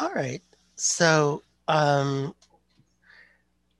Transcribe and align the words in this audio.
All 0.00 0.12
right. 0.14 0.42
So 0.76 1.42
um, 1.68 2.34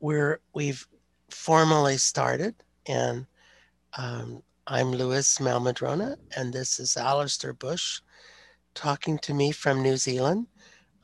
we're 0.00 0.40
we've 0.52 0.86
formally 1.30 1.96
started, 1.96 2.54
and 2.86 3.26
um, 3.96 4.42
I'm 4.66 4.90
Lewis 4.90 5.38
Mehl-Madrona, 5.38 6.18
and 6.36 6.52
this 6.52 6.78
is 6.78 6.98
Alistair 6.98 7.54
Bush 7.54 8.02
talking 8.74 9.18
to 9.20 9.32
me 9.32 9.50
from 9.50 9.82
New 9.82 9.96
Zealand. 9.96 10.46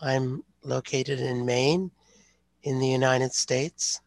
I'm 0.02 0.44
located 0.62 1.20
in 1.20 1.46
Maine, 1.46 1.90
in 2.64 2.78
the 2.78 2.88
United 2.88 3.32
States, 3.32 4.02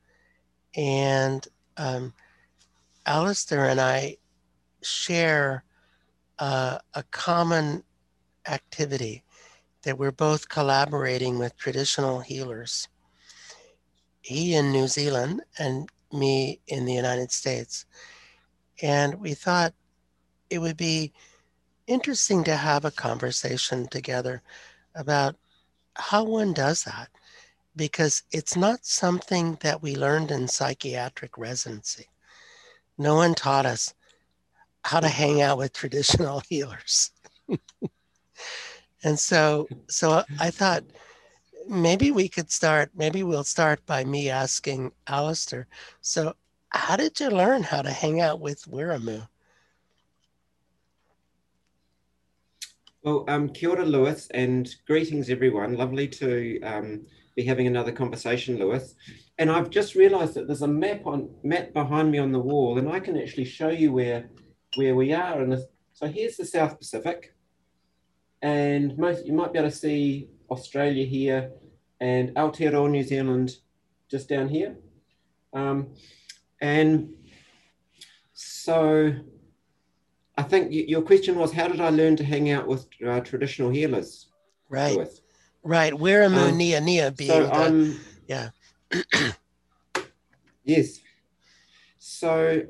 and 0.75 1.47
um, 1.77 2.13
Alistair 3.07 3.65
and 3.65 3.81
I 3.81 4.17
share 4.83 5.63
uh, 6.37 6.77
a 6.93 7.01
common 7.09 7.83
activity 8.47 9.23
that 9.83 9.97
we're 9.97 10.11
both 10.11 10.49
collaborating 10.49 11.39
with 11.39 11.57
traditional 11.57 12.19
healers. 12.19 12.87
He 14.21 14.55
in 14.55 14.71
New 14.71 14.87
Zealand 14.87 15.41
and 15.57 15.89
me 16.11 16.59
in 16.67 16.85
the 16.85 16.93
United 16.93 17.31
States. 17.31 17.85
And 18.81 19.15
we 19.15 19.33
thought 19.33 19.73
it 20.49 20.59
would 20.59 20.77
be 20.77 21.13
interesting 21.87 22.43
to 22.43 22.55
have 22.55 22.85
a 22.85 22.91
conversation 22.91 23.87
together 23.87 24.41
about 24.95 25.35
how 25.95 26.23
one 26.23 26.53
does 26.53 26.83
that 26.83 27.09
because 27.75 28.23
it's 28.31 28.55
not 28.55 28.85
something 28.85 29.57
that 29.61 29.81
we 29.81 29.95
learned 29.95 30.31
in 30.31 30.47
psychiatric 30.47 31.37
residency. 31.37 32.07
No 32.97 33.15
one 33.15 33.35
taught 33.35 33.65
us 33.65 33.93
how 34.83 34.99
to 34.99 35.07
hang 35.07 35.41
out 35.41 35.57
with 35.57 35.73
traditional 35.73 36.41
healers. 36.49 37.11
And 39.03 39.17
so, 39.17 39.67
so 39.87 40.23
I 40.39 40.51
thought 40.51 40.83
maybe 41.67 42.11
we 42.11 42.27
could 42.27 42.51
start, 42.51 42.91
maybe 42.95 43.23
we'll 43.23 43.43
start 43.43 43.85
by 43.85 44.03
me 44.03 44.29
asking 44.29 44.91
Alistair. 45.07 45.67
So, 46.01 46.35
how 46.69 46.95
did 46.97 47.19
you 47.19 47.29
learn 47.29 47.63
how 47.63 47.81
to 47.81 47.91
hang 47.91 48.21
out 48.21 48.39
with 48.39 48.63
Wiremu? 48.65 49.27
Well, 53.03 53.25
um, 53.27 53.49
kia 53.49 53.69
ora, 53.69 53.85
Lewis, 53.85 54.27
and 54.31 54.69
greetings, 54.85 55.29
everyone. 55.29 55.75
Lovely 55.75 56.07
to 56.09 56.61
um, 56.61 57.05
be 57.35 57.43
having 57.43 57.65
another 57.65 57.93
conversation, 57.93 58.59
Lewis. 58.59 58.95
And 59.37 59.49
I've 59.49 59.69
just 59.69 59.95
realised 59.95 60.33
that 60.33 60.47
there's 60.47 60.63
a 60.63 60.67
map 60.67 61.07
on 61.07 61.29
map 61.43 61.71
behind 61.73 62.11
me 62.11 62.17
on 62.17 62.33
the 62.33 62.39
wall, 62.39 62.77
and 62.77 62.89
I 62.89 62.99
can 62.99 63.17
actually 63.17 63.45
show 63.45 63.69
you 63.69 63.93
where 63.93 64.29
where 64.75 64.95
we 64.95 65.13
are. 65.13 65.41
And 65.41 65.57
so 65.93 66.07
here's 66.07 66.35
the 66.35 66.45
South 66.45 66.77
Pacific 66.77 67.33
and 68.41 68.97
most 68.97 69.25
you 69.25 69.33
might 69.33 69.53
be 69.53 69.59
able 69.59 69.69
to 69.69 69.75
see 69.75 70.29
Australia 70.49 71.05
here 71.05 71.51
and 71.99 72.29
Aotearoa, 72.35 72.89
New 72.89 73.03
Zealand, 73.03 73.57
just 74.09 74.29
down 74.29 74.47
here. 74.47 74.77
Um, 75.53 75.89
and 76.61 77.13
so 78.33 79.13
I 80.37 80.43
think 80.43 80.69
your 80.71 81.01
question 81.01 81.35
was, 81.35 81.51
how 81.51 81.67
did 81.67 81.81
I 81.81 81.89
learn 81.89 82.15
to 82.17 82.23
hang 82.23 82.49
out 82.51 82.67
with 82.67 82.87
uh, 83.05 83.19
traditional 83.21 83.69
healers? 83.69 84.27
Right, 84.69 84.97
with? 84.97 85.19
right. 85.63 85.93
Wiremu 85.93 86.49
um, 86.49 86.57
Nia 86.57 86.79
Nia 86.79 87.11
being 87.11 87.31
so 87.31 87.43
the, 87.43 87.53
um, 87.53 87.99
yeah. 88.27 88.49
yes. 90.63 90.99
So 91.97 92.63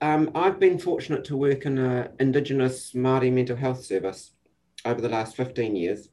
um, 0.00 0.30
I've 0.34 0.58
been 0.58 0.78
fortunate 0.78 1.24
to 1.26 1.36
work 1.36 1.66
in 1.66 1.78
an 1.78 2.08
Indigenous 2.18 2.92
Māori 2.92 3.32
mental 3.32 3.56
health 3.56 3.84
service 3.84 4.32
over 4.86 5.00
the 5.00 5.08
last 5.08 5.36
15 5.36 5.76
years. 5.76 6.08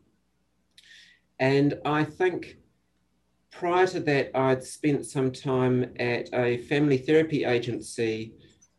And 1.39 1.79
I 1.85 2.03
think 2.03 2.57
prior 3.52 3.88
to 3.88 3.99
that, 4.02 4.31
I'd 4.35 4.63
spent 4.63 5.05
some 5.05 5.31
time 5.31 5.93
at 5.99 6.30
a 6.33 6.57
family 6.57 6.98
therapy 6.98 7.45
agency 7.45 8.33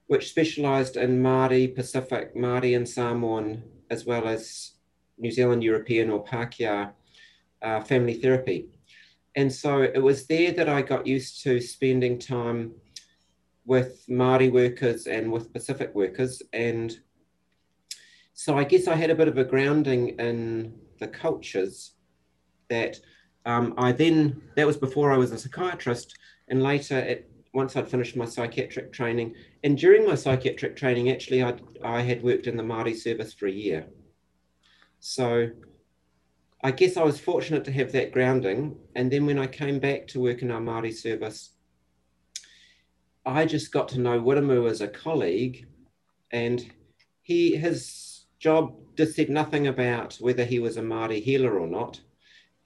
which 0.06 0.28
specialised 0.28 0.96
in 0.96 1.22
Māori, 1.22 1.74
Pacific, 1.74 2.36
Māori 2.36 2.76
and 2.76 2.86
Samoan, 2.86 3.62
as 3.90 4.04
well 4.04 4.28
as 4.28 4.72
New 5.16 5.30
Zealand 5.30 5.62
European 5.62 6.10
or 6.10 6.24
Pākehā 6.24 6.92
uh, 7.62 7.80
family 7.80 8.14
therapy. 8.14 8.68
And 9.36 9.52
so 9.52 9.82
it 9.82 10.02
was 10.02 10.26
there 10.26 10.52
that 10.52 10.68
I 10.68 10.82
got 10.82 11.06
used 11.06 11.42
to 11.44 11.60
spending 11.60 12.18
time 12.18 12.72
with 13.64 14.04
Māori 14.08 14.52
workers 14.52 15.06
and 15.06 15.32
with 15.32 15.52
Pacific 15.52 15.94
workers. 15.94 16.42
And 16.52 16.96
so 18.34 18.58
I 18.58 18.64
guess 18.64 18.88
I 18.88 18.94
had 18.96 19.10
a 19.10 19.14
bit 19.14 19.28
of 19.28 19.38
a 19.38 19.44
grounding 19.44 20.18
in 20.18 20.74
the 20.98 21.08
cultures 21.08 21.92
that 22.68 22.98
um, 23.46 23.74
I 23.78 23.92
then, 23.92 24.42
that 24.56 24.66
was 24.66 24.76
before 24.76 25.12
I 25.12 25.16
was 25.16 25.32
a 25.32 25.38
psychiatrist, 25.38 26.18
and 26.48 26.62
later, 26.62 26.98
it, 26.98 27.30
once 27.52 27.76
I'd 27.76 27.88
finished 27.88 28.16
my 28.16 28.24
psychiatric 28.24 28.92
training, 28.92 29.34
and 29.62 29.78
during 29.78 30.06
my 30.06 30.16
psychiatric 30.16 30.76
training, 30.76 31.10
actually, 31.10 31.42
I'd, 31.42 31.60
I 31.84 32.02
had 32.02 32.22
worked 32.22 32.46
in 32.46 32.56
the 32.56 32.62
Māori 32.62 32.96
service 32.96 33.32
for 33.32 33.46
a 33.46 33.52
year. 33.52 33.86
So 34.98 35.50
I 36.62 36.70
guess 36.70 36.96
I 36.96 37.04
was 37.04 37.20
fortunate 37.20 37.64
to 37.66 37.72
have 37.72 37.92
that 37.92 38.10
grounding. 38.10 38.76
And 38.96 39.10
then 39.12 39.26
when 39.26 39.38
I 39.38 39.46
came 39.46 39.78
back 39.78 40.06
to 40.08 40.20
work 40.20 40.42
in 40.42 40.50
our 40.50 40.62
Māori 40.62 40.94
service, 40.94 41.50
I 43.26 43.44
just 43.44 43.70
got 43.70 43.88
to 43.88 44.00
know 44.00 44.20
Wiremu 44.20 44.68
as 44.68 44.80
a 44.80 44.88
colleague, 44.88 45.66
and 46.30 46.68
he 47.22 47.56
his 47.56 48.03
job 48.44 48.74
just 48.94 49.16
said 49.16 49.30
nothing 49.30 49.68
about 49.68 50.16
whether 50.20 50.44
he 50.44 50.58
was 50.58 50.76
a 50.76 50.82
Māori 50.82 51.22
healer 51.22 51.58
or 51.58 51.66
not. 51.66 51.98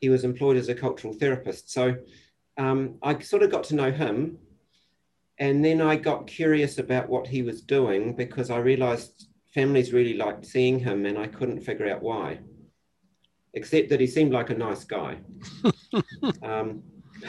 He 0.00 0.09
was 0.09 0.25
employed 0.25 0.56
as 0.56 0.69
a 0.69 0.75
cultural 0.75 1.15
therapist. 1.15 1.71
So 1.71 1.97
um, 2.56 2.97
I 3.00 3.16
sort 3.21 3.44
of 3.44 3.53
got 3.53 3.62
to 3.65 3.77
know 3.77 3.93
him. 3.93 4.39
And 5.39 5.65
then 5.65 5.81
I 5.81 5.94
got 5.94 6.27
curious 6.27 6.78
about 6.78 7.09
what 7.09 7.28
he 7.28 7.43
was 7.43 7.62
doing 7.62 8.16
because 8.16 8.50
I 8.50 8.59
realized 8.59 9.28
families 9.55 9.93
really 9.93 10.15
liked 10.15 10.44
seeing 10.44 10.81
him 10.81 11.06
and 11.06 11.16
I 11.16 11.28
couldn't 11.28 11.61
figure 11.61 11.89
out 11.89 12.03
why, 12.03 12.41
except 13.55 13.89
that 13.91 14.00
he 14.00 14.09
seemed 14.09 14.33
like 14.33 14.50
a 14.50 14.55
nice 14.55 14.83
guy. 14.83 15.19
um, 16.43 16.83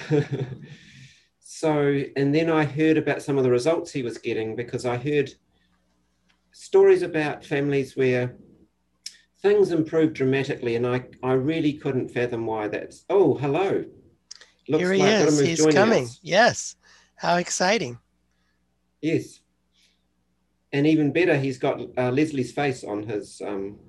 so, 1.40 2.04
and 2.16 2.34
then 2.34 2.50
I 2.50 2.66
heard 2.66 2.98
about 2.98 3.22
some 3.22 3.38
of 3.38 3.44
the 3.44 3.52
results 3.52 3.92
he 3.92 4.02
was 4.02 4.18
getting 4.18 4.56
because 4.56 4.88
I 4.88 4.98
heard 4.98 5.30
stories 6.52 7.02
about 7.02 7.46
families 7.46 7.96
where 7.96 8.36
things 9.42 9.72
improved 9.72 10.14
dramatically, 10.14 10.76
and 10.76 10.86
I, 10.86 11.04
I 11.24 11.34
really 11.34 11.74
couldn't 11.74 12.10
fathom 12.10 12.46
why 12.46 12.68
that's. 12.68 13.06
Oh, 13.10 13.36
hello. 13.36 13.86
Looks 14.68 14.82
Here 14.82 14.94
he 14.94 15.00
like 15.00 15.28
is. 15.28 15.40
He's 15.40 15.66
coming. 15.68 16.04
Us. 16.06 16.20
Yes. 16.22 16.76
How 17.16 17.38
exciting. 17.38 17.98
Yes. 19.02 19.40
And 20.72 20.86
even 20.86 21.12
better, 21.12 21.36
he's 21.36 21.58
got 21.58 21.82
uh, 21.98 22.12
Leslie's 22.12 22.52
face 22.52 22.84
on 22.84 23.04
his 23.04 23.42
um, 23.46 23.80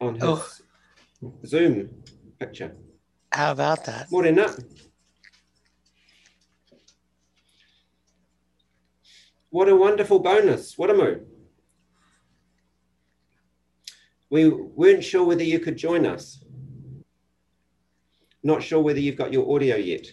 on 0.00 0.14
his 0.14 0.22
oh. 0.24 0.46
Zoom 1.46 2.02
picture. 2.38 2.72
How 3.32 3.52
about 3.52 3.84
that? 3.86 4.10
Morena. 4.10 4.54
What 9.52 9.68
a 9.68 9.76
wonderful 9.76 10.18
bonus. 10.18 10.78
What 10.78 10.88
a 10.88 10.94
move. 10.94 11.20
We 14.30 14.48
weren't 14.48 15.04
sure 15.04 15.24
whether 15.24 15.44
you 15.44 15.58
could 15.60 15.76
join 15.76 16.06
us. 16.06 16.42
Not 18.42 18.62
sure 18.62 18.80
whether 18.80 18.98
you've 18.98 19.18
got 19.18 19.30
your 19.30 19.54
audio 19.54 19.76
yet. 19.76 20.06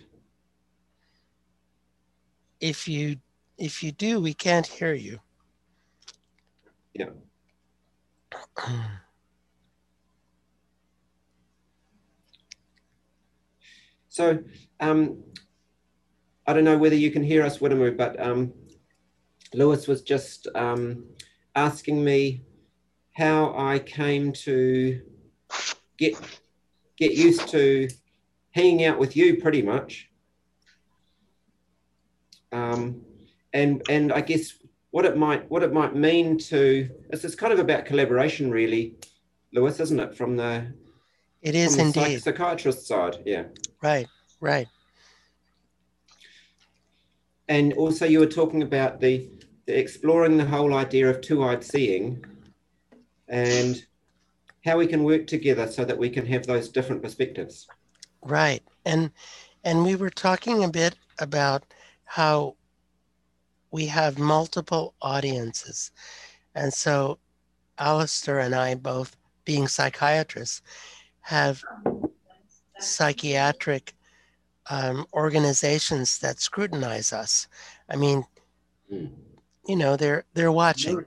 If 2.59 2.85
you 2.89 3.15
if 3.57 3.81
you 3.81 3.93
do, 3.93 4.19
we 4.19 4.33
can't 4.33 4.67
hear 4.67 4.93
you. 4.93 5.21
Yeah. 6.93 7.11
so 14.09 14.43
um, 14.81 15.23
I 16.45 16.51
don't 16.51 16.65
know 16.65 16.77
whether 16.77 16.95
you 16.95 17.09
can 17.09 17.23
hear 17.23 17.41
us, 17.41 17.59
Wiremu, 17.59 17.95
but 17.95 18.21
um, 18.21 18.51
Lewis 19.53 19.87
was 19.87 20.01
just 20.01 20.47
um, 20.55 21.05
asking 21.55 22.03
me 22.03 22.41
how 23.13 23.53
I 23.57 23.79
came 23.79 24.31
to 24.31 25.01
get 25.97 26.15
get 26.97 27.13
used 27.13 27.47
to 27.49 27.87
hanging 28.51 28.85
out 28.85 28.99
with 28.99 29.15
you, 29.15 29.37
pretty 29.41 29.61
much. 29.61 30.09
Um, 32.51 33.01
and 33.53 33.81
and 33.89 34.11
I 34.11 34.21
guess 34.21 34.53
what 34.91 35.05
it 35.05 35.17
might 35.17 35.49
what 35.49 35.63
it 35.63 35.73
might 35.73 35.95
mean 35.95 36.37
to 36.37 36.89
it's, 37.09 37.23
it's 37.23 37.35
kind 37.35 37.53
of 37.53 37.59
about 37.59 37.85
collaboration, 37.85 38.51
really, 38.51 38.95
Lewis, 39.53 39.79
isn't 39.79 39.99
it? 39.99 40.15
From 40.15 40.35
the 40.35 40.67
it 41.41 41.55
is 41.55 41.75
from 41.75 41.87
indeed 41.87 42.17
the 42.17 42.19
psychiatrist 42.19 42.87
side, 42.87 43.17
yeah. 43.25 43.43
Right, 43.81 44.07
right. 44.41 44.67
And 47.47 47.73
also, 47.73 48.05
you 48.05 48.19
were 48.19 48.27
talking 48.27 48.61
about 48.61 48.99
the 48.99 49.27
exploring 49.77 50.37
the 50.37 50.45
whole 50.45 50.73
idea 50.73 51.09
of 51.09 51.21
two 51.21 51.43
eyed 51.43 51.63
seeing 51.63 52.23
and 53.27 53.85
how 54.65 54.77
we 54.77 54.87
can 54.87 55.03
work 55.03 55.27
together 55.27 55.67
so 55.67 55.85
that 55.85 55.97
we 55.97 56.09
can 56.09 56.25
have 56.25 56.45
those 56.45 56.69
different 56.69 57.01
perspectives. 57.01 57.67
Right. 58.21 58.63
And 58.85 59.11
and 59.63 59.83
we 59.83 59.95
were 59.95 60.09
talking 60.09 60.63
a 60.63 60.69
bit 60.69 60.95
about 61.19 61.63
how 62.05 62.55
we 63.71 63.85
have 63.85 64.17
multiple 64.17 64.95
audiences. 65.01 65.91
And 66.55 66.73
so 66.73 67.19
Alistair 67.77 68.39
and 68.39 68.55
I 68.55 68.75
both 68.75 69.15
being 69.45 69.67
psychiatrists 69.67 70.61
have 71.21 71.63
psychiatric 72.79 73.93
um, 74.69 75.05
organizations 75.13 76.19
that 76.19 76.39
scrutinize 76.39 77.13
us. 77.13 77.47
I 77.89 77.95
mean, 77.95 78.23
Mm. 78.91 79.11
You 79.67 79.75
know, 79.75 79.95
they're 79.95 80.25
they're 80.33 80.51
watching, 80.51 81.05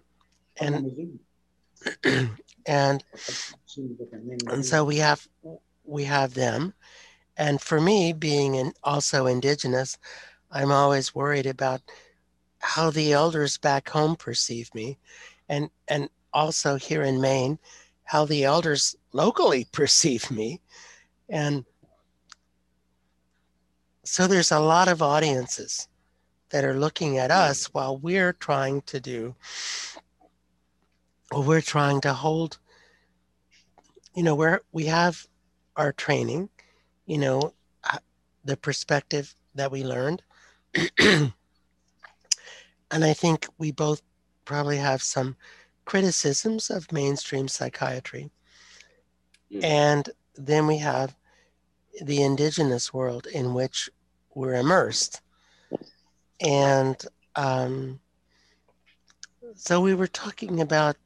and 0.59 1.17
and 2.67 3.05
and 4.51 4.65
so 4.65 4.85
we 4.85 4.97
have 4.99 5.27
we 5.85 6.05
have 6.05 6.35
them, 6.35 6.75
and 7.37 7.61
for 7.61 7.81
me, 7.81 8.13
being 8.13 8.55
in, 8.55 8.73
also 8.85 9.27
indigenous, 9.27 9.99
I'm 10.51 10.71
always 10.71 11.15
worried 11.15 11.47
about 11.47 11.81
how 12.61 12.91
the 12.91 13.13
elders 13.13 13.59
back 13.59 13.89
home 13.89 14.17
perceive 14.17 14.73
me, 14.75 14.99
and 15.49 15.71
and 15.89 16.09
also 16.33 16.77
here 16.77 17.03
in 17.03 17.21
Maine, 17.21 17.59
how 18.05 18.25
the 18.25 18.45
elders 18.45 18.95
locally 19.13 19.67
perceive 19.73 20.31
me, 20.31 20.61
and 21.29 21.65
so 24.05 24.27
there's 24.27 24.53
a 24.53 24.61
lot 24.61 24.89
of 24.89 25.01
audiences 25.01 25.89
that 26.53 26.65
are 26.65 26.79
looking 26.79 27.19
at 27.19 27.31
us 27.31 27.67
while 27.67 27.97
we're 27.97 28.33
trying 28.33 28.83
to 28.83 29.01
do 29.01 29.35
well, 31.33 31.43
we're 31.43 31.61
trying 31.61 32.01
to 32.03 32.13
hold 32.13 32.59
you 34.15 34.23
know 34.23 34.35
where 34.35 34.61
we 34.73 34.85
have 34.87 35.27
our 35.77 35.93
training 35.93 36.49
you 37.07 37.19
know 37.19 37.53
uh, 37.91 37.99
the 38.45 38.57
perspective 38.57 39.35
that 39.55 39.73
we 39.73 39.83
learned 39.83 40.23
and 40.99 41.33
i 42.93 43.13
think 43.13 43.47
we 43.59 43.73
both 43.73 44.03
probably 44.45 44.77
have 44.77 45.03
some 45.03 45.37
criticisms 45.85 46.71
of 46.71 46.93
mainstream 46.93 47.49
psychiatry 47.49 48.31
Mm. 49.53 49.65
and 49.65 50.11
then 50.35 50.67
we 50.67 50.79
have 50.79 51.15
the 52.01 52.23
indigenous 52.23 52.93
world 52.93 53.27
in 53.27 53.55
which 53.55 53.91
we're 54.35 54.55
immersed. 54.55 55.21
And 56.43 56.97
um, 57.37 58.01
so 59.55 59.81
we 59.81 59.95
were 59.95 60.09
talking 60.09 60.61
about 60.61 60.97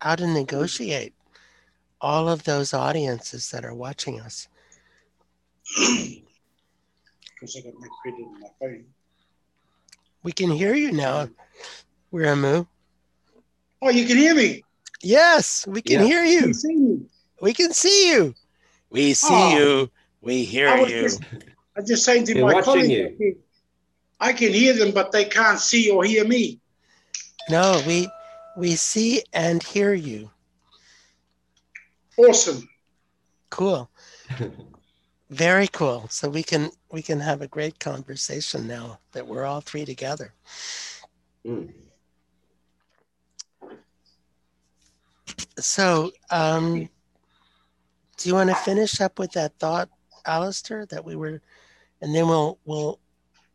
how 0.00 0.14
to 0.16 0.26
negotiate 0.26 1.14
all 2.00 2.28
of 2.28 2.44
those 2.44 2.72
audiences 2.72 3.50
that 3.50 3.64
are 3.64 3.74
watching 3.74 4.20
us. 4.20 4.48
Because 7.34 7.56
I 7.56 7.60
got 7.62 7.74
my 7.80 7.88
credit 8.02 8.20
in 8.20 8.40
my 8.40 8.48
phone. 8.60 8.84
We 10.22 10.32
can 10.32 10.50
hear 10.50 10.74
you 10.74 10.92
now, 10.92 11.28
Wiremu. 12.12 12.66
Oh, 13.80 13.90
you 13.90 14.06
can 14.06 14.16
hear 14.16 14.34
me. 14.34 14.64
Yes, 15.02 15.66
we 15.66 15.80
can 15.80 16.00
Yeah. 16.00 16.04
hear 16.06 16.24
You 16.24 16.32
you. 16.32 16.40
can 16.40 16.54
see 16.54 16.74
me. 16.74 17.00
We 17.40 17.54
can 17.54 17.72
see 17.72 18.10
you. 18.10 18.34
We 18.90 19.14
see 19.14 19.54
Oh. 19.54 19.56
you. 19.56 19.90
We 20.20 20.44
hear 20.44 20.68
I 20.68 20.84
you. 20.86 21.02
just, 21.02 21.22
I 21.76 21.82
just 21.86 22.04
saying 22.04 22.26
to 22.26 22.34
They're 22.34 22.44
my 22.44 22.54
watching 22.54 22.90
you. 22.90 23.38
I 24.20 24.32
can- 24.32 24.52
hear 24.52 24.72
them, 24.74 24.92
but 24.92 25.12
they 25.12 25.24
can't 25.24 25.60
see 25.60 25.90
or 25.90 26.04
hear 26.04 26.24
me. 26.24 26.60
No, 27.48 27.82
we 27.86 28.08
we 28.56 28.74
see 28.76 29.22
and 29.32 29.62
hear 29.62 29.94
you. 29.94 30.30
Awesome. 32.16 32.68
Cool. 33.50 33.88
Very 35.30 35.68
cool. 35.68 36.08
So 36.08 36.28
we 36.28 36.42
can 36.42 36.70
we 36.90 37.02
can 37.02 37.20
have 37.20 37.42
a 37.42 37.48
great 37.48 37.78
conversation 37.78 38.66
now 38.66 38.98
that 39.12 39.26
we're 39.26 39.44
all 39.44 39.60
three 39.60 39.84
together. 39.84 40.34
Mm. 41.46 41.72
So 45.58 46.10
um 46.30 46.88
do 48.16 48.28
you 48.28 48.34
want 48.34 48.50
to 48.50 48.56
finish 48.56 49.00
up 49.00 49.18
with 49.20 49.32
that 49.32 49.56
thought, 49.60 49.88
Alistair, 50.26 50.86
that 50.86 51.04
we 51.04 51.14
were 51.14 51.40
and 52.00 52.14
then 52.14 52.26
we'll 52.26 52.58
we'll 52.64 52.98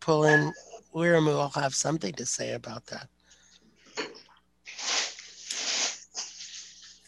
pull 0.03 0.25
in 0.25 0.51
Wiremu 0.93 1.27
will 1.27 1.61
have 1.61 1.73
something 1.73 2.13
to 2.13 2.25
say 2.25 2.53
about 2.53 2.85
that. 2.87 3.07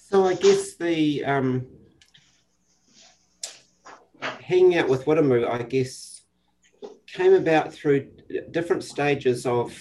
So 0.10 0.26
I 0.26 0.36
guess 0.36 0.76
the 0.76 1.26
um, 1.26 1.68
hanging 4.42 4.78
out 4.78 4.88
with 4.88 5.06
Wiremu, 5.06 5.48
I 5.48 5.64
guess, 5.64 6.22
came 7.08 7.34
about 7.34 7.74
through 7.74 8.08
different 8.52 8.84
stages 8.84 9.46
of 9.46 9.78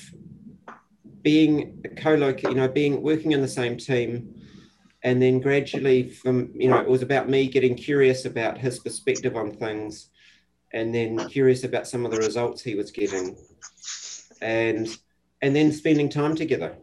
being 1.23 1.81
a 1.85 1.89
co-loc, 1.89 2.43
you 2.43 2.55
know, 2.55 2.69
being 2.69 3.01
working 3.01 3.33
in 3.33 3.41
the 3.41 3.49
same 3.49 3.77
team, 3.77 4.35
and 5.05 5.23
then 5.23 5.41
gradually 5.41 6.11
from 6.11 6.51
you 6.55 6.69
know 6.69 6.81
it 6.81 6.89
was 6.89 7.03
about 7.03 7.29
me 7.29 7.47
getting 7.47 7.77
curious 7.77 8.25
about 8.25 8.59
his 8.59 8.81
perspective 8.81 9.37
on 9.37 9.53
things, 9.53 10.11
and 10.75 10.95
then 10.95 11.27
curious 11.31 11.65
about 11.65 11.87
some 11.87 12.05
of 12.05 12.11
the 12.11 12.19
results 12.19 12.61
he 12.61 12.75
was 12.75 12.91
getting, 12.91 13.39
and 14.43 14.99
and 15.41 15.57
then 15.57 15.73
spending 15.73 16.11
time 16.11 16.37
together. 16.37 16.77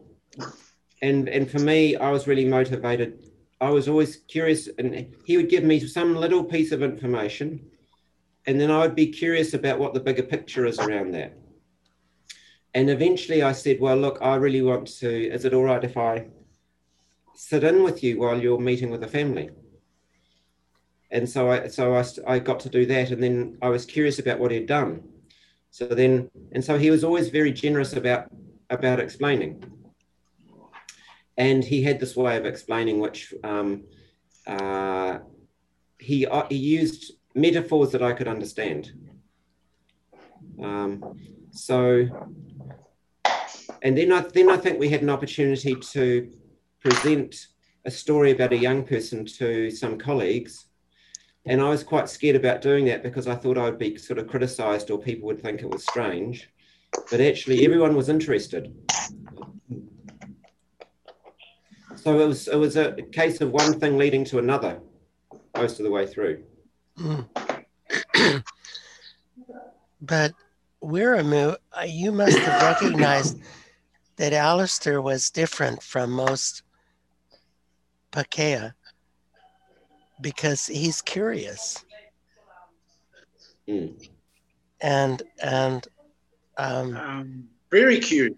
And 1.00 1.28
and 1.28 1.48
for 1.48 1.60
me, 1.60 1.94
I 1.94 2.10
was 2.10 2.26
really 2.26 2.44
motivated 2.44 3.20
I 3.62 3.70
was 3.70 3.88
always 3.88 4.16
curious, 4.16 4.68
and 4.76 5.14
he 5.24 5.36
would 5.36 5.48
give 5.48 5.62
me 5.62 5.78
some 5.78 6.16
little 6.16 6.42
piece 6.42 6.72
of 6.72 6.82
information, 6.82 7.64
and 8.44 8.60
then 8.60 8.72
I 8.72 8.80
would 8.80 8.96
be 8.96 9.06
curious 9.06 9.54
about 9.54 9.78
what 9.78 9.94
the 9.94 10.00
bigger 10.00 10.24
picture 10.24 10.66
is 10.66 10.80
around 10.80 11.14
that. 11.14 11.38
And 12.74 12.90
eventually 12.90 13.44
I 13.44 13.52
said, 13.52 13.78
Well, 13.80 13.96
look, 13.96 14.18
I 14.20 14.34
really 14.34 14.62
want 14.62 14.88
to, 14.98 15.08
is 15.08 15.44
it 15.44 15.54
all 15.54 15.62
right 15.62 15.84
if 15.84 15.96
I 15.96 16.26
sit 17.36 17.62
in 17.62 17.84
with 17.84 18.02
you 18.02 18.18
while 18.18 18.42
you're 18.42 18.58
meeting 18.58 18.90
with 18.90 19.04
a 19.04 19.08
family? 19.08 19.50
And 21.12 21.28
so 21.28 21.50
I, 21.50 21.68
so 21.68 21.94
I, 21.94 22.04
I 22.26 22.38
got 22.40 22.58
to 22.60 22.68
do 22.68 22.84
that, 22.86 23.10
and 23.10 23.22
then 23.22 23.58
I 23.62 23.68
was 23.68 23.84
curious 23.84 24.18
about 24.18 24.38
what 24.40 24.50
he'd 24.50 24.66
done. 24.66 25.02
So 25.70 25.86
then, 25.86 26.30
and 26.52 26.64
so 26.64 26.78
he 26.78 26.90
was 26.90 27.04
always 27.04 27.28
very 27.28 27.52
generous 27.52 27.92
about 27.92 28.26
about 28.70 28.98
explaining 28.98 29.62
and 31.36 31.64
he 31.64 31.82
had 31.82 31.98
this 31.98 32.16
way 32.16 32.36
of 32.36 32.46
explaining 32.46 33.00
which 33.00 33.32
um, 33.42 33.84
uh, 34.46 35.18
he, 35.98 36.26
uh, 36.26 36.46
he 36.48 36.56
used 36.56 37.12
metaphors 37.34 37.92
that 37.92 38.02
I 38.02 38.12
could 38.12 38.28
understand. 38.28 38.92
Um, 40.62 41.16
so, 41.50 42.06
and 43.82 43.96
then 43.96 44.12
I, 44.12 44.20
then 44.20 44.50
I 44.50 44.56
think 44.56 44.78
we 44.78 44.88
had 44.88 45.02
an 45.02 45.10
opportunity 45.10 45.74
to 45.74 46.30
present 46.80 47.46
a 47.84 47.90
story 47.90 48.32
about 48.32 48.52
a 48.52 48.56
young 48.56 48.84
person 48.84 49.24
to 49.24 49.70
some 49.70 49.98
colleagues. 49.98 50.66
And 51.44 51.60
I 51.60 51.68
was 51.68 51.82
quite 51.82 52.08
scared 52.08 52.36
about 52.36 52.62
doing 52.62 52.84
that 52.86 53.02
because 53.02 53.26
I 53.26 53.34
thought 53.34 53.58
I 53.58 53.64
would 53.64 53.78
be 53.78 53.96
sort 53.96 54.18
of 54.18 54.28
criticized 54.28 54.90
or 54.90 54.98
people 54.98 55.26
would 55.26 55.42
think 55.42 55.60
it 55.62 55.70
was 55.70 55.82
strange. 55.82 56.48
But 57.10 57.20
actually, 57.20 57.64
everyone 57.64 57.96
was 57.96 58.08
interested. 58.08 58.74
So 61.96 62.20
it 62.20 62.26
was 62.26 62.48
it 62.48 62.56
was 62.56 62.76
a 62.76 62.92
case 63.12 63.40
of 63.40 63.50
one 63.50 63.78
thing 63.78 63.96
leading 63.96 64.24
to 64.26 64.38
another 64.38 64.80
most 65.56 65.78
of 65.80 65.84
the 65.84 65.90
way 65.90 66.06
through. 66.06 66.42
But 70.02 70.32
Wiremu, 70.82 71.56
uh, 71.78 71.82
you 71.86 72.10
must 72.10 72.36
have 72.36 72.82
recognized 72.82 73.38
that 74.16 74.32
Alistair 74.32 75.00
was 75.00 75.30
different 75.30 75.80
from 75.80 76.10
most 76.10 76.62
Pākehā 78.10 78.72
because 80.22 80.66
he's 80.66 81.02
curious 81.02 81.84
Mm. 83.68 83.94
and 84.80 85.22
and 85.42 85.88
um, 86.58 86.96
Um, 86.96 87.48
very 87.70 87.98
curious. 88.00 88.36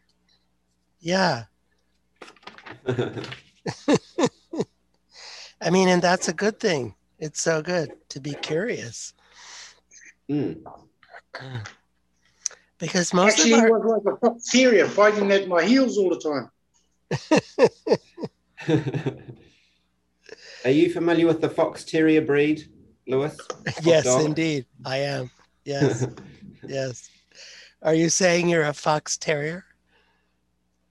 yeah, 1.00 1.45
I 5.61 5.71
mean, 5.71 5.88
and 5.88 6.03
that's 6.03 6.29
a 6.29 6.35
good 6.35 6.61
thing. 6.61 6.95
It's 7.19 7.41
so 7.41 7.62
good 7.62 7.93
to 8.11 8.21
be 8.21 8.35
curious 8.35 9.14
Mm. 10.31 10.62
because 12.79 13.12
most 13.14 13.38
Actually, 13.38 13.53
of 13.53 13.53
he 13.53 13.61
our 13.61 13.71
was 13.71 14.03
like 14.05 14.14
a 14.14 14.19
fox 14.19 14.50
terrier 14.50 14.88
biting 14.88 15.31
at 15.33 15.49
my 15.49 15.64
heels 15.64 15.99
all 15.99 16.11
the 16.11 16.21
time. 16.21 16.50
Are 20.64 20.71
you 20.71 20.90
familiar 20.90 21.26
with 21.26 21.42
the 21.42 21.50
fox 21.50 21.85
terrier 21.85 22.23
breed, 22.23 22.71
Lewis? 23.06 23.37
yes, 23.83 24.04
dog? 24.04 24.25
indeed, 24.25 24.64
I 24.85 24.97
am. 24.99 25.30
Yes, 25.64 26.06
yes. 26.66 27.11
Are 27.83 27.92
you 27.92 28.09
saying 28.09 28.49
you're 28.49 28.64
a 28.64 28.73
fox 28.73 29.18
terrier? 29.18 29.64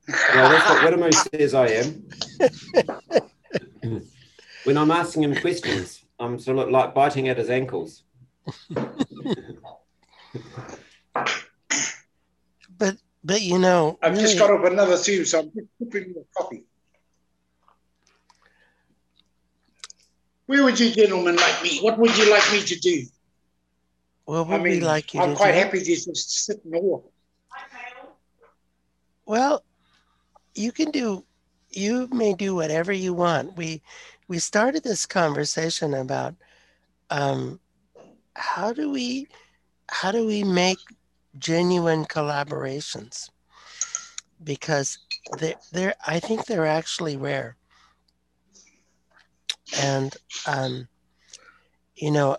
Well, 0.07 0.49
that's 0.49 0.69
what 0.69 0.93
Wiremu 0.93 1.13
says 1.31 1.55
I 1.55 1.67
am. 1.69 2.07
when 4.63 4.77
I'm 4.77 4.91
asking 4.91 5.23
him 5.23 5.35
questions, 5.35 6.03
I'm 6.19 6.37
sort 6.37 6.59
of 6.59 6.69
like 6.69 6.93
biting 6.93 7.29
at 7.29 7.37
his 7.39 7.49
ankles. 7.49 8.03
but 12.77 12.97
but 13.23 13.41
you 13.41 13.57
know, 13.57 13.97
I've 14.03 14.19
just 14.19 14.37
got 14.37 14.51
up 14.51 14.65
another 14.65 14.97
Zoom, 14.97 15.25
so 15.25 15.39
I'm 15.39 15.51
just 15.53 15.67
Where 20.53 20.63
would 20.65 20.79
you 20.79 20.91
gentlemen 20.91 21.35
like 21.35 21.63
me? 21.63 21.79
What 21.79 21.97
would 21.97 22.15
you 22.15 22.29
like 22.29 22.43
me 22.51 22.61
to 22.61 22.79
do? 22.79 23.07
would 24.27 24.47
I 24.51 24.59
mean, 24.59 24.83
like 24.83 25.11
you 25.15 25.19
I'm 25.19 25.35
quite 25.35 25.55
do? 25.55 25.59
happy 25.61 25.79
to 25.79 25.83
just 25.83 26.45
sit 26.45 26.63
and 26.63 26.75
walk. 26.75 27.11
Well, 29.25 29.63
you 30.53 30.71
can 30.71 30.91
do 30.91 31.25
you 31.71 32.07
may 32.11 32.35
do 32.35 32.53
whatever 32.53 32.93
you 32.93 33.15
want. 33.15 33.57
We 33.57 33.81
we 34.27 34.37
started 34.37 34.83
this 34.83 35.07
conversation 35.07 35.95
about 35.95 36.35
um 37.09 37.59
how 38.35 38.73
do 38.73 38.91
we 38.91 39.25
how 39.89 40.11
do 40.11 40.23
we 40.23 40.43
make 40.43 40.77
genuine 41.39 42.05
collaborations? 42.05 43.27
Because 44.43 44.99
they 45.39 45.55
they're 45.71 45.95
I 46.05 46.19
think 46.19 46.45
they're 46.45 46.67
actually 46.67 47.17
rare. 47.17 47.57
And 49.79 50.15
um 50.47 50.87
you 51.95 52.11
know 52.11 52.37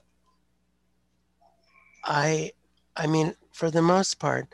I 2.04 2.52
I 2.96 3.06
mean 3.06 3.34
for 3.52 3.70
the 3.70 3.82
most 3.82 4.18
part 4.18 4.48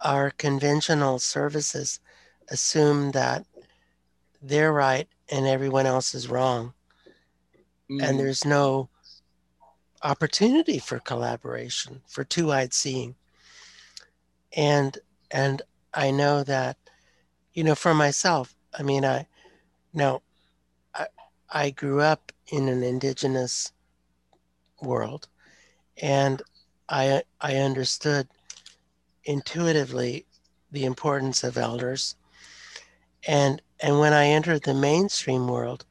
our 0.00 0.30
conventional 0.30 1.18
services 1.18 2.00
assume 2.48 3.12
that 3.12 3.44
they're 4.42 4.72
right 4.72 5.08
and 5.30 5.46
everyone 5.46 5.86
else 5.86 6.14
is 6.14 6.28
wrong 6.28 6.74
Mm. 7.90 8.02
and 8.08 8.20
there's 8.20 8.44
no 8.44 8.88
opportunity 10.02 10.78
for 10.78 10.98
collaboration 11.00 12.02
for 12.06 12.24
two-eyed 12.24 12.72
seeing 12.72 13.16
and 14.56 14.98
and 15.30 15.62
i 15.92 16.10
know 16.10 16.42
that 16.42 16.76
you 17.52 17.62
know 17.64 17.74
for 17.74 17.94
myself 17.94 18.54
i 18.78 18.82
mean 18.82 19.04
i 19.04 19.26
now 19.92 20.22
i 21.50 21.70
grew 21.70 22.00
up 22.00 22.32
in 22.48 22.68
an 22.68 22.82
indigenous 22.82 23.72
world 24.82 25.28
and 26.00 26.42
i 26.88 27.22
i 27.40 27.56
understood 27.56 28.28
intuitively 29.24 30.26
the 30.72 30.84
importance 30.84 31.44
of 31.44 31.56
elders. 31.56 32.16
And 33.26 33.60
and 33.80 33.98
when 33.98 34.12
i 34.12 34.26
entered 34.26 34.62
the 34.62 34.74
mainstream 34.74 35.48
world 35.48 35.84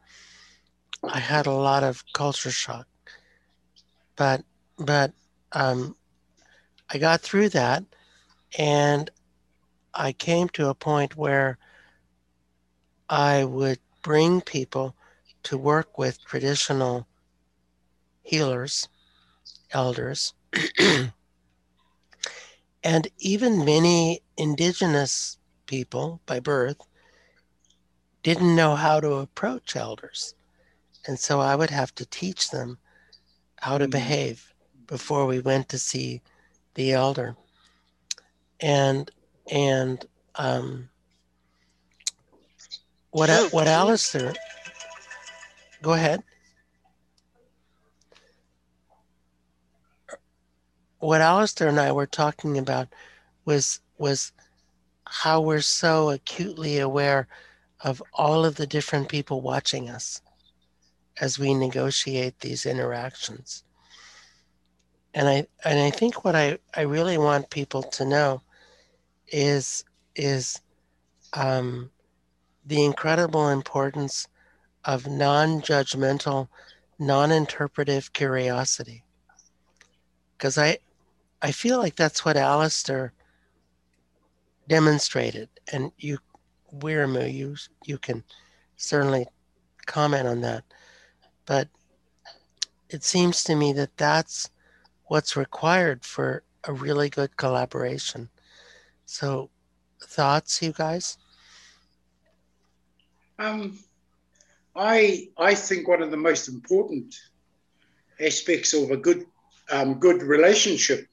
i 1.04 1.20
had 1.20 1.46
a 1.46 1.51
lot 1.51 1.84
of 1.84 2.04
culture 2.13 2.51
shock. 2.51 2.88
But 4.16 4.44
but 4.78 5.13
um, 5.51 5.96
i 6.89 6.98
got 6.98 7.22
through 7.22 7.50
that 7.50 7.84
and 8.58 9.10
i 9.94 10.12
came 10.12 10.50
to 10.50 10.70
a 10.70 10.75
point 10.75 11.16
where 11.16 11.58
i 13.10 13.44
would 13.44 13.80
bring 14.01 14.42
people 14.42 14.96
to 15.43 15.58
work 15.58 15.98
with 15.98 16.24
traditional 16.25 17.08
healers 18.22 18.88
elders 19.72 20.34
and 22.84 23.08
even 23.19 23.65
many 23.65 24.22
indigenous 24.38 25.38
people 25.65 26.22
by 26.25 26.39
birth 26.39 26.77
didn't 28.24 28.55
know 28.55 28.75
how 28.75 29.00
to 29.00 29.13
approach 29.13 29.75
elders. 29.75 30.36
And 31.05 31.19
so 31.19 31.39
I 31.39 31.55
would 31.55 31.69
have 31.69 31.93
to 31.96 32.05
teach 32.05 32.50
them 32.50 32.77
how 33.58 33.77
to 33.77 33.88
Mm. 33.88 33.91
behave 33.91 34.53
before 34.88 35.25
we 35.25 35.39
went 35.39 35.69
to 35.69 35.77
see 35.79 36.22
the 36.75 36.91
elder. 36.91 37.36
And 38.60 39.10
and 39.51 40.05
um, 40.36 40.89
what 43.12 43.29
what 43.53 43.67
Alistair 43.67 44.34
go 45.81 45.93
ahead. 45.93 46.24
What 51.00 51.21
Alistair 51.21 51.69
and 51.69 51.79
I 51.79 51.91
were 51.91 52.07
talking 52.07 52.57
about 52.57 52.89
was 53.45 53.79
was 53.98 54.31
how 55.05 55.41
we're 55.41 55.62
so 55.62 56.09
acutely 56.12 56.79
aware 56.79 57.27
of 57.81 58.03
all 58.13 58.45
of 58.45 58.55
the 58.55 58.67
different 58.67 59.09
people 59.09 59.41
watching 59.41 59.89
us 59.89 60.21
as 61.19 61.39
we 61.39 61.53
negotiate 61.53 62.39
these 62.39 62.65
interactions. 62.65 63.63
And 65.13 65.27
I 65.27 65.48
and 65.65 65.79
I 65.79 65.89
think 65.89 66.24
what 66.24 66.36
I, 66.36 66.59
I 66.75 66.81
really 66.81 67.17
want 67.17 67.50
people 67.50 67.83
to 67.83 68.05
know 68.05 68.41
is 69.27 69.83
is 70.15 70.62
um, 71.33 71.89
the 72.65 72.83
incredible 72.83 73.50
importance 73.50 74.27
of 74.89 75.05
non-judgmental, 75.05 76.48
non-interpretive 76.98 78.12
curiosity. 78.12 79.03
Because 80.36 80.58
I 80.58 80.79
I 81.43 81.51
feel 81.51 81.77
like 81.77 81.96
that's 81.96 82.25
what 82.25 82.36
Alistair 82.36 83.13
demonstrated, 84.67 85.48
and 85.72 85.91
you 86.00 86.17
Wiremu, 86.74 87.31
you 87.31 87.55
you 87.86 88.00
can 88.00 88.24
certainly 88.77 89.27
comment 89.86 90.27
on 90.27 90.41
that. 90.41 90.63
But 91.46 91.67
it 92.89 93.03
seems 93.03 93.43
to 93.43 93.55
me 93.55 93.74
that 93.74 93.96
that's 93.96 94.50
what's 95.05 95.38
required 95.38 96.03
for 96.03 96.41
a 96.63 96.74
really 96.74 97.10
good 97.10 97.38
collaboration. 97.38 98.27
So, 99.05 99.51
thoughts, 100.01 100.63
you 100.63 100.72
guys? 100.72 101.19
Um, 103.38 103.79
I 104.76 105.30
I 105.38 105.56
think 105.56 105.88
one 105.88 106.02
of 106.02 106.12
the 106.12 106.18
most 106.18 106.48
important 106.48 107.16
aspects 108.20 108.74
of 108.74 108.92
a 108.92 108.98
good 108.98 109.26
um, 109.72 110.00
good 110.00 110.22
relationship 110.24 111.08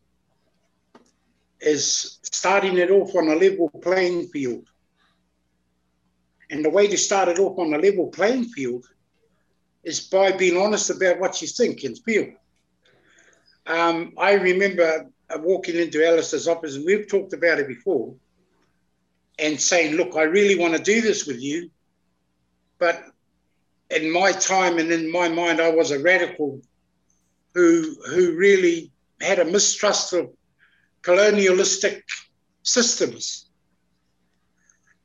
is 1.61 2.19
starting 2.23 2.77
it 2.79 2.91
off 2.91 3.15
on 3.15 3.29
a 3.29 3.35
level 3.35 3.71
playing 3.83 4.29
field. 4.29 4.67
And 6.51 6.65
the 6.65 6.71
way 6.71 6.87
to 6.87 6.97
start 6.97 7.29
it 7.29 7.39
off 7.39 7.59
on 7.59 7.75
a 7.75 7.79
level 7.79 8.09
playing 8.09 8.45
field 8.45 8.87
is 9.83 10.01
by 10.01 10.33
being 10.33 10.57
honest 10.57 10.91
about 10.91 11.19
what 11.19 11.41
you 11.41 11.49
think 11.49 11.85
and 11.85 11.99
feel. 11.99 12.33
Um, 13.67 14.13
I 14.17 14.35
remember 14.35 15.11
uh, 15.29 15.39
walking 15.41 15.77
into 15.77 16.07
Alistair's 16.07 16.47
office, 16.47 16.77
and 16.77 16.85
we've 16.85 17.09
talked 17.09 17.33
about 17.33 17.59
it 17.59 17.67
before, 17.67 18.15
and 19.39 19.61
saying, 19.61 19.97
Look, 19.97 20.17
I 20.17 20.23
really 20.23 20.59
want 20.59 20.77
to 20.77 20.83
do 20.83 21.01
this 21.01 21.27
with 21.27 21.41
you, 21.41 21.71
but 22.79 23.03
in 23.91 24.11
my 24.11 24.33
time 24.33 24.79
and 24.79 24.91
in 24.91 25.11
my 25.11 25.29
mind, 25.29 25.61
I 25.61 25.71
was 25.71 25.91
a 25.91 25.99
radical 25.99 26.61
who 27.55 27.97
who 28.09 28.37
really 28.37 28.91
had 29.21 29.39
a 29.39 29.45
mistrust 29.45 30.13
of 30.13 30.31
colonialistic 31.03 32.05
systems. 32.63 33.49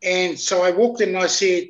And 0.03 0.37
so 0.37 0.63
I 0.63 0.71
walked 0.71 1.01
in 1.01 1.09
and 1.09 1.17
I 1.17 1.27
said, 1.27 1.65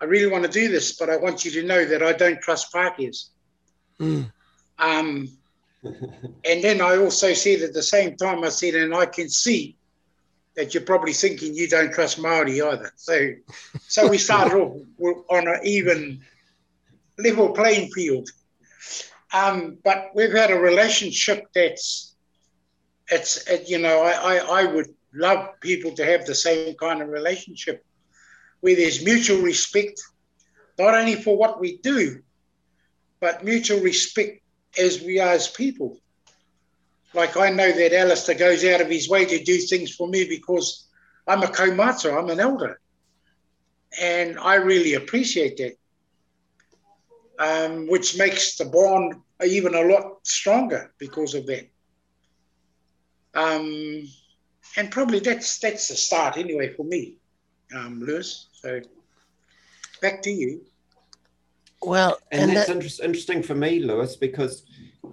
I 0.00 0.04
really 0.04 0.30
want 0.30 0.44
to 0.44 0.50
do 0.50 0.68
this, 0.68 0.96
but 0.96 1.10
I 1.10 1.16
want 1.16 1.44
you 1.44 1.50
to 1.52 1.66
know 1.66 1.84
that 1.84 2.02
I 2.02 2.12
don't 2.12 2.40
trust 2.40 2.72
Pākehās. 2.72 3.30
Mm, 3.98 4.30
Um, 4.78 5.28
and 6.44 6.62
then 6.62 6.80
I 6.80 6.96
also 6.96 7.32
said 7.32 7.62
at 7.62 7.72
the 7.72 7.82
same 7.82 8.16
time, 8.16 8.44
I 8.44 8.50
said, 8.50 8.74
and 8.74 8.94
I 8.94 9.06
can 9.06 9.28
see 9.28 9.76
that 10.54 10.74
you're 10.74 10.82
probably 10.82 11.12
thinking 11.12 11.54
you 11.54 11.68
don't 11.68 11.92
trust 11.92 12.18
Maori 12.18 12.60
either. 12.60 12.92
So, 12.96 13.30
so 13.88 14.08
we 14.08 14.18
started 14.18 14.56
off 14.56 14.76
on 15.28 15.48
an 15.48 15.60
even 15.64 16.22
level 17.18 17.50
playing 17.52 17.90
field. 17.92 18.28
Um, 19.32 19.78
but 19.84 20.10
we've 20.14 20.32
had 20.32 20.50
a 20.50 20.58
relationship 20.58 21.46
that's, 21.54 22.14
it's, 23.10 23.46
it, 23.48 23.68
you 23.68 23.78
know, 23.78 24.02
I, 24.02 24.36
I, 24.36 24.62
I 24.62 24.64
would 24.64 24.88
love 25.14 25.60
people 25.60 25.92
to 25.92 26.04
have 26.04 26.26
the 26.26 26.34
same 26.34 26.74
kind 26.74 27.02
of 27.02 27.08
relationship 27.08 27.84
where 28.60 28.76
there's 28.76 29.04
mutual 29.04 29.42
respect, 29.42 30.00
not 30.78 30.94
only 30.94 31.14
for 31.14 31.36
what 31.36 31.60
we 31.60 31.78
do, 31.78 32.22
but 33.20 33.44
mutual 33.44 33.80
respect 33.80 34.40
as 34.78 35.00
we 35.00 35.18
are 35.18 35.30
as 35.30 35.48
people. 35.48 35.98
Like 37.14 37.36
I 37.36 37.50
know 37.50 37.72
that 37.72 37.94
Alistair 37.94 38.34
goes 38.34 38.64
out 38.64 38.80
of 38.80 38.88
his 38.88 39.08
way 39.08 39.24
to 39.24 39.42
do 39.42 39.58
things 39.58 39.94
for 39.94 40.06
me 40.06 40.26
because 40.28 40.86
I'm 41.26 41.42
a 41.42 41.46
kaumatua, 41.46 42.18
I'm 42.18 42.30
an 42.30 42.40
elder. 42.40 42.78
And 44.00 44.38
I 44.38 44.56
really 44.56 44.94
appreciate 44.94 45.56
that, 45.56 45.76
um, 47.38 47.86
which 47.88 48.16
makes 48.16 48.56
the 48.56 48.64
bond 48.64 49.14
even 49.44 49.74
a 49.74 49.82
lot 49.82 50.26
stronger 50.26 50.92
because 50.98 51.34
of 51.34 51.46
that. 51.46 51.68
Um, 53.34 54.08
and 54.76 54.90
probably 54.90 55.20
that's 55.20 55.58
that's 55.58 55.88
the 55.88 55.94
start 55.94 56.36
anyway 56.36 56.72
for 56.74 56.84
me, 56.84 57.18
um, 57.74 58.00
Lewis. 58.00 58.48
So 58.52 58.80
back 60.00 60.22
to 60.22 60.30
you. 60.30 60.62
Well, 61.82 62.18
and, 62.32 62.42
and 62.42 62.56
that's 62.56 62.68
that, 62.68 62.76
interest, 62.76 63.00
interesting 63.00 63.42
for 63.42 63.54
me, 63.54 63.80
Lewis, 63.80 64.16
because 64.16 64.64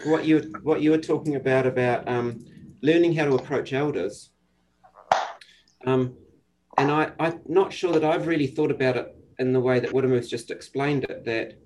what 0.06 0.26
you 0.26 0.54
what 0.64 0.82
you 0.82 0.92
were 0.92 0.98
talking 0.98 1.36
about 1.36 1.66
about 1.66 2.08
um, 2.08 2.46
learning 2.82 3.14
how 3.14 3.26
to 3.26 3.36
approach 3.36 3.74
elders, 3.74 4.30
um, 5.86 6.16
and 6.78 6.90
I 6.92 7.12
I'm 7.20 7.42
not 7.48 7.74
sure 7.74 7.92
that 7.94 8.04
I've 8.04 8.28
really 8.28 8.48
thought 8.48 8.72
about 8.72 8.98
it 8.98 9.16
in 9.40 9.52
the 9.52 9.60
way 9.60 9.80
that 9.80 9.92
Wiremu's 9.92 10.30
just 10.30 10.52
explained 10.52 11.04
it. 11.06 11.26
That 11.26 11.60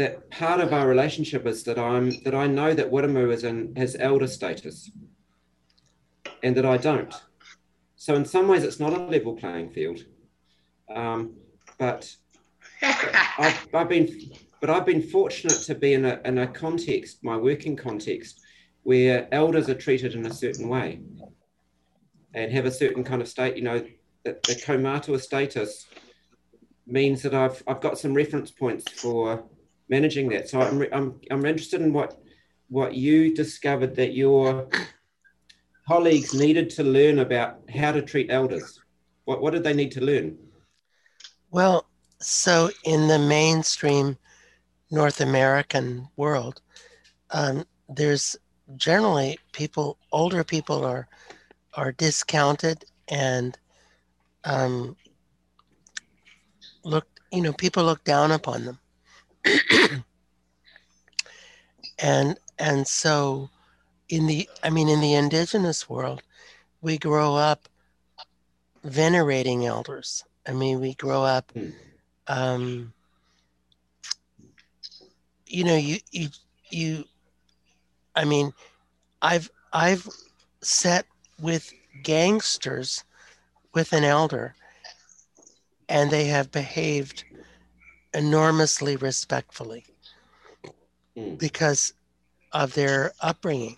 that 0.00 0.30
part 0.30 0.60
of 0.60 0.72
our 0.72 0.88
relationship 0.88 1.46
is 1.46 1.62
that 1.64 1.78
I'm 1.78 2.22
that 2.24 2.34
I 2.34 2.46
know 2.46 2.72
that 2.72 2.90
Wiremu 2.90 3.30
is 3.30 3.44
in 3.44 3.74
his 3.76 3.98
elder 4.00 4.26
status, 4.26 4.90
and 6.42 6.56
that 6.56 6.64
I 6.64 6.78
don't. 6.78 7.14
So 7.96 8.14
in 8.14 8.24
some 8.24 8.48
ways, 8.48 8.64
it's 8.64 8.80
not 8.80 8.94
a 8.94 9.04
level 9.04 9.34
playing 9.36 9.72
field. 9.72 10.00
Um, 10.94 11.34
but 11.76 12.10
I've, 12.82 13.68
I've 13.74 13.90
been 13.90 14.08
but 14.62 14.70
I've 14.70 14.86
been 14.86 15.02
fortunate 15.02 15.60
to 15.66 15.74
be 15.74 15.92
in 15.92 16.06
a, 16.06 16.18
in 16.24 16.38
a 16.38 16.46
context, 16.46 17.22
my 17.22 17.36
working 17.36 17.76
context, 17.76 18.40
where 18.84 19.28
elders 19.32 19.68
are 19.68 19.74
treated 19.74 20.14
in 20.14 20.24
a 20.24 20.32
certain 20.32 20.70
way 20.70 21.00
and 22.32 22.50
have 22.52 22.64
a 22.64 22.70
certain 22.70 23.04
kind 23.04 23.20
of 23.20 23.28
state, 23.28 23.56
you 23.56 23.62
know, 23.62 23.80
the, 24.24 24.32
the 24.46 24.54
kaumatua 24.54 25.20
status 25.20 25.86
means 26.86 27.20
that 27.22 27.34
I've, 27.34 27.62
I've 27.66 27.82
got 27.82 27.98
some 27.98 28.14
reference 28.14 28.50
points 28.50 28.90
for 28.92 29.44
managing 29.90 30.28
that. 30.30 30.48
So 30.48 30.60
I'm, 30.60 30.82
I'm, 30.92 31.20
I'm 31.30 31.44
interested 31.44 31.82
in 31.82 31.92
what, 31.92 32.18
what 32.68 32.94
you 32.94 33.34
discovered 33.34 33.94
that 33.96 34.14
your 34.14 34.68
colleagues 35.86 36.32
needed 36.32 36.70
to 36.70 36.84
learn 36.84 37.18
about 37.18 37.58
how 37.74 37.92
to 37.92 38.00
treat 38.00 38.30
elders. 38.30 38.80
What, 39.24 39.42
what 39.42 39.52
did 39.52 39.64
they 39.64 39.74
need 39.74 39.92
to 39.92 40.00
learn? 40.00 40.38
well, 41.50 41.86
so 42.20 42.70
in 42.84 43.08
the 43.08 43.18
mainstream 43.18 44.16
North 44.90 45.20
American 45.20 46.08
world, 46.16 46.60
um, 47.30 47.64
there's 47.88 48.36
generally 48.76 49.38
people, 49.52 49.98
older 50.12 50.44
people 50.44 50.84
are 50.84 51.08
are 51.74 51.92
discounted 51.92 52.84
and 53.08 53.56
um, 54.44 54.96
look, 56.84 57.06
you 57.30 57.40
know, 57.40 57.52
people 57.52 57.84
look 57.84 58.02
down 58.04 58.32
upon 58.32 58.64
them, 58.64 58.78
and 61.98 62.38
and 62.58 62.86
so 62.86 63.50
in 64.08 64.26
the, 64.26 64.48
I 64.62 64.70
mean, 64.70 64.88
in 64.88 65.00
the 65.00 65.14
indigenous 65.14 65.88
world, 65.88 66.22
we 66.82 66.98
grow 66.98 67.36
up 67.36 67.68
venerating 68.82 69.64
elders. 69.64 70.24
I 70.46 70.52
mean, 70.52 70.80
we 70.80 70.94
grow 70.94 71.22
up. 71.22 71.52
Hmm. 71.52 71.70
Um, 72.26 72.92
you 75.50 75.64
know 75.64 75.76
you 75.76 75.98
you 76.12 76.28
you 76.70 77.04
i 78.14 78.24
mean 78.24 78.52
i've 79.20 79.50
i've 79.72 80.08
sat 80.62 81.04
with 81.40 81.72
gangsters 82.02 83.04
with 83.74 83.92
an 83.92 84.04
elder 84.04 84.54
and 85.88 86.10
they 86.10 86.26
have 86.26 86.52
behaved 86.52 87.24
enormously 88.14 88.96
respectfully 88.96 89.84
Mm. 91.16 91.38
because 91.38 91.92
of 92.52 92.74
their 92.74 93.12
upbringing 93.20 93.76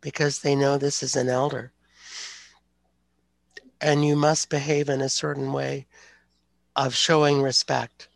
because 0.00 0.40
they 0.40 0.54
know 0.54 0.78
this 0.78 1.02
is 1.02 1.16
an 1.16 1.28
elder. 1.28 1.72
And 3.80 4.04
you 4.04 4.14
must 4.16 4.50
behave 4.50 4.88
in 4.88 5.00
a 5.00 5.08
certain 5.08 5.52
way 5.52 5.86
of 6.76 6.94
showing 6.94 7.42
respect. 7.42 8.08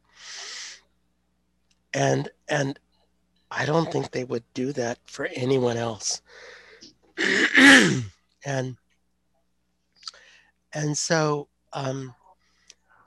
And 1.92 2.28
and 2.48 2.78
i 3.50 3.64
don't 3.64 3.90
think 3.92 4.10
they 4.10 4.24
would 4.24 4.42
do 4.54 4.72
that 4.72 4.98
for 5.06 5.26
anyone 5.34 5.76
else. 5.76 6.20
And 8.46 8.76
and 10.72 10.96
so 10.98 11.48
um 11.72 12.14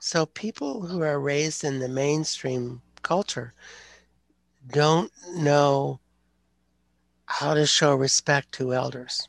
so 0.08 0.24
people 0.24 0.86
who 0.86 1.02
are 1.02 1.20
raised 1.20 1.62
in 1.62 1.80
the 1.80 1.88
mainstream 1.88 2.80
culture 3.02 3.52
don't 4.66 5.12
know 5.34 6.00
how 7.26 7.52
to 7.52 7.66
show 7.66 7.94
respect 7.94 8.50
to 8.52 8.72
elders 8.72 9.28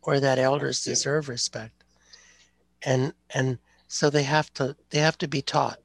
or 0.00 0.18
that 0.18 0.38
elders 0.38 0.82
deserve 0.82 1.28
respect. 1.28 1.84
And 2.80 3.12
and 3.34 3.58
so 3.86 4.08
they 4.08 4.22
have 4.22 4.50
to 4.54 4.76
they 4.88 4.98
have 5.00 5.18
to 5.18 5.28
be 5.28 5.42
taught. 5.42 5.78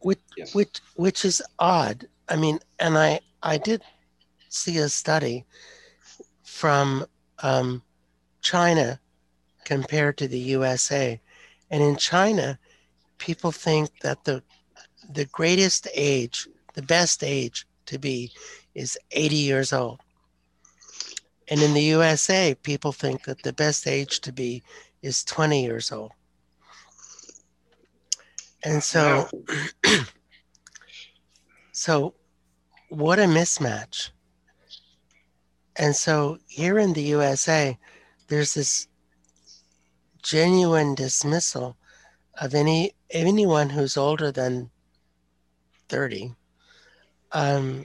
Which 0.00 0.18
Yeah. 0.36 0.46
which 0.52 0.80
which 0.96 1.24
is 1.24 1.44
odd. 1.60 2.08
I 2.28 2.34
mean 2.34 2.58
and 2.80 2.98
i 2.98 3.20
i 3.40 3.56
did 3.56 3.82
see 4.48 4.78
a 4.78 4.88
study 4.88 5.46
from 6.42 7.06
um, 7.38 7.82
china 8.40 8.98
compared 9.64 10.18
to 10.18 10.26
the 10.26 10.40
usa 10.40 11.20
and 11.72 11.82
in 11.82 11.96
china 11.96 12.56
people 13.18 13.50
think 13.50 13.90
that 14.02 14.22
the 14.24 14.40
the 15.12 15.24
greatest 15.26 15.88
age 15.94 16.46
the 16.74 16.82
best 16.82 17.22
age 17.22 17.66
to 17.86 17.98
be 17.98 18.32
is 18.74 18.98
80 19.10 19.36
years 19.36 19.72
old. 19.72 20.00
And 21.48 21.60
in 21.60 21.74
the 21.74 21.82
usa 21.82 22.54
people 22.62 22.92
think 22.92 23.24
that 23.24 23.42
the 23.42 23.52
best 23.52 23.86
age 23.86 24.20
to 24.20 24.32
be 24.32 24.62
is 25.02 25.24
20 25.24 25.62
years 25.62 25.92
old. 25.92 26.12
And 28.64 28.82
so 28.82 29.28
so 31.72 32.14
what 32.88 33.18
a 33.18 33.24
mismatch. 33.24 34.10
And 35.76 35.96
so 35.96 36.38
here 36.46 36.78
in 36.78 36.92
the 36.92 37.02
usa 37.02 37.78
there's 38.28 38.54
this 38.54 38.88
genuine 40.22 40.94
dismissal 40.94 41.76
of 42.40 42.54
any 42.54 42.92
anyone 43.10 43.70
who's 43.70 43.96
older 43.96 44.32
than 44.32 44.70
30 45.88 46.34
um, 47.32 47.84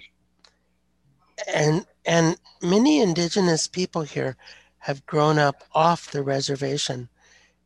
and 1.54 1.86
and 2.06 2.38
many 2.62 3.02
indigenous 3.02 3.68
people 3.68 4.04
here 4.04 4.38
have 4.80 5.06
grown 5.06 5.38
up 5.38 5.64
off 5.74 6.12
the 6.12 6.24
reservation. 6.24 7.10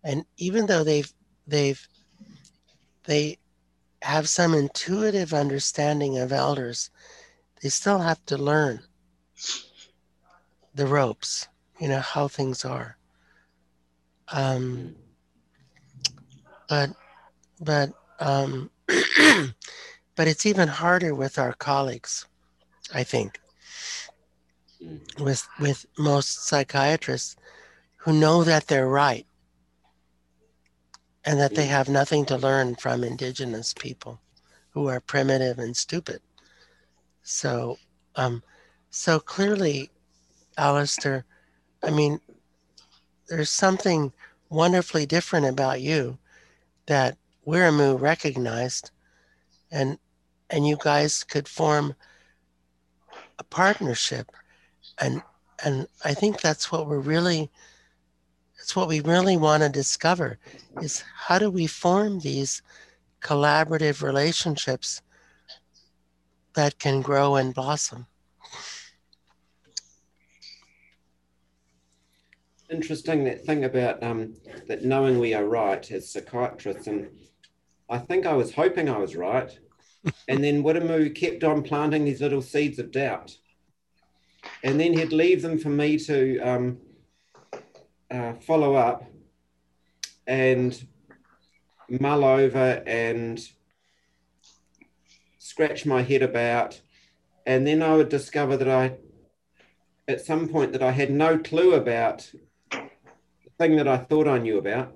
And 0.04 0.26
even 0.38 0.66
though 0.66 0.84
they've 0.84 1.12
they've 1.48 1.88
they 3.04 3.38
have 4.02 4.28
some 4.28 4.54
intuitive 4.54 5.34
understanding 5.34 6.18
of 6.18 6.32
elders 6.32 6.90
they 7.62 7.70
still 7.70 8.00
have 8.00 8.24
to 8.26 8.38
learn 8.38 8.80
the 10.74 10.88
ropes 10.88 11.48
you 11.80 11.88
know 11.88 12.00
how 12.00 12.28
things 12.28 12.66
are 12.66 12.98
um 14.32 14.96
but 16.68 16.90
but 17.60 17.92
um 18.20 18.70
but 20.16 20.28
it's 20.28 20.46
even 20.46 20.68
harder 20.68 21.14
with 21.14 21.38
our 21.38 21.54
colleagues 21.54 22.26
i 22.94 23.04
think 23.04 23.40
Mm. 24.82 25.00
with 25.20 25.48
with 25.60 25.86
most 25.98 26.46
psychiatrists 26.46 27.36
who 27.98 28.14
know 28.14 28.44
that 28.44 28.68
they're 28.68 28.88
right 28.88 29.26
and 31.24 31.40
that 31.40 31.56
they 31.56 31.66
Mm. 31.66 31.68
have 31.68 31.90
nothing 31.90 32.26
to 32.26 32.38
learn 32.38 32.76
from 32.76 33.04
indigenous 33.04 33.74
people 33.74 34.22
who 34.72 34.88
are 34.88 35.00
primitive 35.00 35.58
and 35.60 35.76
stupid 35.76 36.22
so 37.24 37.78
um 38.16 38.44
so 38.90 39.20
clearly 39.20 39.90
Alistair, 40.58 41.26
i 41.84 41.90
mean 41.92 42.20
there's 43.32 43.50
something 43.50 44.12
wonderfully 44.50 45.06
different 45.06 45.46
about 45.46 45.80
you 45.80 46.18
that 46.88 47.18
Wiremu 47.48 47.98
recognized 48.00 48.92
and 49.72 49.98
and 50.50 50.68
you 50.68 50.78
guys 50.84 51.24
could 51.24 51.48
form 51.48 51.96
a 53.40 53.44
partnership. 53.46 54.30
And 55.00 55.24
and 55.64 55.88
I 56.04 56.14
think 56.14 56.42
that's 56.42 56.74
what 56.74 56.88
we're 56.88 57.00
really 57.00 57.50
that's 58.58 58.76
what 58.76 58.90
we 58.90 59.00
really 59.00 59.38
want 59.38 59.64
to 59.64 59.70
discover 59.70 60.38
is 60.82 61.02
how 61.16 61.40
do 61.40 61.50
we 61.50 61.68
form 61.68 62.20
these 62.20 62.62
collaborative 63.22 64.04
relationships 64.04 65.02
that 66.56 66.80
can 66.80 67.02
grow 67.02 67.38
and 67.38 67.54
blossom 67.54 68.08
Interesting 72.72 73.26
that 73.26 73.46
thing 73.46 73.66
about 73.66 74.02
um, 74.02 74.34
that 74.70 74.86
knowing 74.86 75.20
we 75.20 75.34
are 75.34 75.44
right 75.44 75.92
as 75.92 76.10
psychiatrists, 76.10 76.88
and 76.88 77.10
I 77.90 77.98
think 77.98 78.26
I 78.26 78.34
was 78.34 78.54
hoping 78.54 78.88
I 78.88 78.98
was 78.98 79.14
right, 79.14 79.52
and 80.30 80.42
then 80.42 80.64
Wiremu 80.64 81.14
kept 81.14 81.44
on 81.44 81.64
planting 81.64 82.06
these 82.06 82.22
little 82.22 82.42
seeds 82.42 82.80
of 82.80 82.92
doubt, 82.92 83.36
and 84.64 84.80
then 84.80 84.94
he'd 84.94 85.12
leave 85.12 85.42
them 85.42 85.58
for 85.60 85.68
me 85.68 85.98
to 86.00 86.40
um, 86.40 86.78
uh, 88.10 88.36
follow 88.36 88.76
up 88.76 89.04
and 90.26 90.88
mull 91.90 92.24
over 92.24 92.82
and 92.88 93.46
scratch 95.40 95.86
my 95.86 96.04
head 96.04 96.22
about. 96.22 96.80
And 97.46 97.68
then 97.68 97.82
I 97.84 97.96
would 97.96 98.08
discover 98.08 98.56
that 98.56 98.70
I, 98.70 98.94
at 100.08 100.22
some 100.22 100.48
point, 100.48 100.72
that 100.72 100.84
I 100.84 100.92
had 100.92 101.12
no 101.12 101.38
clue 101.38 101.74
about 101.74 102.32
thing 103.62 103.76
that 103.76 103.88
I 103.88 103.98
thought 103.98 104.28
I 104.28 104.40
knew 104.40 104.58
about. 104.58 104.92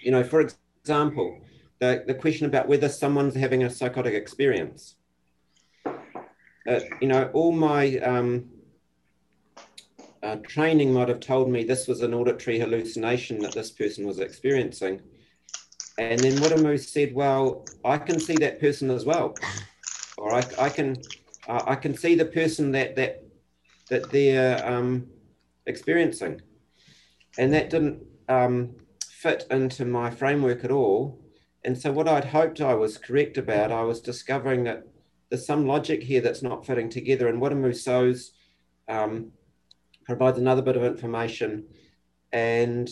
You 0.00 0.12
know, 0.12 0.24
for 0.24 0.40
example, 0.40 1.38
the, 1.78 2.04
the 2.06 2.14
question 2.14 2.46
about 2.46 2.68
whether 2.68 2.88
someone's 2.88 3.34
having 3.34 3.64
a 3.64 3.70
psychotic 3.70 4.14
experience. 4.14 4.96
Uh, 5.84 6.80
you 7.02 7.08
know, 7.08 7.30
all 7.34 7.52
my 7.52 7.98
um, 7.98 8.48
uh, 10.22 10.36
training 10.36 10.94
might 10.94 11.08
have 11.08 11.20
told 11.20 11.50
me 11.50 11.62
this 11.62 11.86
was 11.86 12.00
an 12.00 12.14
auditory 12.14 12.58
hallucination 12.58 13.38
that 13.40 13.52
this 13.52 13.70
person 13.70 14.06
was 14.06 14.20
experiencing. 14.20 15.02
And 15.98 16.18
then 16.18 16.36
Wiremu 16.36 16.80
said, 16.80 17.14
well, 17.14 17.66
I 17.84 17.98
can 17.98 18.18
see 18.18 18.36
that 18.36 18.58
person 18.58 18.90
as 18.90 19.04
well. 19.04 19.34
Or 20.16 20.32
I, 20.34 20.42
I 20.58 20.68
can 20.70 20.96
I 21.46 21.74
can 21.74 21.94
see 21.94 22.14
the 22.14 22.30
person 22.40 22.72
that 22.72 22.96
that 22.96 23.22
that 23.90 24.10
they're 24.10 24.56
um, 24.66 25.08
experiencing. 25.66 26.40
And 27.40 27.54
that 27.54 27.70
didn't 27.70 28.02
um, 28.28 28.76
fit 29.08 29.46
into 29.50 29.86
my 29.86 30.10
framework 30.10 30.62
at 30.62 30.70
all. 30.70 31.24
And 31.64 31.76
so 31.76 31.90
what 31.90 32.06
I'd 32.06 32.26
hoped 32.26 32.60
I 32.60 32.74
was 32.74 32.98
correct 32.98 33.38
about, 33.38 33.72
I 33.72 33.82
was 33.82 34.02
discovering 34.02 34.64
that 34.64 34.86
there's 35.30 35.46
some 35.46 35.66
logic 35.66 36.02
here 36.02 36.20
that's 36.20 36.42
not 36.42 36.66
fitting 36.66 36.90
together. 36.90 37.28
And 37.28 37.40
Wiremu 37.40 37.74
So's 37.74 38.32
um, 38.88 39.32
provides 40.04 40.36
another 40.36 40.60
bit 40.60 40.76
of 40.76 40.84
information. 40.84 41.64
And 42.30 42.90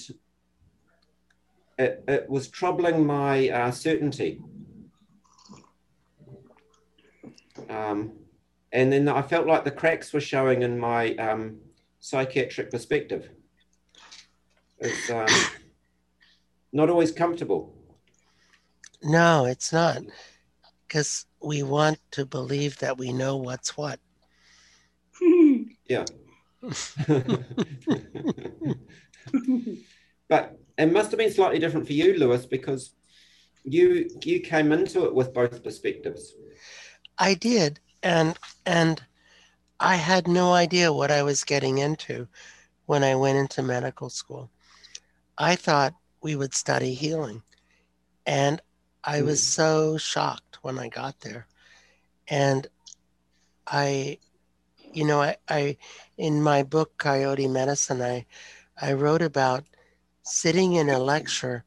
it, 1.78 2.02
it 2.08 2.30
was 2.30 2.48
troubling 2.48 3.06
my 3.06 3.50
uh, 3.50 3.70
certainty. 3.70 4.40
Um, 7.68 8.12
and 8.72 8.90
then 8.90 9.08
I 9.10 9.20
felt 9.20 9.46
like 9.46 9.64
the 9.64 9.70
cracks 9.70 10.10
were 10.14 10.22
showing 10.22 10.62
in 10.62 10.78
my 10.78 11.14
um, 11.16 11.58
psychiatric 12.00 12.70
perspective. 12.70 13.28
It's 14.80 15.10
um, 15.10 15.26
not 16.72 16.90
always 16.90 17.12
comfortable. 17.12 17.74
No, 19.02 19.44
it's 19.44 19.72
not. 19.72 20.02
Because 20.86 21.26
we 21.42 21.62
want 21.62 21.98
to 22.12 22.24
believe 22.24 22.78
that 22.78 22.98
we 22.98 23.12
know 23.12 23.36
what's 23.36 23.76
what. 23.76 24.00
yeah. 25.88 26.04
but 30.28 30.58
it 30.76 30.92
must 30.92 31.10
have 31.10 31.18
been 31.18 31.30
slightly 31.30 31.58
different 31.58 31.86
for 31.86 31.92
you, 31.92 32.18
Lewis, 32.18 32.46
because 32.46 32.94
you 33.64 34.08
you 34.24 34.40
came 34.40 34.72
into 34.72 35.04
it 35.04 35.14
with 35.14 35.32
both 35.34 35.62
perspectives. 35.62 36.34
I 37.18 37.34
did, 37.34 37.80
and 38.02 38.36
and 38.66 39.02
I 39.78 39.96
had 39.96 40.26
no 40.26 40.52
idea 40.52 40.92
what 40.92 41.10
I 41.10 41.22
was 41.22 41.44
getting 41.44 41.78
into 41.78 42.26
when 42.86 43.04
I 43.04 43.14
went 43.14 43.38
into 43.38 43.62
medical 43.62 44.10
school. 44.10 44.50
I 45.38 45.56
thought 45.56 45.94
we 46.20 46.34
would 46.34 46.52
study 46.52 46.94
healing, 46.94 47.42
and 48.26 48.60
I 49.04 49.22
was 49.22 49.40
hmm. 49.40 49.62
so 49.62 49.98
shocked 49.98 50.58
when 50.62 50.78
I 50.78 50.88
got 50.88 51.20
there, 51.20 51.46
and 52.28 52.66
I 53.66 54.18
you 54.92 55.04
know, 55.04 55.22
I, 55.22 55.36
I 55.48 55.76
in 56.16 56.42
my 56.42 56.62
book 56.62 56.96
Coyote 56.98 57.48
Medicine, 57.48 58.02
I 58.02 58.26
I 58.80 58.92
wrote 58.92 59.22
about 59.22 59.64
sitting 60.22 60.74
in 60.74 60.88
a 60.88 60.98
lecture 60.98 61.64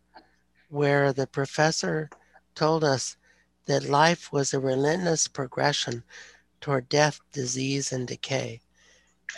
where 0.69 1.13
the 1.13 1.27
professor 1.27 2.09
told 2.55 2.83
us 2.83 3.17
that 3.65 3.83
life 3.83 4.31
was 4.31 4.53
a 4.53 4.59
relentless 4.59 5.27
progression 5.27 6.03
toward 6.59 6.89
death, 6.89 7.19
disease, 7.31 7.91
and 7.91 8.07
decay. 8.07 8.61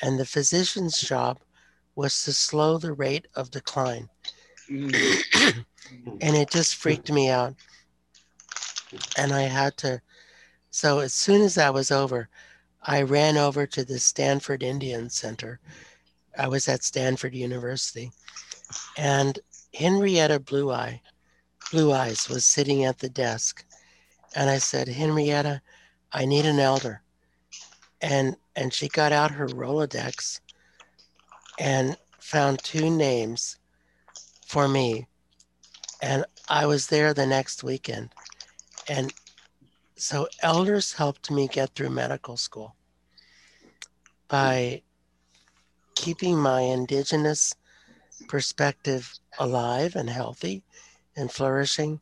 And 0.02 0.19
the 0.19 0.26
physician's 0.26 1.00
job 1.00 1.39
was 1.96 2.24
to 2.24 2.34
slow 2.34 2.78
the 2.78 2.93
rate 2.93 3.28
of 3.36 3.52
decline. 3.52 4.10
Mm-hmm. 4.74 6.18
and 6.22 6.36
it 6.36 6.50
just 6.50 6.76
freaked 6.76 7.12
me 7.12 7.30
out. 7.30 7.54
And 9.18 9.32
I 9.32 9.44
had 9.44 9.78
to, 9.78 10.02
so 10.72 11.00
as 11.00 11.14
soon 11.14 11.42
as 11.42 11.56
that 11.56 11.74
was 11.74 11.92
over, 11.92 12.28
I 12.82 13.04
ran 13.04 13.38
over 13.38 13.68
to 13.68 13.86
the 13.86 14.00
Stanford 14.00 14.64
Indian 14.64 15.10
Center. 15.10 15.60
I 16.38 16.48
was 16.48 16.68
at 16.68 16.84
Stanford 16.84 17.36
University. 17.36 18.12
And 18.98 19.38
Henrietta 19.76 20.40
Blue 20.40 20.72
Eye, 20.72 21.02
Blue 21.72 21.94
Eyes 21.94 22.28
was 22.28 22.44
sitting 22.44 22.84
at 22.84 22.98
the 22.98 23.10
desk. 23.10 23.64
And 24.36 24.50
I 24.50 24.58
said, 24.58 24.88
Henrietta, 24.88 25.62
I 26.12 26.26
need 26.26 26.46
an 26.46 26.60
elder. 26.60 27.02
And 28.02 28.36
and 28.56 28.74
she 28.74 28.88
got 28.88 29.12
out 29.12 29.32
her 29.32 29.48
Rolodex 29.48 30.40
and 31.60 31.98
found 32.20 32.60
two 32.60 32.90
names 32.90 33.58
for 34.54 34.68
me. 34.68 35.08
And 36.04 36.26
I 36.48 36.68
was 36.68 36.86
there 36.86 37.12
the 37.12 37.26
next 37.26 37.63
weekend. 37.63 38.13
And 38.88 39.12
so 39.96 40.28
elders 40.44 40.94
helped 40.94 41.32
me 41.32 41.48
get 41.48 41.74
through 41.74 41.89
medical 41.89 42.38
school 42.38 42.76
by 44.28 44.84
keeping 45.96 46.38
my 46.38 46.62
indigenous 46.62 47.56
perspective 48.28 49.12
alive 49.39 49.96
and 49.96 50.08
healthy 50.08 50.62
and 51.16 51.32
flourishing 51.32 52.00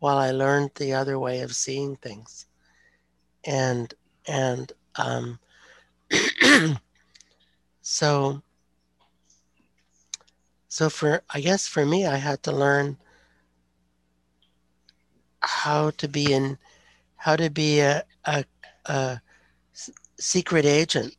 while 0.00 0.18
I 0.18 0.32
learned 0.32 0.72
the 0.74 0.94
other 0.94 1.20
way 1.20 1.38
of 1.38 1.54
seeing 1.54 1.94
things. 1.94 2.46
And 3.44 3.94
and 4.26 4.72
um, 4.96 5.38
so 7.80 8.42
so 10.72 10.88
for 10.88 11.22
I 11.28 11.42
guess 11.42 11.68
for 11.68 11.84
me 11.84 12.06
I 12.06 12.16
had 12.16 12.42
to 12.44 12.50
learn 12.50 12.96
how 15.40 15.90
to 15.90 16.08
be 16.08 16.32
in 16.32 16.56
how 17.16 17.36
to 17.36 17.50
be 17.50 17.80
a, 17.80 18.02
a, 18.24 18.42
a 18.86 19.20
secret 20.18 20.64
agent 20.64 21.14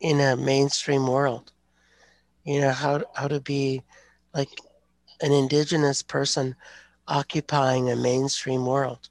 in 0.00 0.20
a 0.20 0.36
mainstream 0.36 1.06
world. 1.06 1.50
You 2.44 2.60
know, 2.60 2.72
how, 2.72 3.02
how 3.14 3.26
to 3.26 3.40
be 3.40 3.82
like 4.34 4.50
an 5.22 5.32
indigenous 5.32 6.02
person 6.02 6.54
occupying 7.08 7.90
a 7.90 7.96
mainstream 7.96 8.66
world. 8.66 9.08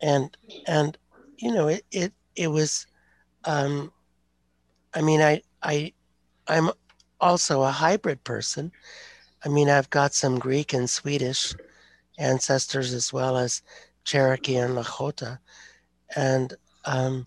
And, 0.00 0.34
and, 0.68 0.96
you 1.38 1.52
know, 1.52 1.66
it, 1.66 1.84
it, 1.90 2.12
it 2.36 2.48
was, 2.48 2.86
um, 3.44 3.92
I 4.94 5.02
mean, 5.02 5.20
I, 5.20 5.42
I, 5.60 5.92
I'm 6.46 6.70
also 7.20 7.62
a 7.62 7.70
hybrid 7.70 8.24
person. 8.24 8.72
I 9.44 9.48
mean, 9.48 9.68
I've 9.68 9.90
got 9.90 10.14
some 10.14 10.38
Greek 10.38 10.72
and 10.72 10.88
Swedish 10.88 11.54
ancestors 12.18 12.92
as 12.92 13.12
well 13.12 13.36
as 13.36 13.62
Cherokee 14.04 14.56
and 14.56 14.76
Lakota. 14.76 15.38
And 16.16 16.54
um, 16.84 17.26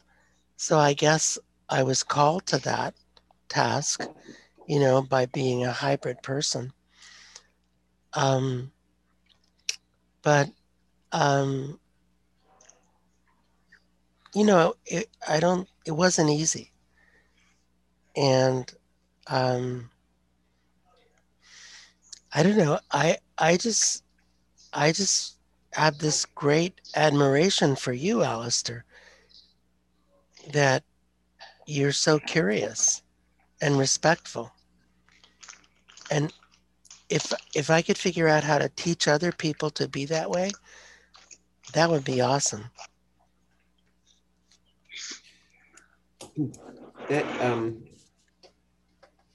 so 0.58 0.78
I 0.78 0.94
guess 0.94 1.38
I 1.70 1.84
was 1.84 2.04
called 2.04 2.46
to 2.48 2.58
that 2.60 2.96
task, 3.48 4.08
you 4.68 4.80
know, 4.80 5.02
by 5.02 5.26
being 5.28 5.64
a 5.64 5.72
hybrid 5.72 6.22
person. 6.22 6.74
Um, 8.14 8.72
but, 10.22 10.50
um, 11.12 11.80
you 14.36 14.44
know, 14.44 14.76
it, 14.86 15.08
I 15.28 15.40
don't, 15.40 15.68
it 15.86 15.92
wasn't 15.92 16.30
easy. 16.30 16.72
And, 18.16 18.72
um, 19.32 19.90
I 22.34 22.44
don't 22.44 22.58
know. 22.58 22.80
I, 22.92 23.18
I 23.38 23.58
just, 23.58 24.04
I 24.74 24.92
just 24.92 25.38
have 25.74 26.00
this 26.00 26.26
great 26.26 26.82
admiration 26.96 27.76
for 27.76 27.94
you, 27.94 28.24
Alistair, 28.24 28.86
that 30.54 30.84
you're 31.68 31.94
so 31.94 32.20
curious 32.20 33.02
and 33.62 33.78
respectful. 33.80 34.52
And 36.12 36.34
if 37.10 37.34
if 37.56 37.70
I 37.70 37.82
could 37.82 37.98
figure 37.98 38.28
out 38.28 38.44
how 38.44 38.60
to 38.60 38.70
teach 38.70 39.08
other 39.08 39.32
people 39.32 39.70
to 39.72 39.88
be 39.88 40.06
that 40.06 40.30
way, 40.30 40.52
that 41.74 41.90
would 41.90 42.06
be 42.06 42.22
awesome. 42.22 42.72
That 47.10 47.26
um 47.42 47.84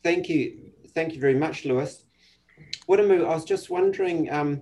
thank 0.07 0.29
you. 0.29 0.71
Thank 0.95 1.15
you 1.15 1.21
very 1.21 1.35
much, 1.35 1.65
Lewis. 1.65 2.05
Wiremu, 2.89 3.25
I 3.25 3.35
was 3.35 3.45
just 3.45 3.71
wondering 3.71 4.33
um, 4.33 4.61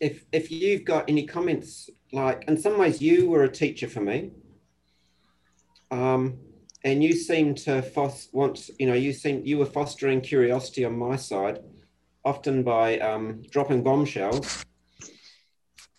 if 0.00 0.24
if 0.30 0.52
you've 0.52 0.84
got 0.84 1.10
any 1.10 1.26
comments 1.26 1.90
like 2.12 2.44
in 2.46 2.56
some 2.56 2.78
ways 2.78 3.02
you 3.02 3.28
were 3.28 3.42
a 3.42 3.48
teacher 3.62 3.88
for 3.88 4.00
me 4.00 4.30
um, 5.90 6.38
and 6.84 7.02
you 7.02 7.14
seem 7.14 7.56
to 7.66 7.82
fos- 7.82 8.28
want 8.32 8.70
you 8.78 8.86
know 8.86 8.94
you 8.94 9.12
seem 9.12 9.42
you 9.44 9.58
were 9.58 9.72
fostering 9.78 10.20
curiosity 10.20 10.84
on 10.84 10.96
my 10.96 11.16
side 11.16 11.58
often 12.24 12.62
by 12.62 12.98
um, 13.00 13.42
dropping 13.50 13.82
bombshells 13.82 14.64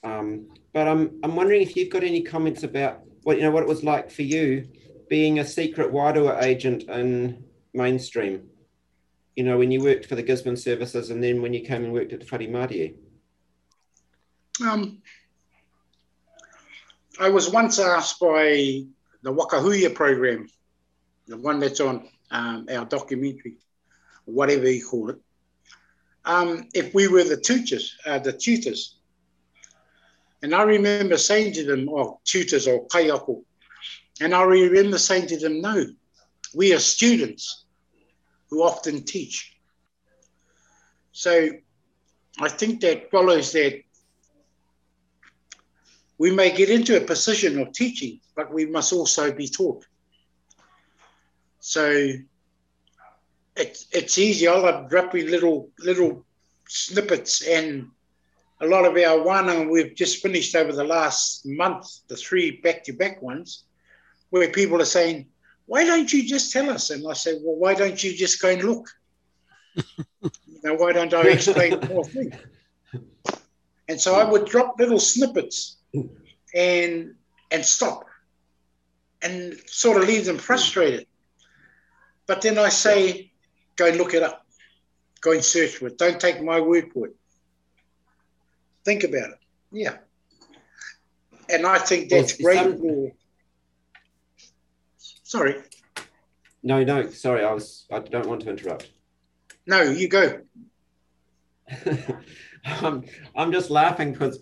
um, 0.04 0.48
but 0.74 0.88
I'm 0.88 1.20
I'm 1.24 1.36
wondering 1.36 1.62
if 1.62 1.76
you've 1.76 1.90
got 1.90 2.04
any 2.04 2.22
comments 2.22 2.64
about 2.64 3.02
what 3.24 3.36
you 3.38 3.44
know 3.44 3.52
what 3.52 3.64
it 3.64 3.70
was 3.70 3.84
like 3.84 4.10
for 4.10 4.24
you 4.24 4.70
being 5.10 5.40
a 5.40 5.46
secret 5.46 5.92
Wairua 5.92 6.42
agent 6.44 6.84
in 6.84 7.47
mainstream. 7.78 8.50
You 9.36 9.44
know, 9.44 9.58
when 9.58 9.72
you 9.72 9.84
worked 9.84 10.08
for 10.08 10.16
the 10.16 10.24
Gisborne 10.24 10.58
services 10.58 11.12
and 11.12 11.24
then 11.24 11.42
when 11.42 11.54
you 11.54 11.62
came 11.62 11.84
and 11.86 11.94
worked 11.94 12.12
at 12.12 12.30
Whare 12.32 12.50
Mārie. 12.50 12.96
Um, 14.68 15.02
I 17.20 17.30
was 17.30 17.50
once 17.50 17.80
asked 17.80 18.20
by 18.20 18.84
the 19.22 19.34
Wakahuia 19.34 19.94
program, 19.94 20.48
the 21.28 21.38
one 21.38 21.60
that's 21.60 21.80
on 21.80 22.10
um, 22.32 22.68
our 22.72 22.86
documentary, 22.86 23.58
whatever 24.26 24.70
you 24.70 24.86
call 24.86 25.12
it, 25.12 25.18
um, 26.26 26.68
if 26.74 26.94
we 26.94 27.08
were 27.08 27.24
the 27.24 27.38
tutors, 27.38 27.96
uh, 28.06 28.20
the 28.20 28.34
tutors. 28.34 28.98
And 30.42 30.54
I 30.54 30.64
remember 30.64 31.18
saying 31.18 31.54
to 31.54 31.64
them, 31.64 31.90
oh, 31.90 32.20
tutors 32.26 32.68
or 32.68 32.88
kaiako, 32.88 33.44
and 34.20 34.34
I 34.34 34.44
remember 34.44 34.98
saying 34.98 35.28
to 35.28 35.38
them, 35.38 35.62
no, 35.62 35.86
we 36.56 36.74
are 36.74 36.80
students 36.80 37.66
who 38.50 38.64
often 38.64 39.04
teach. 39.04 39.54
So 41.12 41.50
I 42.40 42.50
think 42.50 42.82
that 42.82 43.10
follows 43.12 43.52
that 43.54 43.82
we 46.18 46.32
may 46.32 46.56
get 46.56 46.70
into 46.70 46.98
a 46.98 47.02
position 47.02 47.60
of 47.60 47.74
teaching, 47.74 48.20
but 48.36 48.54
we 48.54 48.66
must 48.66 48.94
also 48.94 49.32
be 49.32 49.48
taught. 49.48 49.86
So 51.60 52.10
it's 53.56 53.88
it's 53.92 54.18
easy. 54.18 54.48
I 54.48 54.58
love 54.58 54.90
dropping 54.90 55.28
little 55.28 55.70
little 55.80 56.26
snippets 56.68 57.46
and 57.48 57.90
a 58.62 58.66
lot 58.66 58.86
of 58.86 58.98
our 58.98 59.22
one 59.24 59.70
we've 59.70 59.96
just 59.96 60.22
finished 60.22 60.56
over 60.56 60.72
the 60.72 60.84
last 60.84 61.46
month, 61.46 61.86
the 62.08 62.16
three 62.16 62.60
back-to-back 62.62 63.22
ones, 63.22 63.66
where 64.32 64.50
people 64.50 64.82
are 64.82 64.86
saying, 64.86 65.28
why 65.68 65.84
don't 65.84 66.12
you 66.12 66.24
just 66.26 66.52
tell 66.52 66.70
us? 66.70 66.90
And 66.90 67.06
I 67.08 67.14
said, 67.14 67.40
well, 67.44 67.56
why 67.56 67.76
don't 67.76 68.02
you 68.04 68.16
just 68.16 68.42
go 68.42 68.50
and 68.50 68.64
look? 68.64 68.90
you 69.76 70.60
know, 70.64 70.74
why 70.74 70.94
don't 70.94 71.14
I 71.14 71.24
explain 71.24 71.80
more 71.90 72.06
things? 72.06 72.34
And 73.90 74.02
so 74.02 74.16
I 74.16 74.24
would 74.24 74.46
drop 74.46 74.80
little 74.80 75.00
snippets 75.00 75.78
and 76.54 77.16
and 77.52 77.66
stop 77.66 78.06
and 79.22 79.56
sort 79.66 80.02
of 80.02 80.08
leave 80.08 80.26
them 80.26 80.38
frustrated. 80.38 81.06
But 82.28 82.42
then 82.42 82.58
I 82.58 82.70
say, 82.70 83.32
go 83.76 83.88
and 83.88 83.98
look 83.98 84.14
it 84.14 84.24
up. 84.24 84.46
Go 85.22 85.32
and 85.32 85.44
search 85.44 85.76
for 85.78 85.88
it. 85.88 85.98
Don't 85.98 86.20
take 86.20 86.42
my 86.42 86.60
word 86.60 86.92
for 86.94 87.08
it. 87.08 87.16
Think 88.84 89.04
about 89.04 89.30
it. 89.30 89.40
Yeah. 89.72 89.98
And 91.50 91.66
I 91.66 91.78
think 91.78 92.10
that's 92.10 92.34
great 92.34 92.78
sorry. 95.28 95.56
No, 96.64 96.84
no, 96.84 97.10
sorry, 97.10 97.44
I 97.44 97.54
was 97.54 97.86
I 97.92 98.00
don't 98.00 98.28
want 98.28 98.42
to 98.42 98.50
interrupt. 98.50 98.90
No, 99.68 99.82
you 99.82 100.08
go. 100.08 100.42
I'm, 102.66 103.04
I'm 103.36 103.52
just 103.52 103.70
laughing 103.70 104.14
because 104.14 104.40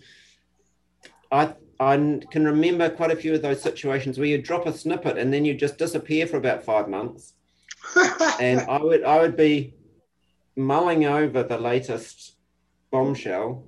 I 1.30 1.54
I 1.78 1.96
can 2.30 2.44
remember 2.44 2.88
quite 2.88 3.10
a 3.10 3.16
few 3.16 3.34
of 3.34 3.42
those 3.42 3.60
situations 3.60 4.18
where 4.18 4.28
you 4.28 4.40
drop 4.40 4.66
a 4.66 4.72
snippet 4.72 5.18
and 5.18 5.32
then 5.32 5.44
you 5.44 5.54
just 5.54 5.76
disappear 5.76 6.26
for 6.26 6.38
about 6.38 6.64
five 6.64 6.88
months. 6.88 7.34
and 8.40 8.60
I 8.60 8.78
would 8.78 9.04
I 9.04 9.20
would 9.20 9.36
be 9.36 9.74
mulling 10.56 11.04
over 11.04 11.42
the 11.42 11.58
latest 11.58 12.36
bombshell 12.90 13.64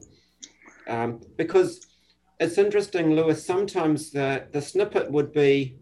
um, 0.86 1.20
because 1.36 1.86
it's 2.40 2.56
interesting, 2.56 3.14
Lewis. 3.14 3.44
Sometimes 3.44 4.12
the 4.12 4.46
the 4.52 4.62
snippet 4.62 5.10
would 5.10 5.32
be 5.32 5.76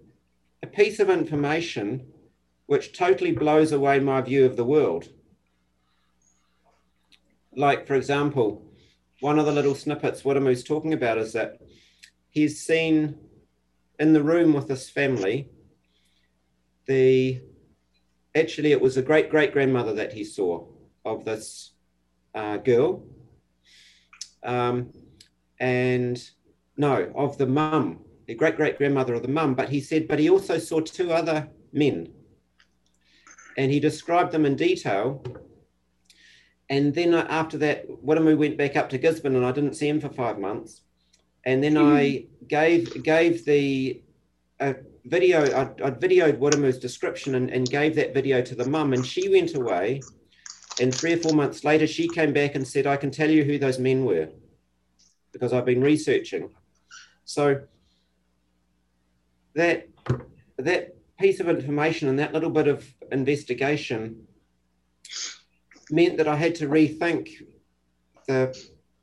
a 0.62 0.66
piece 0.66 0.98
of 1.00 1.10
information 1.10 2.06
which 2.66 2.96
totally 2.96 3.32
blows 3.32 3.72
away 3.72 4.00
my 4.00 4.20
view 4.20 4.44
of 4.44 4.56
the 4.56 4.64
world. 4.64 5.08
Like, 7.54 7.86
for 7.86 7.94
example, 7.94 8.62
one 9.20 9.38
of 9.38 9.46
the 9.46 9.52
little 9.52 9.74
snippets 9.74 10.22
Wiremu's 10.22 10.64
talking 10.64 10.92
about 10.92 11.18
is 11.18 11.32
that 11.32 11.60
he's 12.30 12.60
seen 12.60 13.18
in 13.98 14.12
the 14.12 14.22
room 14.22 14.52
with 14.52 14.68
this 14.68 14.90
family 14.90 15.48
the 16.86 17.40
actually 18.34 18.72
it 18.72 18.80
was 18.80 18.96
a 18.96 19.02
great 19.02 19.30
great 19.30 19.52
grandmother 19.52 19.94
that 19.94 20.12
he 20.12 20.22
saw 20.22 20.64
of 21.04 21.24
this 21.24 21.72
uh, 22.34 22.58
girl 22.58 23.02
um, 24.42 24.92
and 25.58 26.30
no 26.76 27.10
of 27.14 27.38
the 27.38 27.46
mum 27.46 28.00
the 28.26 28.34
great 28.34 28.56
great 28.56 28.78
grandmother 28.78 29.14
of 29.14 29.22
the 29.22 29.28
mum 29.28 29.54
but 29.54 29.68
he 29.68 29.80
said 29.80 30.08
but 30.08 30.18
he 30.18 30.30
also 30.30 30.58
saw 30.58 30.80
two 30.80 31.12
other 31.12 31.48
men 31.72 32.08
and 33.56 33.70
he 33.70 33.80
described 33.80 34.32
them 34.32 34.44
in 34.44 34.56
detail 34.56 35.24
and 36.68 36.94
then 36.94 37.14
after 37.14 37.56
that 37.58 37.88
Wiremu 38.04 38.36
went 38.36 38.58
back 38.58 38.76
up 38.76 38.88
to 38.90 38.98
Gisborne 38.98 39.36
and 39.36 39.46
I 39.46 39.52
didn't 39.52 39.74
see 39.74 39.88
him 39.88 40.00
for 40.00 40.08
five 40.08 40.38
months 40.38 40.82
and 41.46 41.62
then 41.62 41.74
mm. 41.74 41.96
I 41.96 42.26
gave 42.48 43.02
gave 43.02 43.44
the 43.44 44.02
uh, 44.60 44.74
video. 45.04 45.44
I, 45.44 45.62
I 45.62 45.90
videoed 45.90 46.38
Wiremu's 46.38 46.78
description 46.78 47.36
and, 47.36 47.50
and 47.50 47.70
gave 47.70 47.94
that 47.96 48.12
video 48.12 48.42
to 48.42 48.54
the 48.54 48.68
mum, 48.68 48.92
and 48.92 49.06
she 49.06 49.28
went 49.28 49.54
away. 49.54 50.02
And 50.78 50.94
three 50.94 51.14
or 51.14 51.16
four 51.16 51.32
months 51.32 51.64
later, 51.64 51.86
she 51.86 52.06
came 52.08 52.32
back 52.34 52.54
and 52.54 52.66
said, 52.66 52.86
"I 52.86 52.96
can 52.96 53.10
tell 53.10 53.30
you 53.30 53.44
who 53.44 53.58
those 53.58 53.78
men 53.78 54.04
were, 54.04 54.28
because 55.32 55.52
I've 55.52 55.64
been 55.64 55.80
researching." 55.80 56.50
So 57.24 57.62
that 59.56 59.88
that 60.58 60.96
piece 61.18 61.40
of 61.40 61.48
information 61.48 62.08
and 62.08 62.18
that 62.18 62.32
little 62.32 62.50
bit 62.50 62.68
of 62.68 62.86
investigation 63.10 64.26
meant 65.90 66.18
that 66.18 66.28
I 66.28 66.36
had 66.36 66.54
to 66.56 66.68
rethink 66.68 67.28
the 68.26 68.56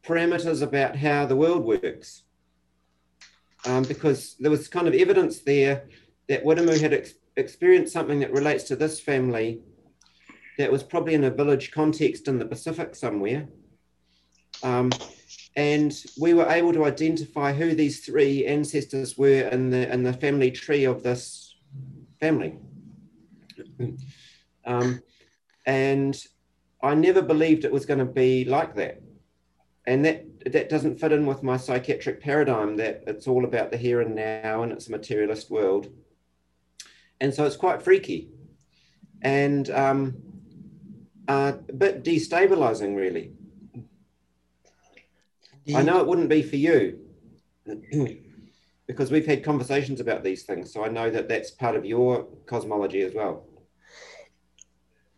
parameters 0.04 0.62
about 0.62 0.96
how 0.96 1.26
the 1.26 1.36
world 1.36 1.64
works 1.64 2.24
um, 3.66 3.84
because 3.84 4.36
there 4.40 4.52
was 4.52 4.68
kind 4.68 4.88
of 4.88 4.94
evidence 4.94 5.40
there 5.40 5.86
that 6.28 6.44
Wiremu 6.44 6.80
had 6.80 6.94
ex- 6.94 7.14
experienced 7.36 7.94
something 7.94 8.20
that 8.20 8.32
relates 8.32 8.66
to 8.66 8.76
this 8.76 9.00
family 9.00 9.62
that 10.58 10.72
was 10.72 10.84
probably 10.84 11.14
in 11.14 11.24
a 11.24 11.32
village 11.32 11.72
context 11.72 12.28
in 12.28 12.38
the 12.38 12.46
Pacific 12.46 12.96
somewhere. 12.96 13.48
Um, 14.62 14.92
and 15.56 16.04
we 16.20 16.34
were 16.34 16.50
able 16.50 16.74
to 16.74 16.86
identify 16.86 17.54
who 17.54 17.76
these 17.76 18.06
three 18.06 18.46
ancestors 18.46 19.18
were 19.18 19.48
in 19.50 19.70
the 19.70 19.92
in 19.92 20.04
the 20.04 20.14
family 20.14 20.52
tree 20.52 20.86
of 20.86 21.04
this 21.04 21.56
family. 22.20 22.56
Um, 24.66 25.02
and 25.66 26.18
I 26.82 26.96
never 26.96 27.22
believed 27.22 27.66
it 27.66 27.72
was 27.74 27.86
going 27.86 28.00
to 28.00 28.06
be 28.06 28.46
like 28.46 28.76
that. 28.76 29.02
And 29.86 30.06
that 30.06 30.24
that 30.54 30.70
doesn't 30.70 31.02
fit 31.02 31.12
in 31.12 31.26
with 31.26 31.44
my 31.44 31.58
psychiatric 31.58 32.22
paradigm 32.22 32.78
that 32.78 33.04
it's 33.08 33.28
all 33.28 33.44
about 33.44 33.72
the 33.72 33.78
here 33.78 34.00
and 34.00 34.16
now 34.16 34.64
and 34.64 34.72
it's 34.72 34.88
a 34.88 34.92
materialist 34.92 35.52
world. 35.52 35.90
And 37.20 37.34
so 37.34 37.44
it's 37.46 37.58
quite 37.58 37.82
freaky 37.82 38.30
and 39.22 39.70
um, 39.70 40.16
a 41.28 41.54
bit 41.54 42.04
destabilizing, 42.04 42.96
really. 42.96 43.32
Indeed. 45.66 45.80
I 45.80 45.84
know 45.84 46.00
it 46.00 46.08
wouldn't 46.08 46.30
be 46.30 46.42
for 46.42 46.58
you 46.58 47.00
because 48.88 49.12
we've 49.12 49.26
had 49.26 49.44
conversations 49.44 50.02
about 50.02 50.24
these 50.24 50.44
things. 50.44 50.74
So 50.74 50.84
I 50.84 50.90
know 50.90 51.10
that 51.10 51.30
that's 51.30 51.52
part 51.52 51.76
of 51.76 51.86
your 51.86 52.26
cosmology 52.46 53.02
as 53.02 53.14
well. 53.14 53.46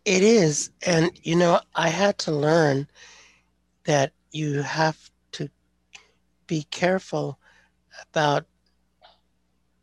It 0.04 0.22
is. 0.22 0.70
And, 0.86 1.10
you 1.24 1.34
know, 1.34 1.60
I 1.74 1.88
had 1.88 2.16
to 2.18 2.32
learn 2.32 2.86
that 3.84 4.12
you 4.30 4.62
have 4.62 5.10
to 5.32 5.48
be 6.46 6.62
careful 6.70 7.40
about 8.02 8.46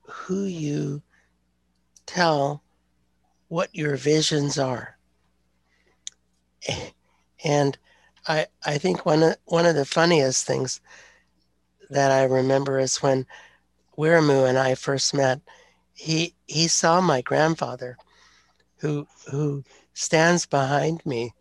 who 0.02 0.45
you 0.45 1.02
tell 2.06 2.63
what 3.49 3.69
your 3.73 3.95
visions 3.97 4.58
are. 4.58 4.97
And 7.45 7.78
I 8.27 8.47
I 8.65 8.77
think 8.77 9.05
one 9.05 9.23
of 9.23 9.36
one 9.45 9.65
of 9.65 9.75
the 9.75 9.86
funniest 9.86 10.45
things 10.45 10.81
that 11.89 12.12
I 12.12 12.23
remember 12.23 12.79
is 12.79 12.97
when 13.01 13.25
Wiremu 13.97 14.47
and 14.47 14.57
I 14.57 14.75
first 14.75 15.13
met, 15.13 15.41
he 15.93 16.36
he 16.47 16.67
saw 16.67 17.01
my 17.01 17.21
grandfather 17.21 17.97
who 18.77 19.07
who 19.29 19.63
stands 19.93 20.45
behind 20.45 21.05
me, 21.05 21.33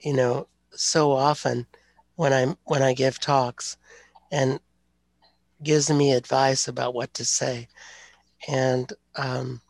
you 0.00 0.12
know, 0.14 0.48
so 0.72 1.12
often 1.12 1.66
when 2.16 2.32
I'm 2.32 2.56
when 2.64 2.82
I 2.82 2.94
give 2.94 3.20
talks 3.20 3.76
and 4.30 4.60
gives 5.62 5.90
me 5.90 6.12
advice 6.12 6.68
about 6.68 6.94
what 6.94 7.14
to 7.14 7.24
say. 7.24 7.68
And 8.48 8.92
um, 9.16 9.60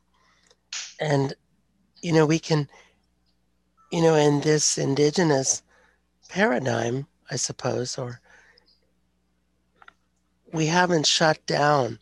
and 1.00 1.34
you 2.02 2.12
know 2.12 2.26
we 2.26 2.38
can 2.38 2.68
you 3.90 4.02
know 4.02 4.14
in 4.14 4.40
this 4.40 4.78
indigenous 4.78 5.62
paradigm 6.26 7.06
i 7.30 7.36
suppose 7.36 7.98
or 7.98 8.20
we 10.52 10.66
haven't 10.66 11.06
shut 11.06 11.44
down 11.46 11.98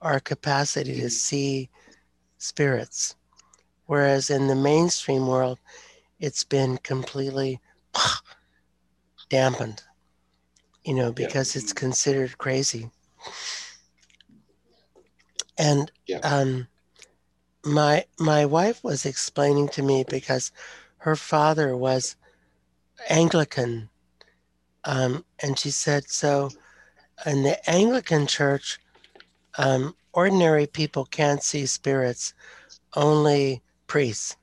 our 0.00 0.20
capacity 0.20 1.00
to 1.00 1.10
see 1.10 1.68
spirits. 2.38 3.16
Whereas 3.86 4.30
in 4.30 4.46
the 4.46 4.54
mainstream 4.54 5.26
world, 5.26 5.58
it's 6.20 6.44
been 6.44 6.78
completely 6.78 7.60
dampened, 9.28 9.82
you 10.84 10.94
know, 10.94 11.12
because 11.12 11.54
yeah. 11.54 11.62
it's 11.62 11.72
considered 11.72 12.38
crazy. 12.38 12.90
And 15.56 15.90
yeah. 16.06 16.18
um, 16.18 16.68
my 17.64 18.04
my 18.18 18.46
wife 18.46 18.84
was 18.84 19.04
explaining 19.04 19.68
to 19.70 19.82
me 19.82 20.04
because 20.08 20.52
her 20.98 21.16
father 21.16 21.76
was 21.76 22.16
Anglican, 23.08 23.88
um, 24.84 25.24
and 25.40 25.58
she 25.58 25.70
said 25.70 26.08
so. 26.10 26.50
In 27.26 27.42
the 27.42 27.58
Anglican 27.68 28.26
Church, 28.26 28.78
um, 29.58 29.94
ordinary 30.12 30.66
people 30.66 31.04
can't 31.04 31.42
see 31.42 31.66
spirits, 31.66 32.32
only 32.94 33.62
priests. 33.86 34.36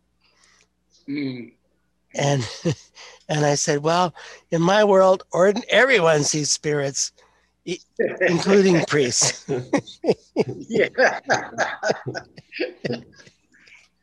Mm. 1.07 1.53
And 2.13 2.47
and 3.29 3.45
I 3.45 3.55
said, 3.55 3.83
well, 3.83 4.13
in 4.51 4.61
my 4.61 4.83
world, 4.83 5.23
ordin- 5.33 5.63
everyone 5.69 6.23
sees 6.23 6.51
spirits, 6.51 7.11
including 8.21 8.85
priests. 8.87 9.45
yeah. 10.45 10.89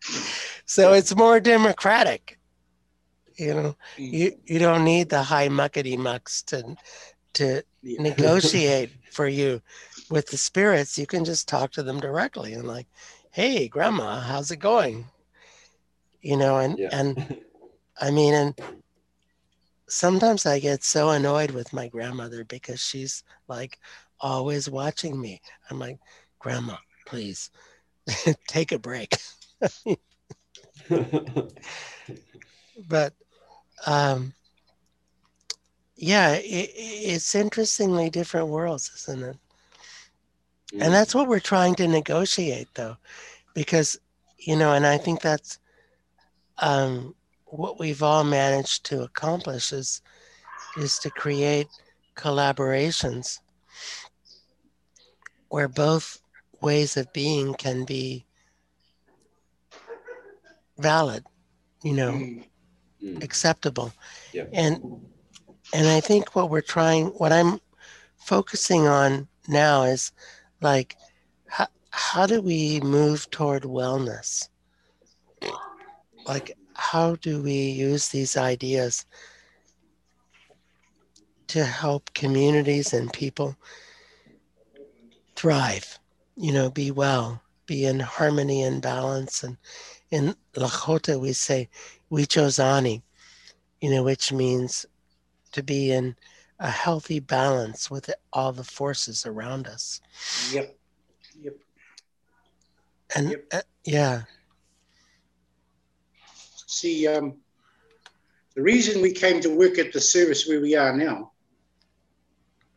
so 0.67 0.93
it's 0.93 1.15
more 1.15 1.41
democratic. 1.41 2.39
You 3.37 3.55
know, 3.55 3.77
mm. 3.97 4.13
you, 4.13 4.33
you 4.45 4.59
don't 4.59 4.85
need 4.85 5.09
the 5.09 5.23
high 5.23 5.49
muckety 5.49 5.97
mucks 5.97 6.43
to 6.45 6.77
to 7.35 7.63
yeah. 7.83 8.03
negotiate 8.03 8.91
for 9.13 9.27
you 9.27 9.61
with 10.11 10.29
the 10.29 10.37
spirits. 10.37 10.99
You 10.99 11.07
can 11.07 11.25
just 11.25 11.49
talk 11.49 11.73
to 11.73 11.83
them 11.83 12.01
directly 12.01 12.53
and 12.53 12.67
like, 12.67 12.87
hey, 13.31 13.69
grandma, 13.69 14.21
how's 14.21 14.51
it 14.51 14.59
going? 14.59 15.07
You 16.21 16.37
know, 16.37 16.59
and 16.59 16.79
yeah. 16.79 16.89
and 16.93 17.41
I 18.01 18.11
mean, 18.11 18.35
and 18.35 18.55
sometimes 19.89 20.47
I 20.47 20.59
get 20.59 20.83
so 20.83 21.11
annoyed 21.11 21.51
with 21.51 21.73
my 21.73 21.89
grandmother 21.89 22.45
because 22.45 22.81
she's 22.81 23.23
like 23.49 23.79
always 24.21 24.71
watching 24.71 25.21
me. 25.21 25.41
I'm 25.71 25.79
like, 25.79 25.99
Grandma, 26.39 26.77
please 27.07 27.51
take 28.47 28.73
a 28.73 28.79
break. 28.79 29.17
But 32.89 33.13
um, 33.87 34.33
yeah, 35.97 36.33
it, 36.33 36.71
it's 36.75 37.35
interestingly 37.35 38.11
different 38.11 38.49
worlds, 38.49 38.91
isn't 38.97 39.23
it? 39.23 39.37
And 40.81 40.93
that's 40.95 41.15
what 41.15 41.29
we're 41.29 41.39
trying 41.39 41.75
to 41.77 41.87
negotiate, 41.87 42.69
though, 42.75 42.97
because 43.55 43.99
you 44.39 44.57
know, 44.57 44.73
and 44.73 44.87
I 44.87 44.99
think 44.99 45.21
that's 45.21 45.59
um, 46.59 47.15
what 47.45 47.79
we've 47.79 48.03
all 48.03 48.25
managed 48.25 48.85
to 48.87 49.03
accomplish 49.03 49.73
is 49.73 50.01
is 50.79 50.99
to 50.99 51.11
create 51.11 51.69
collaborations 52.17 53.41
where 55.49 55.69
both 55.69 56.23
ways 56.63 56.97
of 56.97 57.13
being 57.13 57.53
can 57.55 57.85
be 57.85 58.25
valid 60.79 61.25
you 61.83 61.93
know 61.93 62.43
mm. 63.03 63.23
acceptable 63.23 63.93
yeah. 64.33 64.45
and 64.53 64.83
and 65.75 65.89
i 65.89 66.01
think 66.01 66.35
what 66.35 66.51
we're 66.51 66.61
trying 66.61 67.07
what 67.19 67.33
i'm 67.33 67.61
focusing 68.17 68.87
on 68.87 69.27
now 69.49 69.83
is 69.83 70.13
like 70.61 70.97
how, 71.49 71.67
how 71.91 72.27
do 72.27 72.41
we 72.41 72.81
move 72.81 73.29
toward 73.31 73.65
wellness 73.65 74.49
like 76.27 76.57
how 76.75 77.17
do 77.17 77.43
we 77.43 77.53
use 77.53 78.09
these 78.09 78.37
ideas 78.37 79.07
to 81.53 81.65
help 81.65 82.15
communities 82.15 82.95
and 82.95 83.13
people 83.13 83.55
thrive, 85.37 85.99
you 86.37 86.51
know, 86.51 86.71
be 86.71 86.91
well, 86.91 87.43
be 87.67 87.85
in 87.85 88.01
harmony 88.01 88.63
and 88.63 88.81
balance. 88.81 89.43
And 89.43 89.59
in 90.13 90.37
Lakota, 90.55 91.19
we 91.19 91.33
say 91.33 91.69
Wichozani, 92.13 93.03
you 93.81 93.91
know, 93.91 94.05
which 94.05 94.31
means 94.31 94.87
to 95.53 95.63
be 95.63 95.91
in 95.91 96.15
a 96.61 96.71
healthy 96.71 97.19
balance 97.19 97.91
with 97.91 98.09
all 98.33 98.53
the 98.53 98.63
forces 98.63 99.27
around 99.27 99.67
us. 99.67 100.01
Yep. 100.53 100.77
Yep. 101.41 101.55
And 103.17 103.31
yep. 103.31 103.45
Uh, 103.53 103.61
yeah. 103.85 104.23
See, 106.67 107.09
um, 107.09 107.39
the 108.55 108.63
reason 108.63 109.03
we 109.03 109.13
came 109.13 109.41
to 109.41 109.49
work 109.49 109.79
at 109.79 109.93
the 109.93 110.01
service 110.01 110.47
where 110.47 110.61
we 110.61 110.77
are 110.77 110.95
now 110.95 111.33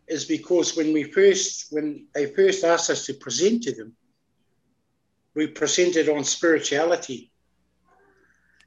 is 0.08 0.24
because 0.24 0.78
when 0.78 0.94
we 0.94 1.04
first, 1.04 1.68
when 1.72 2.08
they 2.14 2.28
first 2.28 2.64
asked 2.64 2.90
us 2.90 3.06
to 3.08 3.14
present 3.14 3.64
to 3.64 3.74
them, 3.74 3.96
we 5.36 5.48
presented 5.48 6.10
on 6.10 6.24
spirituality. 6.24 7.32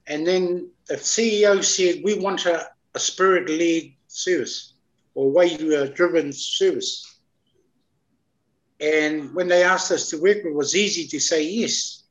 And 0.07 0.27
then 0.27 0.71
the 0.87 0.95
CEO 0.95 1.65
said, 1.65 2.03
we 2.05 2.19
want 2.19 2.47
a, 2.47 2.69
a 2.95 2.99
spirit 2.99 3.49
led 3.49 3.93
service 4.07 4.75
or 5.15 5.31
way 5.31 5.57
driven 5.95 6.33
service. 6.33 7.19
And 8.81 9.35
when 9.35 9.49
they 9.49 9.65
asked 9.65 9.91
us 9.91 10.09
to 10.11 10.21
work, 10.21 10.39
it 10.39 10.55
was 10.55 10.77
easy 10.77 11.07
to 11.09 11.19
say 11.19 11.43
yes, 11.43 12.05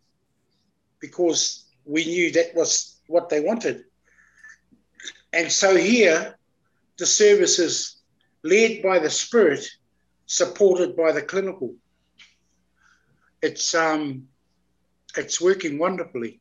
because 0.99 1.65
we 1.85 2.05
knew 2.05 2.31
that 2.33 2.53
was 2.53 2.99
what 3.07 3.29
they 3.29 3.39
wanted. 3.39 3.85
And 5.31 5.51
so 5.51 5.75
here, 5.75 6.37
the 6.97 7.05
service 7.05 7.59
is 7.59 7.97
led 8.43 8.81
by 8.81 8.99
the 8.99 9.09
Spirit, 9.09 9.65
supported 10.25 10.95
by 10.95 11.11
the 11.11 11.21
clinical. 11.21 11.75
It's 13.41 13.73
um, 13.75 14.27
it's 15.17 15.41
working 15.41 15.77
wonderfully. 15.77 16.39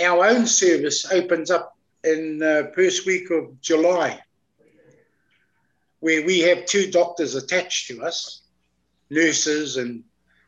Our 0.00 0.26
own 0.26 0.46
service 0.46 1.10
opens 1.10 1.50
up 1.50 1.76
in 2.04 2.38
the 2.38 2.72
first 2.74 3.06
week 3.06 3.30
of 3.30 3.60
July, 3.60 4.20
where 6.00 6.24
we 6.24 6.40
have 6.40 6.66
two 6.66 6.90
doctors 6.90 7.34
attached 7.34 7.88
to 7.88 8.02
us, 8.02 8.42
nurses 9.10 9.76
and 9.76 10.04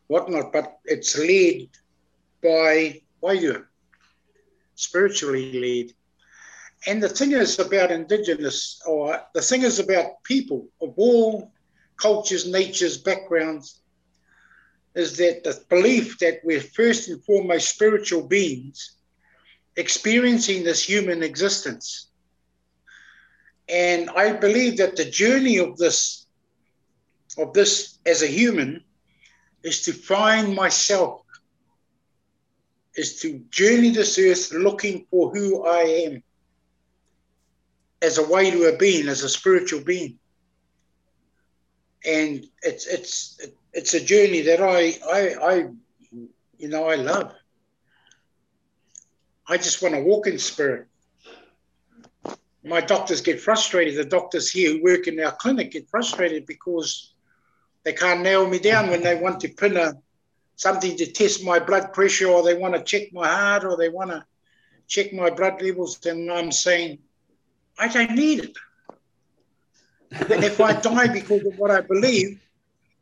whatnot, 0.06 0.52
but 0.52 0.78
it's 0.84 1.18
led 1.18 1.68
by 2.42 3.00
Wairua 3.22 3.64
spiritually 4.80 5.52
led. 5.60 5.92
And 6.86 7.02
the 7.02 7.08
thing 7.08 7.32
is 7.32 7.58
about 7.58 7.92
Indigenous, 7.92 8.80
or 8.86 9.20
the 9.34 9.42
thing 9.42 9.62
is 9.62 9.78
about 9.78 10.22
people 10.24 10.68
of 10.80 10.94
all 10.96 11.52
cultures, 11.96 12.50
natures, 12.50 12.96
backgrounds, 12.96 13.82
is 14.94 15.16
that 15.18 15.44
the 15.44 15.62
belief 15.68 16.18
that 16.18 16.40
we're 16.44 16.60
first 16.60 17.08
and 17.08 17.22
foremost 17.24 17.68
spiritual 17.68 18.26
beings 18.26 18.96
experiencing 19.76 20.64
this 20.64 20.82
human 20.82 21.22
existence. 21.22 22.08
And 23.68 24.10
I 24.10 24.32
believe 24.32 24.78
that 24.78 24.96
the 24.96 25.04
journey 25.04 25.58
of 25.58 25.76
this, 25.76 26.26
of 27.38 27.52
this 27.52 27.98
as 28.04 28.22
a 28.22 28.26
human, 28.26 28.82
is 29.62 29.82
to 29.82 29.92
find 29.92 30.54
myself 30.54 31.22
is 32.96 33.20
to 33.20 33.38
journey 33.50 33.90
this 33.90 34.18
earth 34.18 34.52
looking 34.52 35.06
for 35.10 35.30
who 35.30 35.64
I 35.64 35.82
am 36.06 36.22
as 38.02 38.18
a 38.18 38.26
way 38.26 38.50
to 38.50 38.64
a 38.64 38.76
being, 38.76 39.08
as 39.08 39.22
a 39.22 39.28
spiritual 39.28 39.82
being. 39.82 40.18
And 42.04 42.44
it's 42.62 42.86
it's 42.86 43.40
it's 43.72 43.94
a 43.94 44.00
journey 44.00 44.42
that 44.42 44.60
I 44.60 44.98
I 45.12 45.52
I 45.52 45.54
you 46.58 46.68
know 46.68 46.88
I 46.88 46.96
love. 46.96 47.32
I 49.48 49.56
just 49.56 49.82
want 49.82 49.94
to 49.94 50.02
walk 50.02 50.26
in 50.26 50.38
spirit. 50.38 50.86
My 52.62 52.80
doctors 52.80 53.20
get 53.20 53.40
frustrated. 53.40 53.96
The 53.96 54.04
doctors 54.04 54.50
here 54.50 54.72
who 54.72 54.82
work 54.82 55.06
in 55.06 55.18
our 55.20 55.32
clinic 55.32 55.72
get 55.72 55.88
frustrated 55.88 56.46
because 56.46 57.14
they 57.84 57.92
can't 57.92 58.20
nail 58.22 58.46
me 58.48 58.58
down 58.58 58.90
when 58.90 59.02
they 59.02 59.16
want 59.16 59.40
to 59.40 59.48
pin 59.48 59.76
a 59.76 59.94
something 60.56 60.94
to 60.96 61.10
test 61.10 61.42
my 61.42 61.58
blood 61.58 61.92
pressure 61.94 62.28
or 62.28 62.42
they 62.42 62.54
want 62.54 62.74
to 62.74 62.82
check 62.82 63.12
my 63.12 63.26
heart 63.26 63.64
or 63.64 63.76
they 63.78 63.88
want 63.88 64.10
to 64.10 64.24
check 64.86 65.12
my 65.12 65.30
blood 65.30 65.62
levels, 65.62 66.04
And 66.04 66.30
I'm 66.30 66.52
saying, 66.52 66.98
I 67.78 67.88
don't 67.88 68.14
need 68.14 68.40
it. 68.44 68.56
and 70.12 70.44
if 70.44 70.60
I 70.60 70.74
die 70.74 71.08
because 71.08 71.46
of 71.46 71.56
what 71.56 71.70
I 71.70 71.80
believe, 71.80 72.38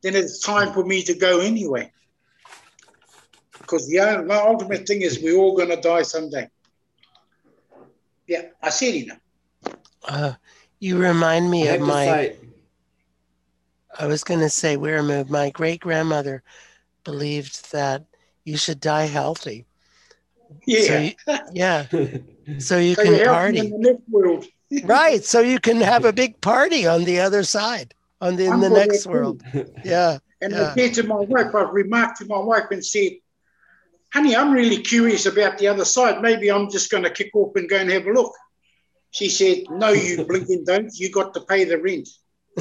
then 0.03 0.15
it's 0.15 0.41
time 0.41 0.73
for 0.73 0.85
me 0.85 1.03
to 1.03 1.15
go 1.15 1.41
anyway. 1.41 1.93
Because 3.59 3.87
the 3.89 4.01
ultimate 4.01 4.87
thing 4.87 5.03
is 5.03 5.21
we're 5.23 5.37
all 5.37 5.57
going 5.57 5.69
to 5.69 5.81
die 5.81 6.03
someday. 6.03 6.49
Yeah, 8.27 8.43
I 8.63 8.71
said 8.71 8.95
enough. 8.95 9.19
Uh, 10.07 10.33
you 10.81 10.99
remind 10.99 11.51
me 11.51 11.69
of 11.69 11.81
my. 11.81 12.05
Say, 12.07 12.37
I 13.99 14.07
was 14.07 14.23
going 14.23 14.41
to 14.41 14.49
say, 14.49 14.77
Wiremu, 14.77 15.29
my 15.29 15.51
great 15.51 15.81
grandmother 15.81 16.43
believed 17.05 17.73
that 17.73 18.05
you 18.45 18.57
should 18.57 18.81
die 18.81 19.07
healthy. 19.07 19.67
Yeah. 20.67 20.81
So 20.83 20.99
you, 20.99 21.39
yeah. 21.53 21.87
So 22.59 22.79
you 22.79 22.95
So 22.95 23.03
can 23.03 23.27
party. 23.27 23.59
in 23.59 23.71
the 23.71 23.79
next 23.79 24.09
world. 24.09 24.47
Right. 24.85 25.23
So 25.25 25.41
you 25.41 25.59
can 25.61 25.81
have 25.81 26.05
a 26.05 26.13
big 26.13 26.41
party 26.41 26.87
on 26.87 27.05
the 27.05 27.21
other 27.21 27.43
side, 27.43 27.95
on 28.21 28.37
the, 28.37 28.47
in 28.47 28.61
the 28.61 28.71
next 28.71 29.07
world. 29.07 29.43
Yeah. 29.85 30.19
And 30.41 30.53
Yeah. 30.53 30.71
I 30.71 30.75
said 30.75 30.95
to 30.95 31.03
my 31.03 31.17
wife, 31.17 31.55
I've 31.55 31.73
remarked 31.73 32.19
to 32.19 32.27
my 32.27 32.39
wife 32.39 32.67
and 32.71 32.85
said, 32.85 33.13
honey, 34.13 34.37
I'm 34.37 34.53
really 34.53 34.83
curious 34.83 35.27
about 35.27 35.59
the 35.59 35.69
other 35.69 35.85
side. 35.85 36.23
Maybe 36.23 36.51
I'm 36.51 36.71
just 36.71 36.91
going 36.91 37.03
to 37.03 37.11
kick 37.11 37.31
off 37.35 37.57
and 37.57 37.69
go 37.69 37.77
and 37.77 37.91
have 37.91 38.07
a 38.07 38.13
look. 38.13 38.33
She 39.11 39.29
said, 39.29 39.65
no, 39.71 39.89
you 39.89 40.25
blinking 40.29 40.65
don't. 40.65 40.93
You 40.95 41.11
got 41.11 41.35
to 41.35 41.41
pay 41.41 41.65
the 41.65 41.79
rent. 41.79 42.09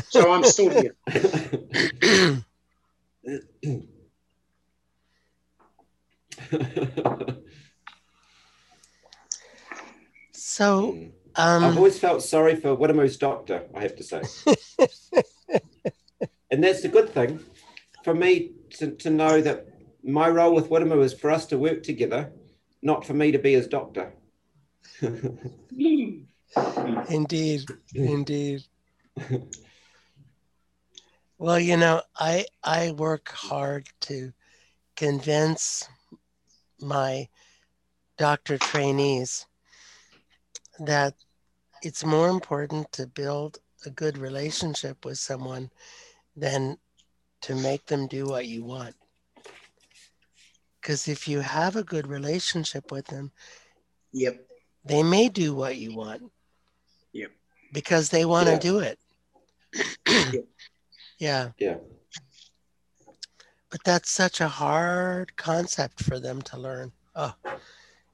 So 0.09 0.31
I'm 0.31 0.43
still 0.43 0.71
here. 0.71 0.95
So, 10.57 10.97
I've 11.35 11.63
um, 11.63 11.77
always 11.77 11.99
felt 11.99 12.23
sorry 12.23 12.55
for 12.55 12.75
Wiremu's 12.75 13.17
doctor, 13.17 13.65
I 13.75 13.81
have 13.81 13.95
to 13.97 14.03
say. 14.03 14.23
And 16.49 16.63
that's 16.63 16.83
a 16.83 16.89
good 16.89 17.09
thing 17.09 17.39
for 18.03 18.13
me 18.13 18.51
to, 18.77 18.91
to 18.91 19.09
know 19.09 19.41
that 19.41 19.67
my 20.03 20.29
role 20.29 20.55
with 20.55 20.69
Wiremu 20.69 21.03
is 21.03 21.13
for 21.13 21.29
us 21.29 21.45
to 21.47 21.57
work 21.57 21.83
together, 21.83 22.31
not 22.81 23.05
for 23.05 23.13
me 23.13 23.31
to 23.31 23.39
be 23.39 23.53
his 23.53 23.67
doctor. 23.67 24.13
indeed, 27.09 27.65
indeed. 27.93 28.63
Well, 31.39 31.59
you 31.59 31.77
know, 31.77 32.01
I 32.15 32.45
I 32.63 32.91
work 32.91 33.29
hard 33.29 33.89
to 34.01 34.33
convince 34.95 35.87
my 36.81 37.27
doctor 38.17 38.57
trainees 38.57 39.45
that 40.79 41.13
it's 41.83 42.03
more 42.03 42.29
important 42.29 42.91
to 42.93 43.05
build 43.05 43.59
a 43.85 43.91
good 43.91 44.17
relationship 44.17 45.05
with 45.05 45.19
someone 45.19 45.69
than 46.37 46.77
to 47.41 47.55
make 47.55 47.85
them 47.87 48.07
do 48.07 48.25
what 48.27 48.45
you 48.45 48.63
want. 48.63 48.95
Because 50.79 51.07
if 51.07 51.27
you 51.27 51.39
have 51.41 51.75
a 51.75 51.83
good 51.83 52.07
relationship 52.07 52.91
with 52.91 53.07
them, 53.07 53.31
Yep. 54.13 54.47
they 54.85 55.03
may 55.03 55.27
do 55.27 55.53
what 55.53 55.75
you 55.75 55.95
want. 55.95 56.31
Yep. 57.11 57.31
Because 57.73 58.09
they 58.09 58.23
want 58.23 58.45
to 58.47 58.53
Yeah. 58.53 58.59
do 58.59 58.79
it. 58.79 58.99
Yep. 60.33 60.45
Yeah. 61.19 61.49
Yeah. 61.57 61.77
But 63.71 63.83
that's 63.83 64.11
such 64.11 64.39
a 64.39 64.47
hard 64.47 65.35
concept 65.35 66.03
for 66.03 66.19
them 66.19 66.43
to 66.43 66.57
learn. 66.59 66.93
Oh, 67.15 67.33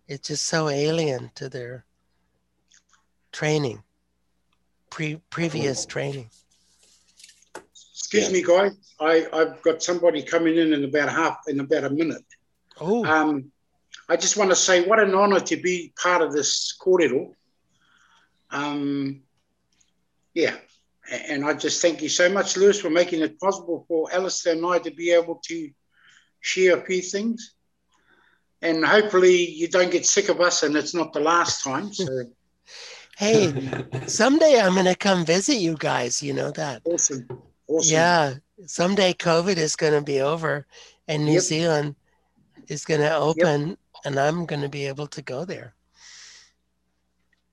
it's 0.07 0.29
just 0.29 0.45
so 0.45 0.69
alien 0.69 1.31
to 1.35 1.49
their 1.49 1.85
training, 3.33 3.83
pre 4.89 5.17
previous 5.29 5.85
training. 5.85 6.31
Excuse 8.13 8.29
Yeah. 8.43 8.61
me, 8.61 8.69
guys. 8.69 8.93
I, 8.99 9.27
I've 9.33 9.61
got 9.63 9.81
somebody 9.81 10.21
coming 10.21 10.55
in 10.55 10.71
in 10.71 10.83
about 10.83 11.09
half, 11.09 11.37
in 11.47 11.59
about 11.59 11.85
a 11.85 11.89
minute. 11.89 12.23
Oh, 12.79 13.03
Um, 13.03 13.51
I 14.07 14.17
just 14.17 14.37
want 14.37 14.51
to 14.51 14.55
say 14.55 14.85
what 14.85 14.99
an 14.99 15.15
honour 15.15 15.39
to 15.39 15.57
be 15.57 15.93
part 15.99 16.21
of 16.21 16.31
this 16.31 16.77
kōrero. 16.79 17.33
Um, 18.51 19.23
yeah, 20.35 20.55
and 21.09 21.43
I 21.43 21.55
just 21.55 21.81
thank 21.81 22.03
you 22.03 22.09
so 22.09 22.29
much, 22.29 22.55
Lewis, 22.55 22.79
for 22.79 22.91
making 22.91 23.21
it 23.21 23.39
possible 23.39 23.83
for 23.87 24.13
Alistair 24.13 24.53
and 24.53 24.65
I 24.65 24.77
to 24.77 24.91
be 24.91 25.09
able 25.11 25.41
to 25.45 25.71
share 26.39 26.77
a 26.77 26.85
few 26.85 27.01
things. 27.01 27.55
And 28.61 28.85
hopefully 28.85 29.49
you 29.49 29.69
don't 29.69 29.91
get 29.91 30.05
sick 30.05 30.29
of 30.29 30.39
us 30.39 30.61
and 30.61 30.75
it's 30.75 30.93
not 30.93 31.13
the 31.13 31.19
last 31.19 31.63
time. 31.63 31.91
So 31.91 32.05
hey, 33.17 33.51
someday 34.05 34.61
I'm 34.61 34.73
going 34.73 34.85
to 34.85 34.95
come 34.95 35.25
visit 35.25 35.55
you 35.55 35.75
guys. 35.79 36.21
You 36.21 36.33
know 36.33 36.51
that. 36.51 36.83
awesome. 36.85 37.27
Awesome. 37.73 37.93
Yeah. 37.93 38.33
Someday 38.67 39.13
COVID 39.13 39.57
is 39.57 39.75
going 39.75 39.93
to 39.93 40.01
be 40.01 40.21
over 40.21 40.65
and 41.07 41.25
New 41.25 41.33
Yep. 41.33 41.41
Zealand 41.41 41.95
is 42.67 42.85
going 42.85 43.01
to 43.01 43.15
open 43.15 43.77
and 44.05 44.19
I'm 44.19 44.45
going 44.45 44.61
to 44.61 44.69
be 44.69 44.85
able 44.85 45.07
to 45.07 45.21
go 45.21 45.45
there. 45.45 45.73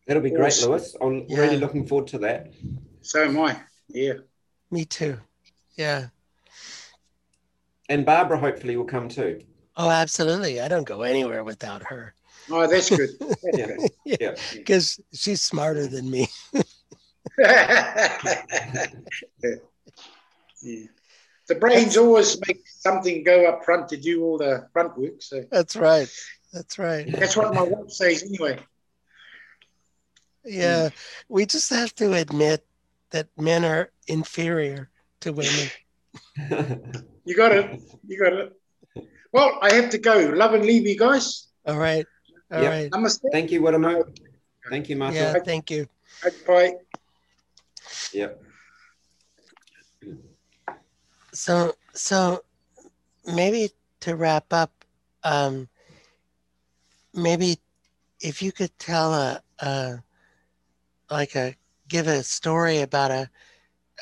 That'll 0.07 0.23
be 0.23 0.31
great, 0.31 0.49
Awesome. 0.49 0.71
Lewis. 0.71 0.97
I'm 1.01 1.25
Yeah. 1.29 1.41
really 1.41 1.57
looking 1.57 1.87
forward 1.87 2.09
to 2.09 2.19
that. 2.19 2.53
So 3.01 3.25
am 3.25 3.39
I. 3.41 3.61
Yeah. 3.89 4.15
Me 4.71 4.85
too. 4.85 5.19
Yeah. 5.77 6.09
And 7.89 8.05
Barbara 8.05 8.39
hopefully 8.39 8.77
will 8.77 8.85
come 8.85 9.09
too. 9.09 9.43
Oh, 9.77 9.91
absolutely. 9.91 10.61
I 10.61 10.69
don't 10.69 10.87
go 10.87 11.03
anywhere 11.03 11.45
without 11.45 11.83
her 11.85 12.15
Oh, 12.51 12.67
that's 12.67 12.91
good. 12.91 13.11
That's 13.21 13.59
Yeah. 13.59 13.67
good. 13.67 13.91
Yeah. 14.21 14.35
because 14.53 15.01
she's 15.13 15.43
smarter 15.43 15.87
than 15.87 16.11
me. 16.11 16.27
yeah. 20.63 20.87
The 21.49 21.55
brains 21.57 21.97
always 21.97 22.39
make 22.47 22.63
something 22.69 23.25
go 23.25 23.47
up 23.47 23.65
front 23.65 23.89
to 23.89 23.97
do 23.97 24.23
all 24.25 24.39
the 24.39 24.69
front 24.73 24.97
work. 24.97 25.21
So 25.21 25.45
That's 25.51 25.75
right. 25.75 26.09
That's 26.53 26.79
right. 26.79 27.07
that's 27.19 27.37
what 27.37 27.53
my 27.55 27.63
wife 27.63 27.91
says 27.91 28.23
anyway. 28.23 28.59
Yeah. 30.45 30.91
We 31.29 31.47
just 31.47 31.71
have 31.71 31.95
to 31.97 32.13
admit 32.15 32.65
that 33.11 33.29
men 33.37 33.65
are 33.65 33.91
inferior 34.07 34.91
to 35.21 35.33
women. 35.33 35.71
You 37.25 37.37
got 37.37 37.53
it. 37.53 37.81
You 38.07 38.19
got 38.19 38.33
it. 38.33 38.53
Well, 39.33 39.59
I 39.63 39.75
have 39.75 39.91
to 39.91 39.99
go. 39.99 40.33
Love 40.35 40.55
and 40.55 40.65
leave 40.65 40.87
you 40.87 40.99
guys. 40.99 41.47
All 41.67 41.79
right. 41.79 42.07
All 42.51 42.63
Yep. 42.63 42.71
right. 42.73 42.91
Namaste. 42.91 43.21
Thank 43.31 43.53
you, 43.53 43.61
Wiremu. 43.61 44.03
Thank 44.69 44.89
you, 44.89 44.97
Marshall. 44.97 45.21
Yeah. 45.21 45.39
Thank 45.45 45.71
you. 45.71 45.87
Bye. 46.47 46.75
Yep. 48.13 48.43
So, 51.33 51.75
so 51.95 52.45
maybe 53.27 53.71
to 54.01 54.17
wrap 54.17 54.53
up, 54.53 54.73
um, 55.23 55.69
maybe 57.15 57.59
if 58.21 58.43
you 58.43 58.53
could 58.53 58.77
tell 58.79 59.15
a, 59.15 59.43
a 59.61 60.03
like 61.11 61.35
a 61.35 61.55
give 61.89 62.07
a 62.07 62.23
story 62.23 62.81
about 62.81 63.11
a 63.11 63.31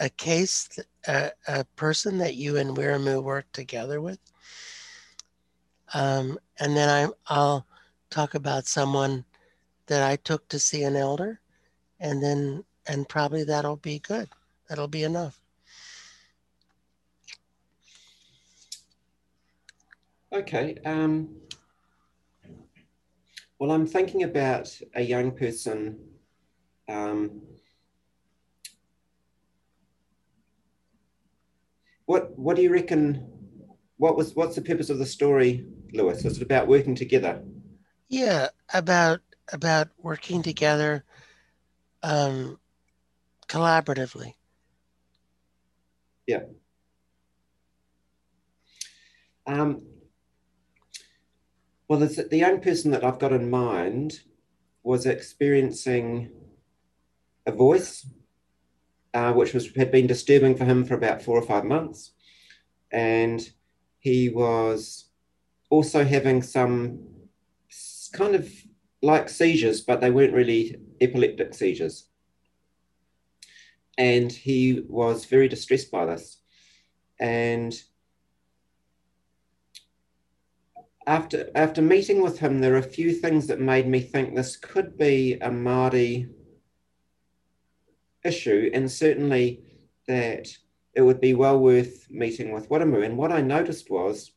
a 0.00 0.08
case, 0.10 0.68
a, 1.08 1.32
a 1.48 1.64
person 1.76 2.18
that 2.18 2.36
you 2.36 2.56
and 2.56 2.76
Wiremu 2.76 3.22
worked 3.22 3.52
together 3.52 4.00
with, 4.00 4.20
um, 5.94 6.38
and 6.60 6.76
then 6.76 6.88
I 6.88 7.34
I'll 7.34 7.66
talk 8.10 8.34
about 8.34 8.66
someone 8.66 9.24
that 9.86 10.08
I 10.08 10.16
took 10.16 10.46
to 10.48 10.58
see 10.58 10.82
an 10.84 10.96
elder, 10.96 11.40
and 12.00 12.22
then 12.22 12.64
and 12.86 13.08
probably 13.08 13.44
that'll 13.44 13.76
be 13.76 13.98
good. 13.98 14.28
That'll 14.68 14.88
be 14.88 15.02
enough. 15.02 15.40
Okay. 20.32 20.76
Um, 20.84 21.36
well, 23.58 23.70
I'm 23.70 23.86
thinking 23.86 24.22
about 24.24 24.78
a 24.94 25.02
young 25.02 25.32
person. 25.32 25.98
Um, 26.88 27.42
what 32.06 32.38
What 32.38 32.56
do 32.56 32.62
you 32.62 32.72
reckon? 32.72 33.26
What 33.96 34.16
was 34.16 34.34
What's 34.34 34.54
the 34.54 34.62
purpose 34.62 34.90
of 34.90 34.98
the 34.98 35.06
story, 35.06 35.66
Lewis? 35.92 36.24
Is 36.24 36.36
it 36.36 36.42
about 36.42 36.68
working 36.68 36.94
together? 36.94 37.42
Yeah, 38.08 38.48
about 38.72 39.20
about 39.52 39.88
working 39.98 40.42
together 40.42 41.04
um, 42.02 42.58
collaboratively. 43.48 44.34
Yeah 46.26 46.40
um, 49.48 49.82
well, 51.88 51.98
the, 52.00 52.36
young 52.36 52.60
person 52.60 52.90
that 52.90 53.02
I've 53.02 53.18
got 53.18 53.32
in 53.32 53.48
mind 53.48 54.20
was 54.82 55.06
experiencing 55.06 56.30
a 57.46 57.52
voice, 57.52 58.06
uh, 59.14 59.32
which 59.32 59.54
was 59.54 59.74
had 59.74 59.90
been 59.90 60.06
disturbing 60.06 60.54
for 60.54 60.66
him 60.66 60.84
for 60.84 60.94
about 60.94 61.22
four 61.22 61.38
or 61.38 61.46
five 61.46 61.64
months, 61.64 62.12
and 62.92 63.40
he 64.00 64.28
was 64.28 65.06
also 65.70 66.04
having 66.04 66.42
some 66.42 67.00
kind 68.12 68.34
of 68.34 68.50
like 69.00 69.30
seizures, 69.30 69.80
but 69.80 70.00
they 70.00 70.10
weren't 70.10 70.34
really 70.34 70.76
epileptic 71.00 71.54
seizures. 71.54 72.08
And 73.96 74.30
he 74.30 74.84
was 74.88 75.24
very 75.24 75.48
distressed 75.48 75.90
by 75.90 76.04
this, 76.04 76.42
and 77.18 77.74
after 81.08 81.50
after 81.54 81.80
meeting 81.80 82.20
with 82.20 82.38
him, 82.38 82.60
there 82.60 82.74
are 82.74 82.84
a 82.86 82.94
few 82.98 83.12
things 83.12 83.46
that 83.46 83.60
made 83.60 83.88
me 83.88 83.98
think 83.98 84.34
this 84.34 84.56
could 84.56 84.98
be 84.98 85.38
a 85.40 85.48
Māori 85.48 86.28
issue, 88.22 88.70
and 88.74 88.90
certainly 88.90 89.62
that 90.06 90.48
it 90.92 91.00
would 91.00 91.18
be 91.18 91.32
well 91.32 91.58
worth 91.58 92.10
meeting 92.10 92.52
with 92.52 92.68
Wiremu. 92.68 93.04
And 93.04 93.16
what 93.16 93.32
I 93.32 93.40
noticed 93.40 93.90
was, 93.90 94.32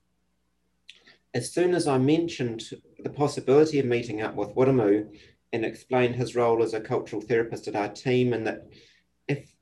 as 1.33 1.51
soon 1.51 1.73
as 1.75 1.87
I 1.89 1.97
mentioned 1.97 2.63
the 2.99 3.09
possibility 3.09 3.79
of 3.79 3.85
meeting 3.85 4.21
up 4.21 4.35
with 4.35 4.55
Wiremu 4.55 5.13
and 5.51 5.65
explained 5.65 6.15
his 6.15 6.35
role 6.35 6.63
as 6.63 6.73
a 6.73 6.79
cultural 6.79 7.21
therapist 7.21 7.67
at 7.67 7.75
our 7.75 7.89
team, 7.89 8.31
and 8.31 8.47
that 8.47 8.67
if 9.27 9.53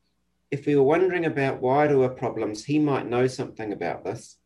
if 0.51 0.67
we 0.67 0.75
were 0.75 0.83
wondering 0.83 1.25
about 1.25 1.61
Wairua 1.61 2.15
problems, 2.15 2.65
he 2.65 2.77
might 2.77 3.09
know 3.09 3.25
something 3.25 3.73
about 3.73 4.03
this. 4.03 4.38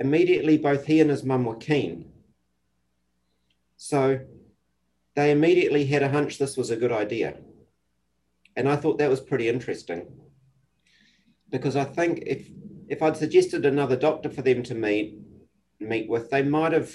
Immediately, 0.00 0.58
both 0.58 0.86
he 0.86 1.00
and 1.00 1.10
his 1.10 1.24
mum 1.24 1.44
were 1.44 1.56
keen. 1.56 2.12
So 3.76 4.20
they 5.14 5.30
immediately 5.30 5.86
had 5.86 6.02
a 6.02 6.08
hunch 6.08 6.38
this 6.38 6.56
was 6.56 6.70
a 6.70 6.76
good 6.76 6.92
idea. 6.92 7.36
And 8.56 8.68
I 8.68 8.76
thought 8.76 8.98
that 8.98 9.10
was 9.10 9.20
pretty 9.20 9.48
interesting 9.48 10.06
because 11.50 11.76
I 11.76 11.84
think 11.84 12.22
if 12.26 12.48
if 12.88 13.02
I'd 13.02 13.16
suggested 13.16 13.66
another 13.66 13.96
doctor 13.96 14.30
for 14.30 14.42
them 14.42 14.62
to 14.64 14.74
meet 14.74 15.18
meet 15.80 16.08
with, 16.08 16.30
they 16.30 16.42
might 16.42 16.72
have 16.72 16.92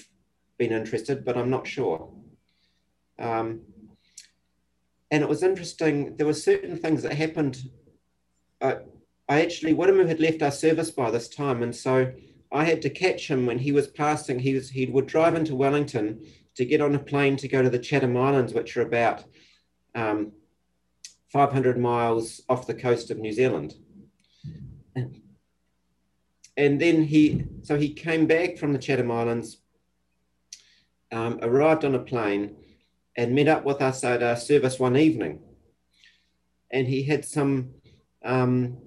been 0.57 0.71
interested, 0.71 1.23
but 1.23 1.37
I'm 1.37 1.49
not 1.49 1.67
sure. 1.67 2.09
Um, 3.19 3.61
and 5.11 5.23
it 5.23 5.29
was 5.29 5.43
interesting. 5.43 6.15
There 6.17 6.25
were 6.25 6.33
certain 6.33 6.77
things 6.77 7.03
that 7.03 7.13
happened. 7.13 7.57
Uh, 8.59 8.75
I 9.29 9.41
actually, 9.41 9.73
Wiremu 9.73 10.07
had 10.07 10.19
left 10.19 10.41
our 10.41 10.51
service 10.51 10.91
by 10.91 11.11
this 11.11 11.29
time, 11.29 11.63
and 11.63 11.75
so 11.75 12.11
I 12.53 12.63
had 12.65 12.81
to 12.83 12.89
catch 12.89 13.27
him 13.27 13.45
when 13.45 13.59
he 13.59 13.71
was 13.71 13.87
passing. 13.87 14.39
He 14.39 14.53
was 14.53 14.69
he 14.69 14.85
would 14.85 15.07
drive 15.07 15.35
into 15.35 15.55
Wellington 15.55 16.25
to 16.55 16.65
get 16.65 16.81
on 16.81 16.95
a 16.95 16.99
plane 16.99 17.35
to 17.37 17.47
go 17.47 17.61
to 17.61 17.69
the 17.69 17.79
Chatham 17.79 18.15
Islands, 18.15 18.53
which 18.53 18.77
are 18.77 18.83
about 18.83 19.23
um, 19.95 20.33
500 21.31 21.79
miles 21.79 22.41
off 22.47 22.67
the 22.67 22.75
coast 22.75 23.09
of 23.09 23.17
New 23.17 23.33
Zealand 23.33 23.73
and 26.55 26.79
then 26.79 27.03
he, 27.03 27.45
so 27.63 27.77
he 27.77 27.93
came 27.93 28.27
back 28.27 28.57
from 28.57 28.73
the 28.73 28.79
Chatham 28.79 29.11
Islands, 29.11 29.57
um, 31.11 31.39
arrived 31.41 31.83
on 31.83 31.95
a 31.95 31.99
plane, 31.99 32.55
and 33.17 33.35
met 33.35 33.47
up 33.47 33.63
with 33.63 33.81
us 33.81 34.03
at 34.03 34.23
our 34.23 34.35
service 34.35 34.79
one 34.79 34.97
evening. 34.97 35.39
And 36.71 36.87
he 36.87 37.03
had 37.03 37.25
some 37.25 37.71
um, 38.23 38.77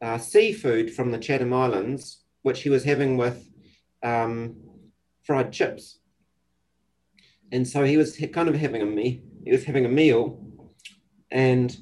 uh, 0.00 0.18
seafood 0.18 0.92
from 0.92 1.10
the 1.10 1.18
Chatham 1.18 1.52
Islands, 1.52 2.22
which 2.42 2.62
he 2.62 2.70
was 2.70 2.84
having 2.84 3.16
with 3.16 3.46
um, 4.02 4.56
fried 5.22 5.52
chips. 5.52 5.98
And 7.52 7.66
so 7.66 7.84
he 7.84 7.96
was 7.96 8.16
kind 8.32 8.48
of 8.48 8.54
having 8.54 8.82
a 8.82 8.86
me. 8.86 9.22
He 9.44 9.52
was 9.52 9.64
having 9.64 9.84
a 9.84 9.88
meal, 9.88 10.44
and 11.30 11.76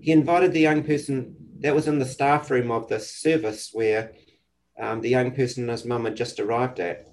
he 0.00 0.12
invited 0.12 0.52
the 0.52 0.60
young 0.60 0.84
person 0.84 1.34
that 1.60 1.74
was 1.74 1.88
in 1.88 1.98
the 1.98 2.04
staff 2.04 2.50
room 2.50 2.70
of 2.70 2.88
this 2.88 3.10
service 3.10 3.70
where 3.72 4.12
um, 4.78 5.00
the 5.00 5.08
young 5.08 5.30
person 5.32 5.64
and 5.64 5.70
his 5.70 5.84
mum 5.84 6.04
had 6.04 6.16
just 6.16 6.38
arrived 6.38 6.80
at. 6.80 7.08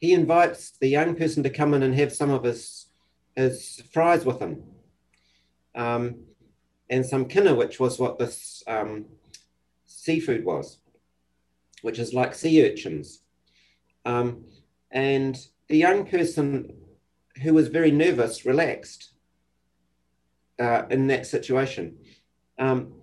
He 0.00 0.14
invites 0.14 0.72
the 0.80 0.88
young 0.88 1.14
person 1.14 1.42
to 1.42 1.50
come 1.50 1.74
in 1.74 1.82
and 1.82 1.94
have 1.94 2.12
some 2.12 2.30
of 2.30 2.44
his, 2.44 2.86
his 3.36 3.82
fries 3.92 4.24
with 4.24 4.40
him. 4.40 4.62
Um, 5.74 6.24
and 6.88 7.04
some 7.04 7.26
kina, 7.26 7.54
which 7.54 7.78
was 7.78 7.98
what 7.98 8.18
this 8.18 8.64
um, 8.66 9.04
seafood 9.84 10.44
was, 10.44 10.78
which 11.82 11.98
is 11.98 12.14
like 12.14 12.34
sea 12.34 12.70
urchins. 12.70 13.22
Um, 14.04 14.44
and 14.90 15.38
the 15.68 15.76
young 15.76 16.06
person 16.06 16.74
who 17.42 17.54
was 17.54 17.68
very 17.68 17.90
nervous 17.90 18.44
relaxed 18.44 19.12
uh, 20.58 20.82
in 20.90 21.06
that 21.08 21.26
situation. 21.26 21.96
Um, 22.58 22.94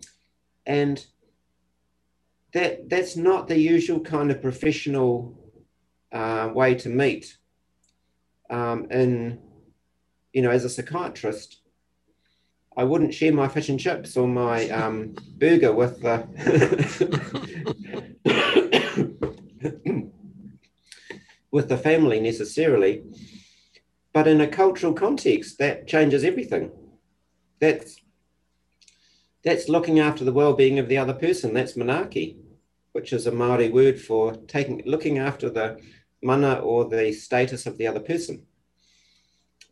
and 0.65 1.03
that 2.53 2.89
that's 2.89 3.15
not 3.15 3.47
the 3.47 3.57
usual 3.57 3.99
kind 3.99 4.32
of 4.32 4.41
professional 4.41 5.38
uh, 6.11 6.49
way 6.53 6.75
to 6.75 6.89
meet. 6.89 7.38
Um, 8.49 8.88
in 8.91 9.39
you 10.34 10.41
know, 10.41 10.51
as 10.51 10.65
a 10.65 10.69
psychiatrist, 10.69 11.61
I 12.75 12.84
wouldn't 12.84 13.13
share 13.13 13.34
my 13.34 13.47
fish 13.47 13.69
and 13.69 13.80
chips 13.80 14.15
or 14.15 14.28
my 14.28 14.69
um, 14.69 15.15
burger 15.38 15.73
with 15.73 16.01
the 16.01 16.28
with 21.57 21.69
the 21.69 21.83
family 21.89 22.19
necessarily. 22.19 23.01
But 24.13 24.27
in 24.27 24.39
a 24.41 24.47
cultural 24.61 24.93
context, 24.93 25.57
that 25.57 25.87
changes 25.87 26.23
everything. 26.23 26.69
That's 27.59 27.97
that's 29.43 29.67
looking 29.67 29.99
after 29.99 30.23
the 30.23 30.37
well-being 30.41 30.77
of 30.77 30.87
the 30.87 30.99
other 30.99 31.15
person. 31.15 31.55
That's 31.55 31.73
manaaki, 31.73 32.37
which 32.91 33.11
is 33.11 33.25
a 33.25 33.31
Maori 33.31 33.69
word 33.69 33.99
for 33.99 34.35
taking 34.55 34.83
looking 34.85 35.17
after 35.17 35.49
the 35.49 35.81
mana 36.21 36.53
or 36.69 36.85
the 36.85 37.11
status 37.11 37.65
of 37.65 37.77
the 37.79 37.87
other 37.87 38.03
person. 38.11 38.45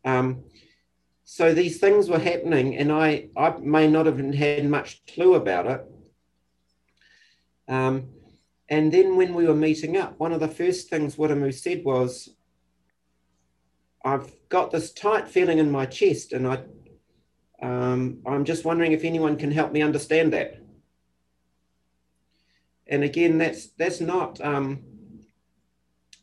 Um, 0.03 0.45
so 1.23 1.53
these 1.53 1.77
things 1.79 2.09
were 2.09 2.25
happening, 2.31 2.77
and 2.77 2.91
I, 2.91 3.29
I 3.37 3.57
may 3.59 3.87
not 3.87 4.07
have 4.07 4.19
had 4.33 4.67
much 4.67 5.05
clue 5.05 5.35
about 5.35 5.67
it. 5.67 5.81
Um, 7.67 7.95
and 8.69 8.91
then 8.91 9.15
when 9.15 9.33
we 9.33 9.45
were 9.45 9.55
meeting 9.55 9.97
up, 9.97 10.19
one 10.19 10.31
of 10.31 10.39
the 10.39 10.47
first 10.47 10.89
things 10.89 11.15
Wiremu 11.15 11.53
said 11.53 11.83
was, 11.85 12.29
I've 14.03 14.31
got 14.49 14.71
this 14.71 14.91
tight 14.91 15.27
feeling 15.27 15.59
in 15.59 15.71
my 15.71 15.85
chest, 15.85 16.33
and 16.33 16.47
I 16.47 16.63
um, 17.61 18.19
I'm 18.25 18.45
just 18.45 18.65
wondering 18.65 18.91
if 18.91 19.03
anyone 19.03 19.37
can 19.37 19.51
help 19.51 19.71
me 19.71 19.81
understand 19.81 20.33
that. 20.33 20.61
And 22.87 23.03
again, 23.03 23.37
that's 23.37 23.67
that's 23.67 24.01
not 24.01 24.39
um, 24.41 24.83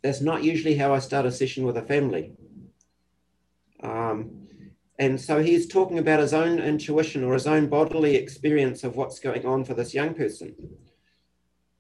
that's 0.03 0.21
not 0.21 0.45
usually 0.45 0.77
how 0.77 0.95
I 0.95 0.99
start 0.99 1.27
a 1.27 1.33
session 1.33 1.65
with 1.65 1.77
a 1.77 1.83
family. 1.83 2.33
Um, 3.83 4.43
and 4.99 5.21
so 5.21 5.43
he's 5.43 5.67
talking 5.67 5.99
about 5.99 6.21
his 6.21 6.33
own 6.33 6.61
intuition 6.61 7.25
or 7.25 7.35
his 7.35 7.47
own 7.47 7.69
bodily 7.69 8.15
experience 8.15 8.85
of 8.85 8.95
what's 8.95 9.19
going 9.19 9.45
on 9.45 9.65
for 9.65 9.75
this 9.75 9.95
young 9.95 10.15
person. 10.15 10.55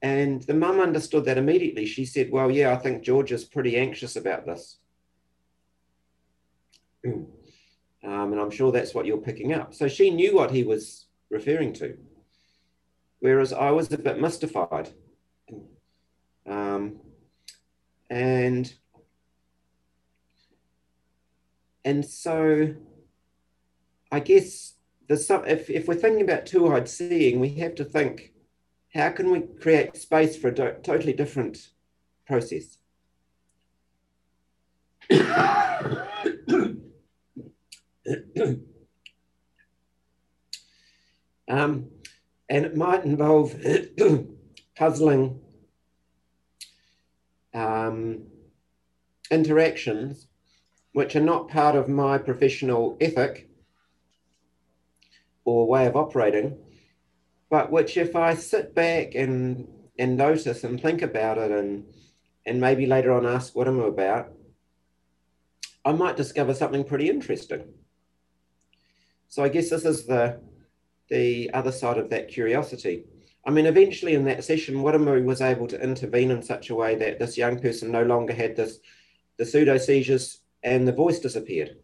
And 0.02 0.42
the 0.42 0.54
mum 0.54 0.80
understood 0.80 1.24
that 1.26 1.38
immediately. 1.38 1.86
She 1.86 2.04
said, 2.04 2.30
Well, 2.30 2.50
yeah, 2.50 2.72
I 2.72 2.76
think 2.76 3.02
George 3.02 3.30
is 3.32 3.44
pretty 3.44 3.76
anxious 3.76 4.16
about 4.16 4.46
this. 4.46 4.78
Um, 8.04 8.32
and 8.32 8.40
I'm 8.40 8.50
sure 8.50 8.72
that's 8.72 8.94
what 8.94 9.06
you're 9.06 9.18
picking 9.18 9.52
up. 9.52 9.74
So 9.74 9.86
she 9.86 10.10
knew 10.10 10.34
what 10.34 10.50
he 10.50 10.64
was 10.64 11.06
referring 11.30 11.72
to, 11.74 11.96
whereas 13.20 13.52
I 13.52 13.70
was 13.70 13.92
a 13.92 13.96
bit 13.96 14.20
mystified. 14.20 14.90
Um, 16.44 16.96
and 18.10 18.74
and 21.84 22.04
so 22.04 22.74
I 24.10 24.20
guess 24.20 24.74
some, 25.16 25.44
if, 25.46 25.70
if 25.70 25.86
we're 25.86 25.94
thinking 25.94 26.22
about 26.22 26.46
two-eyed 26.46 26.88
seeing, 26.88 27.38
we 27.40 27.50
have 27.54 27.74
to 27.76 27.84
think, 27.84 28.31
how 28.94 29.10
can 29.10 29.30
we 29.30 29.40
create 29.40 29.96
space 29.96 30.36
for 30.36 30.48
a 30.48 30.54
do- 30.54 30.76
totally 30.82 31.12
different 31.12 31.70
process? 32.26 32.78
um, 41.48 41.88
and 42.48 42.66
it 42.66 42.76
might 42.76 43.04
involve 43.04 43.54
puzzling 44.76 45.40
um, 47.54 48.22
interactions 49.30 50.26
which 50.92 51.16
are 51.16 51.20
not 51.20 51.48
part 51.48 51.74
of 51.74 51.88
my 51.88 52.18
professional 52.18 52.96
ethic 53.00 53.48
or 55.44 55.66
way 55.66 55.86
of 55.86 55.96
operating, 55.96 56.56
but 57.52 57.70
which 57.70 57.98
if 57.98 58.16
I 58.16 58.34
sit 58.34 58.74
back 58.74 59.14
and 59.14 59.68
and 59.98 60.16
notice 60.16 60.64
and 60.64 60.80
think 60.80 61.02
about 61.02 61.36
it 61.36 61.50
and 61.50 61.84
and 62.46 62.58
maybe 62.58 62.86
later 62.86 63.12
on 63.12 63.26
ask 63.26 63.54
what 63.54 63.68
I'm 63.68 63.78
about, 63.78 64.32
I 65.84 65.92
might 65.92 66.16
discover 66.16 66.54
something 66.54 66.82
pretty 66.82 67.10
interesting. 67.10 67.64
So 69.28 69.44
I 69.44 69.50
guess 69.50 69.68
this 69.68 69.84
is 69.84 70.06
the 70.06 70.40
the 71.10 71.50
other 71.52 71.72
side 71.72 71.98
of 71.98 72.08
that 72.08 72.28
curiosity. 72.28 73.04
I 73.46 73.50
mean, 73.50 73.66
eventually 73.66 74.14
in 74.14 74.24
that 74.24 74.44
session, 74.44 74.76
Wiremu 74.76 75.22
was 75.26 75.42
able 75.42 75.66
to 75.66 75.82
intervene 75.82 76.30
in 76.30 76.40
such 76.40 76.70
a 76.70 76.74
way 76.74 76.94
that 76.94 77.18
this 77.18 77.36
young 77.36 77.60
person 77.60 77.92
no 77.92 78.02
longer 78.02 78.32
had 78.32 78.56
this 78.56 78.78
the 79.36 79.44
pseudo 79.44 79.76
seizures 79.76 80.38
and 80.62 80.88
the 80.88 80.92
voice 80.92 81.18
disappeared. 81.18 81.76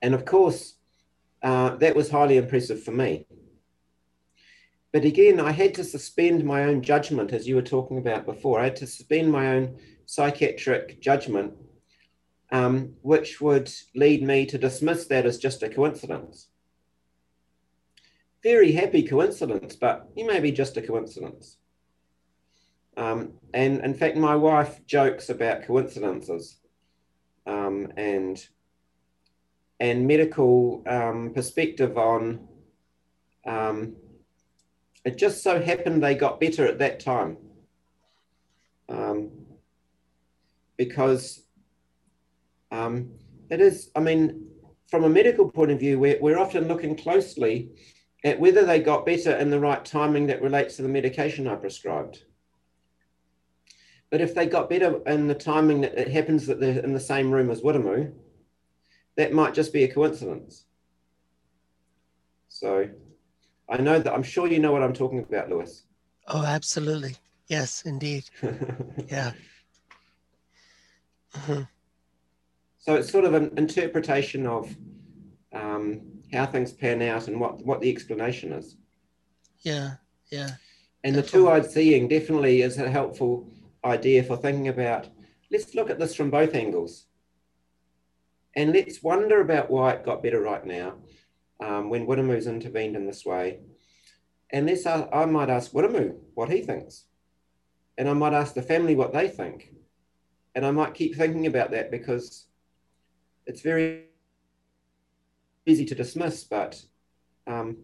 And 0.00 0.14
of 0.14 0.24
course, 0.24 0.73
uh, 1.44 1.76
that 1.76 1.94
was 1.94 2.10
highly 2.10 2.36
impressive 2.36 2.82
for 2.82 2.90
me. 2.90 3.26
But 4.92 5.04
again, 5.04 5.38
I 5.38 5.52
had 5.52 5.74
to 5.74 5.84
suspend 5.84 6.44
my 6.44 6.64
own 6.64 6.82
judgment, 6.82 7.32
as 7.32 7.46
you 7.46 7.54
were 7.54 7.62
talking 7.62 7.98
about 7.98 8.26
before. 8.26 8.58
I 8.58 8.64
had 8.64 8.76
to 8.76 8.86
suspend 8.86 9.30
my 9.30 9.54
own 9.54 9.78
psychiatric 10.06 11.00
judgment 11.00 11.54
um, 12.54 12.94
which 13.02 13.40
would 13.40 13.68
lead 13.96 14.22
me 14.22 14.46
to 14.46 14.58
dismiss 14.58 15.06
that 15.06 15.26
as 15.26 15.38
just 15.38 15.62
a 15.64 15.68
coincidence. 15.68 16.48
very 18.44 18.72
happy 18.72 19.02
coincidence, 19.02 19.74
but 19.74 20.08
it 20.16 20.26
may 20.26 20.38
be 20.38 20.52
just 20.52 20.76
a 20.76 20.82
coincidence. 20.82 21.56
Um, 22.96 23.32
and 23.54 23.80
in 23.80 23.94
fact, 23.94 24.16
my 24.16 24.36
wife 24.36 24.86
jokes 24.86 25.30
about 25.30 25.64
coincidences 25.66 26.58
um, 27.46 27.90
and 27.96 28.46
and 29.80 30.06
medical 30.06 30.82
um, 30.86 31.32
perspective 31.34 31.98
on 31.98 32.46
um, 33.46 33.96
it 35.04 35.18
just 35.18 35.42
so 35.42 35.60
happened 35.60 36.02
they 36.02 36.14
got 36.14 36.40
better 36.40 36.66
at 36.66 36.78
that 36.78 37.00
time. 37.00 37.36
Um, 38.88 39.30
because 40.76 41.42
um, 42.70 43.10
it 43.50 43.60
is 43.60 43.90
i 43.94 44.00
mean 44.00 44.46
from 44.88 45.04
a 45.04 45.08
medical 45.08 45.50
point 45.50 45.70
of 45.70 45.78
view 45.78 45.98
we're, 45.98 46.18
we're 46.20 46.38
often 46.38 46.68
looking 46.68 46.96
closely 46.96 47.70
at 48.24 48.40
whether 48.40 48.64
they 48.64 48.80
got 48.80 49.06
better 49.06 49.36
in 49.36 49.50
the 49.50 49.60
right 49.60 49.84
timing 49.84 50.26
that 50.26 50.42
relates 50.42 50.76
to 50.76 50.82
the 50.82 50.88
medication 50.88 51.46
i 51.46 51.54
prescribed. 51.54 52.24
But 54.10 54.20
if 54.20 54.34
they 54.34 54.46
got 54.46 54.70
better 54.70 55.00
in 55.06 55.26
the 55.26 55.34
timing 55.34 55.80
that 55.82 55.98
it 55.98 56.08
happens 56.08 56.46
that 56.46 56.60
they're 56.60 56.82
in 56.82 56.92
the 56.92 57.00
same 57.00 57.30
room 57.32 57.50
as 57.50 57.62
Wiremu, 57.62 58.12
that 59.16 59.32
might 59.32 59.54
just 59.54 59.72
be 59.72 59.84
a 59.84 59.92
coincidence. 59.92 60.64
So 62.48 62.88
I 63.68 63.78
know 63.78 63.98
that 63.98 64.12
I'm 64.12 64.22
sure 64.22 64.46
you 64.46 64.58
know 64.58 64.72
what 64.72 64.82
I'm 64.82 64.92
talking 64.92 65.20
about, 65.20 65.48
Lewis. 65.48 65.84
Oh, 66.28 66.44
absolutely. 66.44 67.16
Yes, 67.48 67.82
indeed. 67.82 68.24
yeah. 69.08 69.32
Mm-hmm. 71.34 71.62
So 72.78 72.94
it's 72.94 73.10
sort 73.10 73.24
of 73.24 73.34
an 73.34 73.52
interpretation 73.56 74.46
of 74.46 74.74
um, 75.52 76.02
how 76.32 76.46
things 76.46 76.72
pan 76.72 77.02
out 77.02 77.28
and 77.28 77.40
what, 77.40 77.64
what 77.64 77.80
the 77.80 77.90
explanation 77.90 78.52
is. 78.52 78.76
Yeah, 79.60 79.94
yeah. 80.30 80.50
And 81.02 81.14
definitely. 81.14 81.20
the 81.22 81.28
two-eyed 81.28 81.70
seeing 81.70 82.08
definitely 82.08 82.62
is 82.62 82.78
a 82.78 82.90
helpful 82.90 83.50
idea 83.84 84.22
for 84.22 84.36
thinking 84.36 84.68
about 84.68 85.08
let's 85.50 85.74
look 85.74 85.90
at 85.90 85.98
this 85.98 86.14
from 86.14 86.30
both 86.30 86.54
angles. 86.54 87.06
And 88.56 88.72
let's 88.72 89.02
wonder 89.02 89.40
about 89.40 89.70
why 89.70 89.92
it 89.92 90.04
got 90.04 90.22
better 90.22 90.40
right 90.40 90.64
now 90.64 90.94
um, 91.60 91.90
when 91.90 92.06
Wiremu's 92.06 92.46
intervened 92.46 92.96
in 92.96 93.06
this 93.06 93.24
way. 93.24 93.60
And 94.52 94.66
let's, 94.66 94.86
uh, 94.86 95.08
I 95.12 95.24
might 95.26 95.50
ask 95.50 95.72
Wiremu 95.72 96.16
what 96.34 96.50
he 96.50 96.60
thinks. 96.62 97.06
And 97.98 98.08
I 98.08 98.12
might 98.12 98.32
ask 98.32 98.54
the 98.54 98.62
family 98.62 98.94
what 98.94 99.12
they 99.12 99.28
think. 99.28 99.72
And 100.54 100.64
I 100.64 100.70
might 100.70 100.94
keep 100.94 101.16
thinking 101.16 101.46
about 101.46 101.72
that 101.72 101.90
because 101.90 102.46
it's 103.46 103.60
very 103.60 104.04
easy 105.66 105.84
to 105.86 105.94
dismiss, 105.94 106.44
but 106.44 106.80
um, 107.46 107.76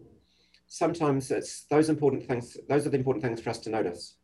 sometimes 0.67 1.31
it's 1.31 1.63
those 1.63 1.89
important 1.89 2.25
things, 2.25 2.55
those 2.69 2.85
are 2.85 2.89
the 2.89 2.97
important 2.97 3.23
things 3.23 3.41
for 3.41 3.49
us 3.49 3.59
to 3.59 3.69
notice. 3.69 4.15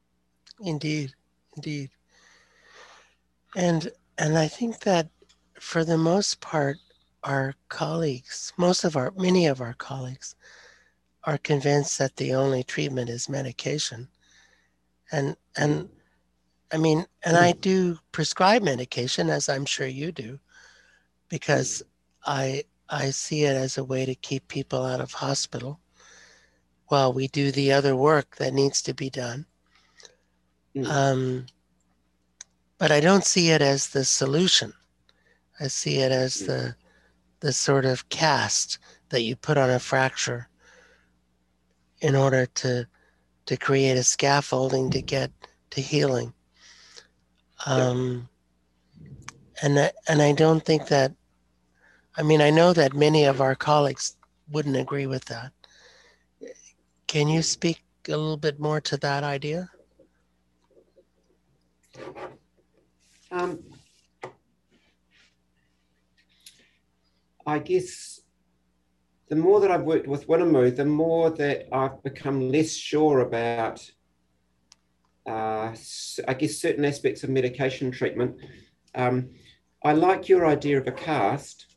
Indeed 0.61 1.13
indeed. 1.57 1.89
And 3.55 3.91
and 4.17 4.37
I 4.37 4.47
think 4.47 4.79
that 4.81 5.09
for 5.59 5.83
the 5.83 5.97
most 5.97 6.41
part, 6.41 6.77
our 7.23 7.53
colleagues, 7.69 8.53
most 8.57 8.83
of 8.83 8.95
our 8.95 9.11
many 9.17 9.47
of 9.47 9.61
our 9.61 9.73
colleagues, 9.73 10.35
are 11.23 11.37
convinced 11.37 11.97
that 11.99 12.15
the 12.15 12.33
only 12.33 12.63
treatment 12.63 13.09
is 13.09 13.29
medication. 13.29 14.07
And 15.11 15.35
and 15.55 15.89
I 16.71 16.77
mean, 16.77 17.05
and 17.23 17.37
I 17.37 17.53
do 17.53 17.97
prescribe 18.11 18.61
medication, 18.61 19.29
as 19.29 19.49
I'm 19.49 19.65
sure 19.65 19.87
you 19.87 20.11
do, 20.11 20.39
because 21.29 21.83
I 22.25 22.63
I 22.89 23.11
see 23.11 23.43
it 23.43 23.55
as 23.55 23.77
a 23.77 23.83
way 23.83 24.05
to 24.05 24.15
keep 24.15 24.47
people 24.47 24.85
out 24.85 25.01
of 25.01 25.11
hospital 25.11 25.79
while 26.87 27.11
we 27.11 27.27
do 27.27 27.51
the 27.51 27.73
other 27.73 27.95
work 27.95 28.37
that 28.37 28.53
needs 28.53 28.81
to 28.83 28.93
be 28.93 29.09
done. 29.09 29.45
Mm. 30.75 30.87
Um, 30.87 31.45
but 32.77 32.91
I 32.91 32.99
don't 32.99 33.25
see 33.25 33.49
it 33.49 33.61
as 33.61 33.89
the 33.89 34.05
solution. 34.05 34.73
I 35.59 35.67
see 35.67 35.97
it 35.97 36.11
as 36.11 36.39
the 36.39 36.75
the 37.39 37.53
sort 37.53 37.85
of 37.85 38.09
cast 38.09 38.79
that 39.09 39.21
you 39.21 39.35
put 39.35 39.57
on 39.57 39.69
a 39.69 39.79
fracture 39.79 40.49
in 42.01 42.15
order 42.15 42.45
to 42.45 42.87
to 43.45 43.57
create 43.57 43.97
a 43.97 44.03
scaffolding 44.03 44.89
to 44.91 45.01
get 45.01 45.31
to 45.71 45.81
healing. 45.81 46.33
Um, 47.65 48.29
and 49.61 49.79
I, 49.79 49.91
and 50.07 50.21
I 50.21 50.33
don't 50.33 50.63
think 50.63 50.87
that. 50.87 51.13
I 52.15 52.23
mean, 52.23 52.41
I 52.41 52.49
know 52.49 52.73
that 52.73 52.93
many 52.93 53.25
of 53.25 53.41
our 53.41 53.55
colleagues 53.55 54.17
wouldn't 54.51 54.75
agree 54.75 55.05
with 55.05 55.25
that. 55.25 55.51
Can 57.05 57.27
you 57.27 57.41
speak 57.41 57.83
a 58.07 58.11
little 58.11 58.37
bit 58.37 58.59
more 58.59 58.81
to 58.81 58.97
that 58.97 59.23
idea? 59.23 59.69
Um, 63.31 63.59
I 67.47 67.59
guess 67.59 68.19
the 69.29 69.37
more 69.37 69.61
that 69.61 69.71
I've 69.71 69.83
worked 69.83 70.07
with 70.07 70.27
Wiremu, 70.27 70.75
the 70.75 70.83
more 70.83 71.29
that 71.31 71.67
I've 71.71 72.03
become 72.03 72.51
less 72.51 72.73
sure 72.73 73.21
about, 73.21 73.89
uh, 75.25 75.73
I 76.27 76.33
guess, 76.37 76.57
certain 76.57 76.83
aspects 76.83 77.23
of 77.23 77.29
medication 77.29 77.89
treatment. 77.89 78.35
Um, 78.93 79.29
I 79.83 79.93
like 79.93 80.27
your 80.27 80.45
idea 80.45 80.77
of 80.77 80.87
a 80.87 80.91
cast. 80.91 81.67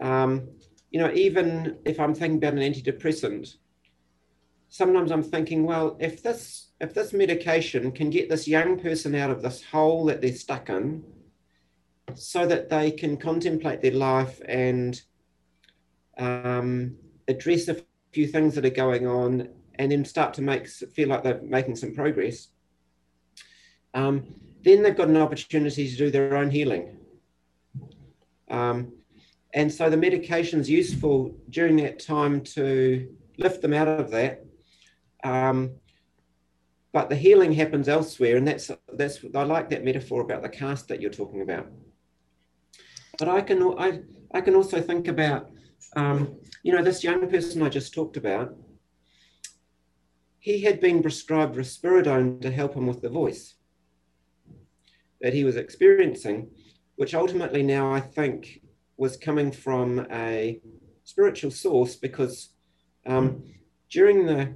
Um, 0.00 0.48
you 0.90 1.00
know, 1.00 1.12
even 1.12 1.78
if 1.84 2.00
I'm 2.00 2.14
thinking 2.14 2.38
about 2.38 2.54
an 2.54 2.60
antidepressant, 2.60 3.56
sometimes 4.70 5.12
I'm 5.12 5.22
thinking, 5.22 5.64
well, 5.64 5.98
if 6.00 6.22
this 6.22 6.70
if 6.80 6.94
this 6.94 7.12
medication 7.12 7.92
can 7.92 8.08
get 8.08 8.28
this 8.28 8.48
young 8.48 8.80
person 8.80 9.14
out 9.14 9.30
of 9.30 9.42
this 9.42 9.62
hole 9.62 10.06
that 10.06 10.22
they're 10.22 10.34
stuck 10.34 10.70
in 10.70 11.04
so 12.14 12.46
that 12.46 12.68
they 12.68 12.90
can 12.90 13.16
contemplate 13.16 13.80
their 13.80 13.92
life 13.92 14.40
and 14.48 15.00
um, 16.18 16.96
address 17.28 17.68
a 17.68 17.76
few 18.12 18.26
things 18.26 18.54
that 18.54 18.64
are 18.64 18.70
going 18.70 19.06
on 19.06 19.48
and 19.76 19.90
then 19.90 20.04
start 20.04 20.34
to 20.34 20.42
make 20.42 20.68
feel 20.68 21.08
like 21.08 21.22
they're 21.22 21.40
making 21.42 21.76
some 21.76 21.94
progress. 21.94 22.48
Um, 23.94 24.34
then 24.62 24.82
they've 24.82 24.96
got 24.96 25.08
an 25.08 25.16
opportunity 25.16 25.88
to 25.88 25.96
do 25.96 26.10
their 26.10 26.36
own 26.36 26.50
healing. 26.50 26.98
Um, 28.50 28.92
and 29.54 29.72
so 29.72 29.90
the 29.90 29.96
medication 29.96 30.60
is 30.60 30.70
useful 30.70 31.34
during 31.50 31.76
that 31.76 31.98
time 31.98 32.42
to 32.42 33.08
lift 33.38 33.60
them 33.60 33.72
out 33.72 33.88
of 33.88 34.10
that. 34.10 34.44
Um, 35.24 35.72
but 36.92 37.08
the 37.08 37.16
healing 37.16 37.52
happens 37.52 37.88
elsewhere 37.88 38.36
and 38.36 38.46
that's 38.46 38.70
that's 38.94 39.24
i 39.34 39.42
like 39.42 39.70
that 39.70 39.84
metaphor 39.84 40.20
about 40.20 40.42
the 40.42 40.48
cast 40.48 40.88
that 40.88 41.00
you're 41.00 41.10
talking 41.10 41.40
about 41.40 41.66
but 43.22 43.28
i 43.28 43.40
can 43.40 43.62
i, 43.78 44.00
I 44.34 44.40
can 44.40 44.56
also 44.56 44.80
think 44.80 45.06
about 45.06 45.48
um, 45.94 46.40
you 46.64 46.72
know 46.74 46.82
this 46.82 47.04
young 47.04 47.28
person 47.30 47.62
i 47.62 47.68
just 47.68 47.94
talked 47.94 48.16
about. 48.16 48.56
He 50.40 50.62
had 50.62 50.80
been 50.80 51.02
prescribed 51.02 51.54
risperidone 51.54 52.40
to 52.40 52.50
help 52.50 52.74
him 52.74 52.88
with 52.88 53.00
the 53.00 53.08
voice 53.08 53.54
that 55.20 55.34
he 55.34 55.44
was 55.44 55.56
experiencing 55.56 56.50
which 56.96 57.14
ultimately 57.14 57.62
now 57.62 57.94
i 57.94 58.00
think 58.00 58.60
was 58.96 59.16
coming 59.16 59.52
from 59.52 60.04
a 60.10 60.60
spiritual 61.04 61.52
source 61.52 61.94
because 61.94 62.54
um, 63.06 63.44
during 63.88 64.26
the 64.26 64.52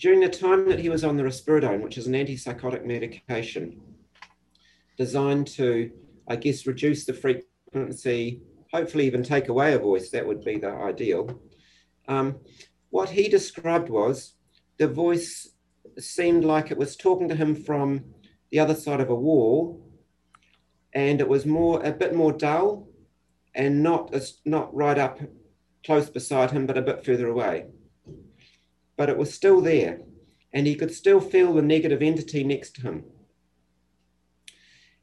during 0.00 0.20
the 0.20 0.28
time 0.44 0.68
that 0.68 0.80
he 0.80 0.88
was 0.88 1.04
on 1.04 1.16
the 1.16 1.22
risperidone, 1.22 1.82
which 1.82 1.96
is 1.96 2.08
an 2.08 2.14
antipsychotic 2.14 2.84
medication 2.84 3.80
designed 4.98 5.46
to, 5.46 5.90
I 6.28 6.36
guess, 6.36 6.66
reduce 6.66 7.04
the 7.04 7.12
frequency, 7.12 8.40
hopefully 8.72 9.06
even 9.06 9.22
take 9.22 9.48
away 9.48 9.74
a 9.74 9.78
voice, 9.78 10.10
that 10.10 10.26
would 10.26 10.44
be 10.44 10.58
the 10.58 10.70
ideal. 10.70 11.40
Um, 12.08 12.36
what 12.90 13.10
he 13.10 13.28
described 13.28 13.88
was 13.88 14.34
the 14.78 14.88
voice 14.88 15.50
seemed 15.98 16.44
like 16.44 16.70
it 16.70 16.78
was 16.78 16.96
talking 16.96 17.28
to 17.28 17.36
him 17.36 17.54
from 17.54 18.04
the 18.50 18.58
other 18.58 18.74
side 18.74 19.00
of 19.00 19.10
a 19.10 19.14
wall, 19.14 19.88
and 20.92 21.20
it 21.20 21.28
was 21.28 21.46
more 21.46 21.84
a 21.84 21.92
bit 21.92 22.14
more 22.14 22.32
dull, 22.32 22.88
and 23.54 23.82
not 23.82 24.12
as 24.14 24.40
not 24.44 24.74
right 24.74 24.98
up 24.98 25.20
close 25.84 26.08
beside 26.08 26.50
him, 26.50 26.66
but 26.66 26.78
a 26.78 26.82
bit 26.82 27.04
further 27.04 27.28
away 27.28 27.66
but 28.96 29.08
it 29.08 29.18
was 29.18 29.32
still 29.32 29.60
there, 29.60 30.00
and 30.52 30.66
he 30.66 30.74
could 30.74 30.92
still 30.92 31.20
feel 31.20 31.52
the 31.52 31.62
negative 31.62 32.02
entity 32.02 32.44
next 32.44 32.76
to 32.76 32.82
him. 32.82 33.04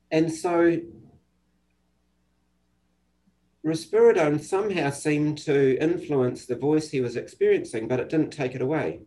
And 0.10 0.32
so 0.32 0.78
risperidone 3.66 4.42
somehow 4.42 4.90
seemed 4.90 5.38
to 5.40 5.82
influence 5.82 6.46
the 6.46 6.56
voice 6.56 6.90
he 6.90 7.02
was 7.02 7.16
experiencing, 7.16 7.88
but 7.88 8.00
it 8.00 8.10
didn't 8.10 8.32
take 8.32 8.56
it 8.56 8.62
away. 8.62 9.02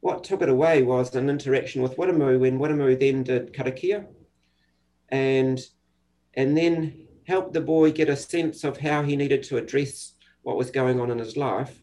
What 0.00 0.24
took 0.24 0.42
it 0.42 0.48
away 0.48 0.82
was 0.82 1.14
an 1.14 1.28
interaction 1.28 1.82
with 1.82 1.96
Wiremu 1.96 2.38
when 2.38 2.58
Wiremu 2.58 2.98
then 2.98 3.22
did 3.22 3.52
karakia 3.52 4.06
and, 5.08 5.60
and 6.34 6.56
then 6.56 7.06
helped 7.26 7.52
the 7.52 7.60
boy 7.60 7.92
get 7.92 8.08
a 8.08 8.16
sense 8.16 8.64
of 8.64 8.78
how 8.78 9.02
he 9.02 9.16
needed 9.16 9.42
to 9.44 9.56
address 9.56 10.14
what 10.42 10.56
was 10.56 10.70
going 10.70 11.00
on 11.00 11.10
in 11.10 11.18
his 11.18 11.36
life 11.36 11.82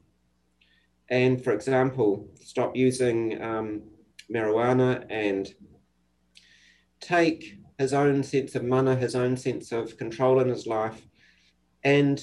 and, 1.09 1.43
for 1.43 1.51
example, 1.51 2.27
stop 2.41 2.75
using 2.75 3.41
um, 3.41 3.83
marijuana 4.33 5.05
and 5.09 5.53
take 6.99 7.59
his 7.77 7.93
own 7.93 8.23
sense 8.23 8.55
of 8.55 8.63
mana, 8.63 8.95
his 8.95 9.15
own 9.15 9.35
sense 9.35 9.71
of 9.71 9.97
control 9.97 10.39
in 10.39 10.47
his 10.47 10.65
life, 10.65 11.07
and 11.84 12.21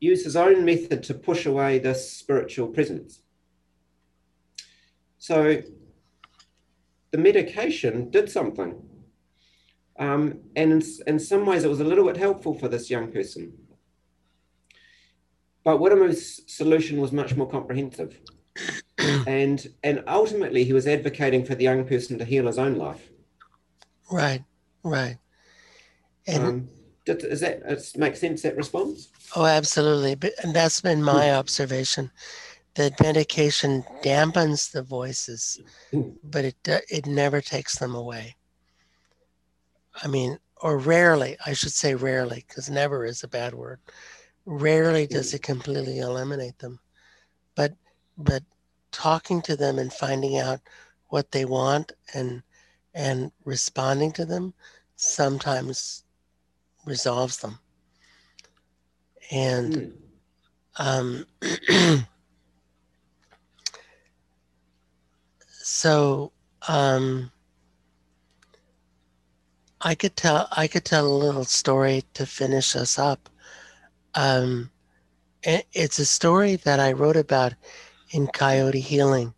use 0.00 0.24
his 0.24 0.36
own 0.36 0.64
method 0.64 1.02
to 1.04 1.14
push 1.14 1.46
away 1.46 1.78
this 1.78 2.10
spiritual 2.10 2.68
presence. 2.68 3.20
So 5.18 5.62
the 7.10 7.18
medication 7.18 8.10
did 8.10 8.30
something. 8.30 8.82
Um, 9.98 10.40
and 10.54 10.72
in, 10.72 10.82
in 11.06 11.18
some 11.18 11.44
ways, 11.44 11.64
it 11.64 11.70
was 11.70 11.80
a 11.80 11.84
little 11.84 12.06
bit 12.06 12.16
helpful 12.16 12.54
for 12.54 12.68
this 12.68 12.88
young 12.88 13.10
person. 13.10 13.52
But 15.64 15.80
Wiremu's 15.80 16.42
solution 16.46 17.00
was 17.00 17.10
much 17.10 17.34
more 17.36 17.48
comprehensive. 17.48 18.20
and, 19.26 19.66
and 19.82 20.04
ultimately, 20.06 20.62
he 20.64 20.72
was 20.72 20.86
advocating 20.86 21.44
for 21.44 21.56
the 21.56 21.64
young 21.64 21.84
person 21.84 22.18
to 22.18 22.24
heal 22.24 22.46
his 22.46 22.58
own 22.58 22.76
life. 22.76 23.10
Right, 24.10 24.44
right. 24.84 25.18
And 26.26 26.44
um, 26.44 26.68
does 27.14 27.40
that 27.40 27.62
make 27.96 28.16
sense, 28.16 28.42
that 28.42 28.56
response? 28.56 29.08
Oh, 29.36 29.44
absolutely. 29.44 30.30
And 30.42 30.54
that's 30.54 30.80
been 30.80 31.02
my 31.02 31.28
hmm. 31.28 31.34
observation 31.34 32.10
that 32.74 33.00
medication 33.00 33.84
dampens 34.02 34.70
the 34.70 34.82
voices, 34.82 35.60
hmm. 35.90 36.10
but 36.22 36.44
it, 36.44 36.56
it 36.88 37.06
never 37.06 37.40
takes 37.40 37.78
them 37.78 37.94
away. 37.94 38.36
I 40.02 40.06
mean, 40.06 40.38
or 40.60 40.78
rarely, 40.78 41.36
I 41.44 41.52
should 41.52 41.72
say 41.72 41.94
rarely, 41.94 42.44
because 42.46 42.70
never 42.70 43.04
is 43.04 43.22
a 43.22 43.28
bad 43.28 43.54
word. 43.54 43.80
Rarely 44.46 45.06
does 45.06 45.34
it 45.34 45.42
completely 45.42 45.98
eliminate 45.98 46.58
them. 46.58 46.80
But 47.54 47.74
but 48.16 48.42
talking 48.90 49.42
to 49.42 49.56
them 49.56 49.78
and 49.78 49.92
finding 49.92 50.38
out 50.38 50.60
what 51.08 51.30
they 51.30 51.44
want 51.44 51.92
and 52.14 52.42
and 52.94 53.30
responding 53.44 54.12
to 54.12 54.24
them 54.24 54.54
sometimes 54.96 56.04
resolves 56.88 57.38
them. 57.38 57.58
And 59.30 59.92
um, 60.76 61.26
so 65.48 66.32
um, 66.66 67.30
I 69.80 69.94
could 69.94 70.16
tell 70.16 70.48
I 70.50 70.66
could 70.66 70.84
tell 70.84 71.06
a 71.06 71.22
little 71.24 71.44
story 71.44 72.04
to 72.14 72.26
finish 72.26 72.74
us 72.74 72.98
up. 72.98 73.28
Um, 74.14 74.70
it's 75.42 75.98
a 75.98 76.06
story 76.06 76.56
that 76.56 76.80
I 76.80 76.92
wrote 76.92 77.16
about 77.16 77.54
in 78.10 78.26
Coyote 78.28 78.80
Healing 78.80 79.34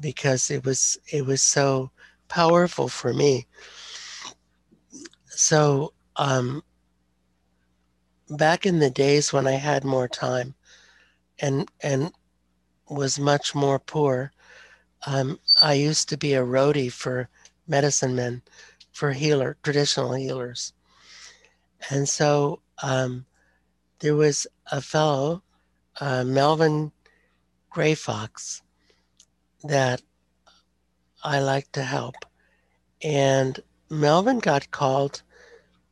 because 0.00 0.50
it 0.50 0.64
was 0.64 0.98
it 1.10 1.24
was 1.24 1.42
so 1.42 1.90
powerful 2.28 2.88
for 2.88 3.14
me. 3.14 3.46
So 5.30 5.93
um, 6.16 6.62
back 8.30 8.66
in 8.66 8.78
the 8.78 8.90
days 8.90 9.32
when 9.32 9.46
I 9.46 9.52
had 9.52 9.84
more 9.84 10.08
time 10.08 10.54
and 11.38 11.68
and 11.82 12.12
was 12.88 13.18
much 13.18 13.54
more 13.54 13.78
poor, 13.78 14.32
um, 15.06 15.38
I 15.62 15.74
used 15.74 16.08
to 16.10 16.16
be 16.16 16.34
a 16.34 16.42
roadie 16.42 16.92
for 16.92 17.28
medicine 17.66 18.14
men 18.14 18.42
for 18.92 19.12
healer, 19.12 19.56
traditional 19.62 20.12
healers. 20.12 20.72
And 21.90 22.08
so 22.08 22.60
um, 22.82 23.26
there 23.98 24.14
was 24.14 24.46
a 24.70 24.80
fellow, 24.80 25.42
uh, 26.00 26.24
Melvin 26.24 26.92
Gray 27.70 27.94
Fox, 27.94 28.62
that 29.64 30.02
I 31.22 31.40
liked 31.40 31.72
to 31.74 31.82
help. 31.82 32.14
And 33.02 33.60
Melvin 33.90 34.38
got 34.38 34.70
called 34.70 35.22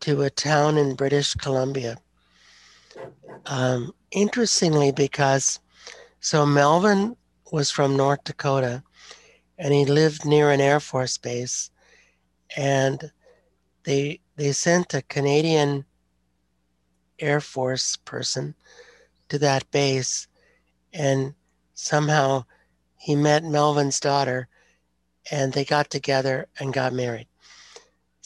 to 0.02 0.22
a 0.22 0.30
town 0.30 0.78
in 0.78 0.94
British 0.94 1.34
Columbia. 1.34 1.96
Um, 3.46 3.92
interestingly, 4.10 4.92
because 4.92 5.58
so 6.20 6.46
Melvin 6.46 7.16
was 7.50 7.70
from 7.70 7.96
North 7.96 8.22
Dakota 8.24 8.82
and 9.58 9.74
he 9.74 9.84
lived 9.84 10.24
near 10.24 10.50
an 10.50 10.60
Air 10.60 10.80
Force 10.80 11.18
base 11.18 11.70
and 12.56 13.10
they 13.84 14.20
they 14.36 14.52
sent 14.52 14.94
a 14.94 15.02
Canadian 15.02 15.84
Air 17.18 17.40
Force 17.40 17.96
person 17.96 18.54
to 19.28 19.38
that 19.38 19.70
base, 19.70 20.26
and 20.92 21.34
somehow 21.74 22.44
he 22.98 23.14
met 23.14 23.44
Melvin's 23.44 24.00
daughter, 24.00 24.48
and 25.30 25.52
they 25.52 25.64
got 25.64 25.90
together 25.90 26.48
and 26.58 26.72
got 26.72 26.92
married. 26.92 27.28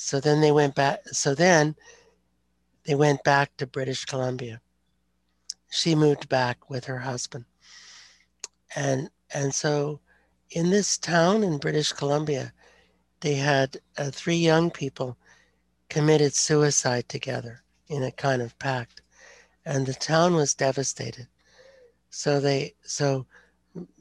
So 0.06 0.20
then 0.20 0.40
they 0.40 0.52
went 0.52 0.76
back. 0.76 1.00
So 1.08 1.34
then 1.34 1.74
they 2.84 2.94
went 2.94 3.24
back 3.24 3.56
to 3.56 3.66
British 3.66 4.04
Columbia. 4.04 4.60
She 5.68 5.96
moved 5.96 6.28
back 6.28 6.70
with 6.70 6.84
her 6.84 7.00
husband, 7.00 7.44
and 8.76 9.10
and 9.34 9.52
so 9.52 9.98
in 10.50 10.70
this 10.70 10.96
town 10.96 11.42
in 11.42 11.58
British 11.58 11.92
Columbia, 11.92 12.52
they 13.18 13.34
had 13.34 13.78
uh, 13.98 14.12
three 14.12 14.36
young 14.36 14.70
people 14.70 15.16
committed 15.88 16.34
suicide 16.34 17.08
together 17.08 17.64
in 17.88 18.04
a 18.04 18.12
kind 18.12 18.42
of 18.42 18.56
pact, 18.60 19.02
and 19.64 19.86
the 19.86 19.94
town 19.94 20.36
was 20.36 20.54
devastated. 20.54 21.26
So 22.10 22.38
they, 22.38 22.76
so 22.82 23.26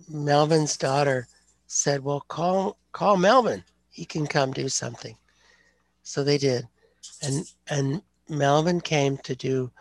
Melvin's 0.07 0.77
daughter 0.77 1.27
said, 1.65 2.03
"Well, 2.03 2.21
call 2.27 2.77
call 2.91 3.17
Melvin. 3.17 3.63
He 3.89 4.05
can 4.05 4.27
come 4.27 4.51
do 4.51 4.69
something." 4.69 5.17
So 6.05 6.23
they 6.23 6.37
did, 6.37 6.67
and 7.23 7.51
and 7.67 8.01
Melvin 8.29 8.79
came 8.79 9.17
to 9.17 9.35
do 9.35 9.71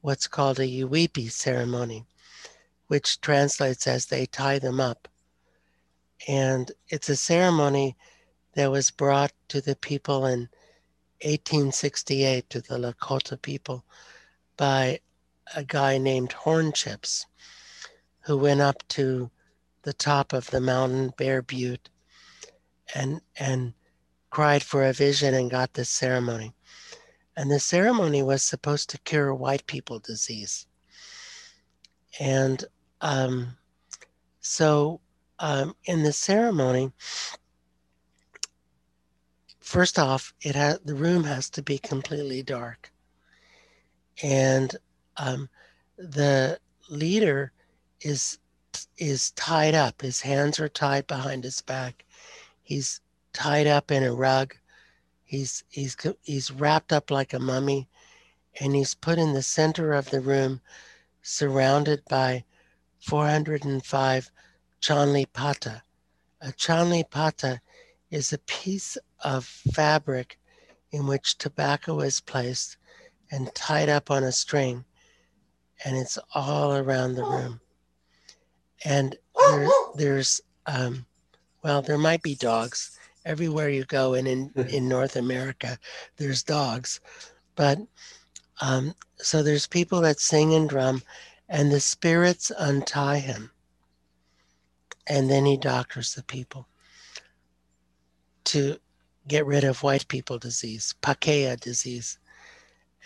what's 0.00 0.26
called 0.26 0.58
a 0.58 0.66
Yuwipi 0.66 1.30
ceremony, 1.30 2.06
which 2.86 3.20
translates 3.20 3.86
as 3.86 4.06
they 4.06 4.24
tie 4.24 4.58
them 4.58 4.80
up. 4.80 5.08
And 6.26 6.72
it's 6.88 7.10
a 7.10 7.16
ceremony 7.16 7.96
that 8.54 8.70
was 8.70 8.90
brought 8.90 9.32
to 9.48 9.60
the 9.60 9.76
people 9.76 10.24
in 10.24 10.48
1868 11.20 12.48
to 12.48 12.62
the 12.62 12.78
Lakota 12.78 13.40
people 13.40 13.84
by 14.56 15.00
a 15.54 15.64
guy 15.64 15.98
named 15.98 16.30
Hornchips, 16.30 17.26
who 18.20 18.38
went 18.38 18.62
up 18.62 18.82
to 18.88 19.30
the 19.82 19.92
top 19.92 20.32
of 20.32 20.50
the 20.50 20.62
mountain 20.62 21.12
Bear 21.18 21.42
Butte 21.42 21.90
and 22.94 23.20
and 23.36 23.74
cried 24.34 24.64
for 24.64 24.82
a 24.82 24.92
vision 24.92 25.32
and 25.32 25.48
got 25.48 25.74
this 25.74 25.88
ceremony. 25.88 26.52
And 27.36 27.48
the 27.48 27.60
ceremony 27.60 28.20
was 28.20 28.42
supposed 28.42 28.90
to 28.90 28.98
cure 28.98 29.32
white 29.32 29.64
people 29.66 30.00
disease. 30.00 30.66
And 32.18 32.64
um, 33.00 33.56
so 34.40 35.00
um, 35.38 35.76
in 35.84 36.02
the 36.02 36.12
ceremony, 36.12 36.90
first 39.60 40.00
off, 40.00 40.34
it 40.40 40.56
has 40.56 40.80
the 40.80 40.96
room 40.96 41.22
has 41.22 41.48
to 41.50 41.62
be 41.62 41.78
completely 41.78 42.42
dark, 42.42 42.90
and 44.22 44.74
um, 45.16 45.48
the 45.96 46.58
leader 46.88 47.52
is 48.00 48.38
is 48.98 49.30
tied 49.32 49.74
up. 49.74 50.02
His 50.02 50.20
hands 50.20 50.58
are 50.58 50.68
tied 50.68 51.06
behind 51.06 51.44
his 51.44 51.60
back. 51.60 52.04
He's 52.62 53.00
tied 53.34 53.66
up 53.66 53.90
in 53.90 54.02
a 54.02 54.14
rug. 54.14 54.54
He's 55.24 55.64
he's 55.68 55.96
he's 56.22 56.50
wrapped 56.50 56.92
up 56.92 57.10
like 57.10 57.34
a 57.34 57.38
mummy, 57.38 57.88
and 58.60 58.74
he's 58.74 58.94
put 58.94 59.18
in 59.18 59.34
the 59.34 59.42
center 59.42 59.92
of 59.92 60.08
the 60.10 60.20
room, 60.20 60.60
surrounded 61.20 62.02
by 62.08 62.44
405 63.00 64.30
chanli 64.80 65.26
pata. 65.32 65.82
A 66.40 66.52
chanli 66.52 67.08
pata 67.10 67.60
is 68.10 68.32
a 68.32 68.38
piece 68.38 68.96
of 69.22 69.44
fabric 69.44 70.38
in 70.92 71.06
which 71.06 71.36
tobacco 71.36 72.00
is 72.00 72.20
placed 72.20 72.76
and 73.30 73.52
tied 73.54 73.88
up 73.88 74.10
on 74.10 74.22
a 74.22 74.30
string, 74.30 74.84
and 75.84 75.96
it's 75.96 76.18
all 76.34 76.76
around 76.76 77.14
the 77.14 77.24
room. 77.24 77.60
And 78.84 79.16
there, 79.36 79.68
there's, 79.96 80.40
um, 80.66 81.06
well, 81.62 81.82
there 81.82 81.98
might 81.98 82.22
be 82.22 82.34
dogs 82.36 82.98
everywhere 83.24 83.68
you 83.68 83.84
go, 83.84 84.14
and 84.14 84.28
in, 84.28 84.52
in 84.68 84.88
North 84.88 85.16
America, 85.16 85.78
there's 86.16 86.42
dogs. 86.42 87.00
But 87.54 87.78
um, 88.60 88.94
so 89.16 89.42
there's 89.42 89.66
people 89.66 90.00
that 90.02 90.20
sing 90.20 90.54
and 90.54 90.68
drum, 90.68 91.02
and 91.48 91.70
the 91.70 91.80
spirits 91.80 92.50
untie 92.58 93.18
him. 93.18 93.50
And 95.06 95.30
then 95.30 95.44
he 95.44 95.56
doctors 95.56 96.14
the 96.14 96.22
people 96.22 96.66
to 98.44 98.78
get 99.28 99.46
rid 99.46 99.64
of 99.64 99.82
white 99.82 100.08
people 100.08 100.38
disease, 100.38 100.94
Pākehā 101.02 101.58
disease. 101.60 102.18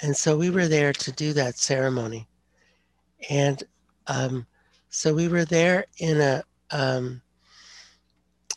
And 0.02 0.16
so 0.16 0.36
we 0.36 0.50
were 0.50 0.68
there 0.68 0.92
to 0.92 1.12
do 1.12 1.32
that 1.32 1.58
ceremony. 1.58 2.28
And 3.30 3.62
um, 4.06 4.46
So 4.90 5.14
we 5.14 5.28
were 5.28 5.44
there 5.44 5.86
in 5.98 6.20
a, 6.20 6.44
um, 6.70 7.20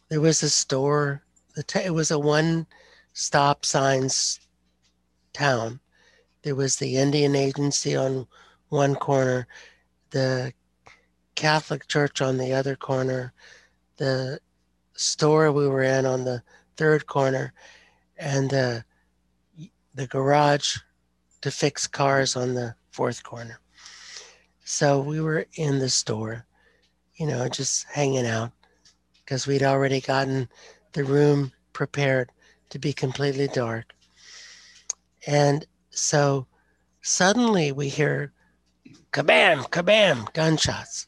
there 0.09 0.22
was 0.22 0.43
a 0.43 0.49
store, 0.49 1.24
the 1.56 1.82
it 1.86 1.93
was 1.93 2.12
a 2.12 2.20
one 2.20 2.68
stop 3.14 3.66
signs 3.66 4.39
town. 5.34 5.80
There 6.43 6.56
was 6.56 6.78
the 6.78 6.97
Indian 6.97 7.36
agency 7.36 7.95
on 7.95 8.28
one 8.70 8.95
corner, 8.95 9.47
the 10.12 10.54
Catholic 11.36 11.88
church 11.88 12.22
on 12.22 12.38
the 12.38 12.54
other 12.54 12.76
corner, 12.76 13.34
the 13.97 14.39
store 14.93 15.52
we 15.52 15.68
were 15.68 15.84
in 15.84 16.06
on 16.06 16.24
the 16.24 16.43
third 16.78 17.08
corner, 17.08 17.54
and 18.18 18.49
the 18.49 18.84
the 19.93 20.08
garage 20.08 20.78
to 21.41 21.52
fix 21.52 21.88
cars 21.88 22.36
on 22.36 22.54
the 22.54 22.76
fourth 22.91 23.24
corner. 23.24 23.60
So 24.64 25.02
we 25.02 25.20
were 25.20 25.45
in 25.56 25.80
the 25.80 25.89
store, 25.89 26.45
you 27.16 27.28
know, 27.28 27.49
just 27.49 27.86
hanging 27.91 28.26
out 28.26 28.52
because 29.20 29.47
we'd 29.47 29.64
already 29.64 29.99
gotten 29.99 30.47
the 30.94 31.04
room 31.04 31.52
prepared 31.74 32.32
to 32.70 32.80
be 32.80 32.94
completely 32.94 33.48
dark. 33.48 33.94
And 35.28 35.66
so 35.89 36.48
suddenly 37.02 37.72
we 37.72 37.89
hear 37.89 38.34
kabam, 39.12 39.70
kabam, 39.70 40.32
gunshots. 40.34 41.08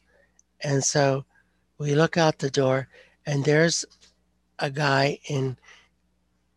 And 0.62 0.82
so 0.82 1.24
we 1.78 1.94
look 1.94 2.16
out 2.16 2.38
the 2.38 2.50
door 2.50 2.88
and 3.26 3.44
there's 3.44 3.84
a 4.58 4.70
guy 4.70 5.18
in 5.28 5.56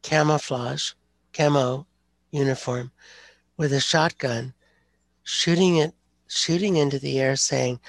camouflage, 0.03 0.91
camo 1.34 1.88
uniform 2.32 2.91
with 3.57 3.73
a 3.73 3.80
shotgun 3.80 4.53
shooting 5.23 5.78
it 5.78 5.93
shooting 6.28 6.75
into 6.75 6.99
the 6.99 7.19
air 7.19 7.36
saying, 7.36 7.80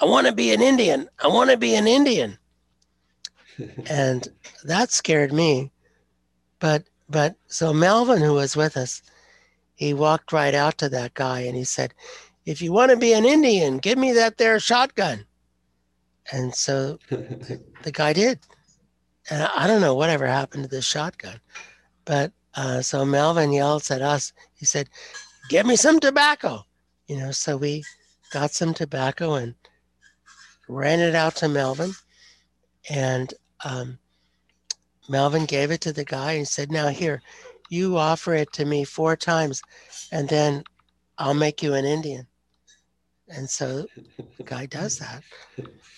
I 0.00 0.06
want 0.06 0.26
to 0.26 0.32
be 0.32 0.52
an 0.52 0.62
Indian. 0.62 1.08
I 1.22 1.28
want 1.28 1.50
to 1.50 1.56
be 1.56 1.74
an 1.74 1.86
Indian. 1.86 2.38
And 3.90 4.28
that 4.64 4.90
scared 4.90 5.32
me. 5.32 5.70
But 6.58 6.84
but 7.08 7.36
so 7.46 7.72
Melvin, 7.72 8.22
who 8.22 8.34
was 8.34 8.56
with 8.56 8.76
us, 8.76 9.02
he 9.74 9.92
walked 9.94 10.32
right 10.32 10.54
out 10.54 10.78
to 10.78 10.88
that 10.90 11.14
guy 11.14 11.40
and 11.40 11.56
he 11.56 11.64
said, 11.64 11.92
If 12.46 12.62
you 12.62 12.72
want 12.72 12.90
to 12.90 12.96
be 12.96 13.12
an 13.12 13.24
Indian, 13.24 13.78
give 13.78 13.98
me 13.98 14.12
that 14.12 14.38
there 14.38 14.58
shotgun. 14.60 15.26
And 16.30 16.54
so 16.54 16.98
the 17.08 17.92
guy 17.92 18.12
did. 18.12 18.38
And 19.30 19.42
I 19.42 19.66
don't 19.66 19.80
know 19.80 19.94
whatever 19.94 20.26
happened 20.26 20.64
to 20.64 20.68
the 20.68 20.82
shotgun. 20.82 21.40
But 22.04 22.32
uh, 22.54 22.82
so 22.82 23.04
Melvin 23.04 23.52
yells 23.52 23.90
at 23.90 24.02
us. 24.02 24.32
He 24.54 24.66
said, 24.66 24.88
Give 25.48 25.66
me 25.66 25.76
some 25.76 26.00
tobacco. 26.00 26.64
You 27.08 27.18
know, 27.18 27.30
so 27.30 27.56
we 27.56 27.82
got 28.32 28.52
some 28.52 28.72
tobacco 28.72 29.34
and 29.34 29.54
ran 30.68 31.00
it 31.00 31.14
out 31.14 31.36
to 31.36 31.48
Melvin. 31.48 31.92
And 32.88 33.32
um, 33.64 33.98
Melvin 35.08 35.46
gave 35.46 35.70
it 35.70 35.80
to 35.82 35.92
the 35.92 36.04
guy 36.04 36.32
and 36.32 36.46
said, 36.46 36.70
Now, 36.70 36.88
here, 36.88 37.22
you 37.70 37.96
offer 37.96 38.34
it 38.34 38.52
to 38.54 38.64
me 38.64 38.84
four 38.84 39.16
times, 39.16 39.62
and 40.10 40.28
then 40.28 40.64
I'll 41.18 41.34
make 41.34 41.62
you 41.62 41.74
an 41.74 41.84
Indian. 41.84 42.26
And 43.28 43.48
so 43.48 43.86
the 44.36 44.42
guy 44.44 44.66
does 44.66 44.98
that. 44.98 45.22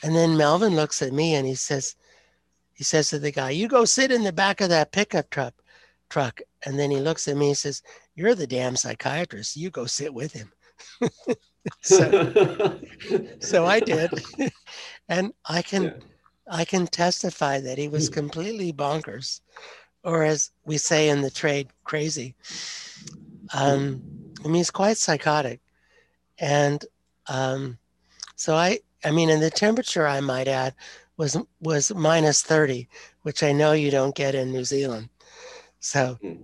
And 0.02 0.14
then 0.14 0.36
Melvin 0.36 0.76
looks 0.76 1.02
at 1.02 1.12
me 1.12 1.34
and 1.34 1.46
he 1.46 1.54
says, 1.54 1.96
he 2.74 2.84
says 2.84 3.10
to 3.10 3.18
the 3.18 3.32
guy, 3.32 3.50
You 3.50 3.68
go 3.68 3.84
sit 3.84 4.10
in 4.12 4.22
the 4.22 4.32
back 4.32 4.60
of 4.60 4.68
that 4.68 4.92
pickup 4.92 5.30
truck 5.30 5.54
truck. 6.10 6.40
And 6.66 6.78
then 6.78 6.90
he 6.90 6.98
looks 6.98 7.26
at 7.28 7.36
me 7.36 7.48
and 7.48 7.56
says, 7.56 7.82
You're 8.14 8.34
the 8.34 8.46
damn 8.46 8.76
psychiatrist. 8.76 9.56
You 9.56 9.70
go 9.70 9.86
sit 9.86 10.12
with 10.12 10.32
him. 10.32 10.52
so, 11.82 12.80
so 13.40 13.66
I 13.66 13.80
did. 13.80 14.10
and 15.08 15.32
I 15.48 15.62
can 15.62 15.84
yeah. 15.84 15.92
I 16.50 16.64
can 16.64 16.86
testify 16.86 17.60
that 17.60 17.78
he 17.78 17.88
was 17.88 18.08
completely 18.08 18.72
bonkers, 18.72 19.40
or 20.02 20.24
as 20.24 20.50
we 20.64 20.78
say 20.78 21.08
in 21.08 21.22
the 21.22 21.30
trade, 21.30 21.68
crazy. 21.84 22.34
Um, 23.54 24.02
I 24.44 24.48
mean, 24.48 24.56
he's 24.56 24.70
quite 24.70 24.98
psychotic. 24.98 25.60
And 26.38 26.84
um, 27.28 27.78
so 28.36 28.54
I 28.54 28.80
I 29.04 29.10
mean, 29.10 29.30
and 29.30 29.42
the 29.42 29.50
temperature 29.50 30.06
I 30.06 30.20
might 30.20 30.48
add 30.48 30.74
was 31.16 31.36
was 31.60 31.94
minus 31.94 32.42
30, 32.42 32.88
which 33.22 33.42
I 33.42 33.52
know 33.52 33.72
you 33.72 33.90
don't 33.90 34.14
get 34.14 34.34
in 34.34 34.52
New 34.52 34.64
Zealand. 34.64 35.08
So 35.80 36.18
hmm. 36.20 36.42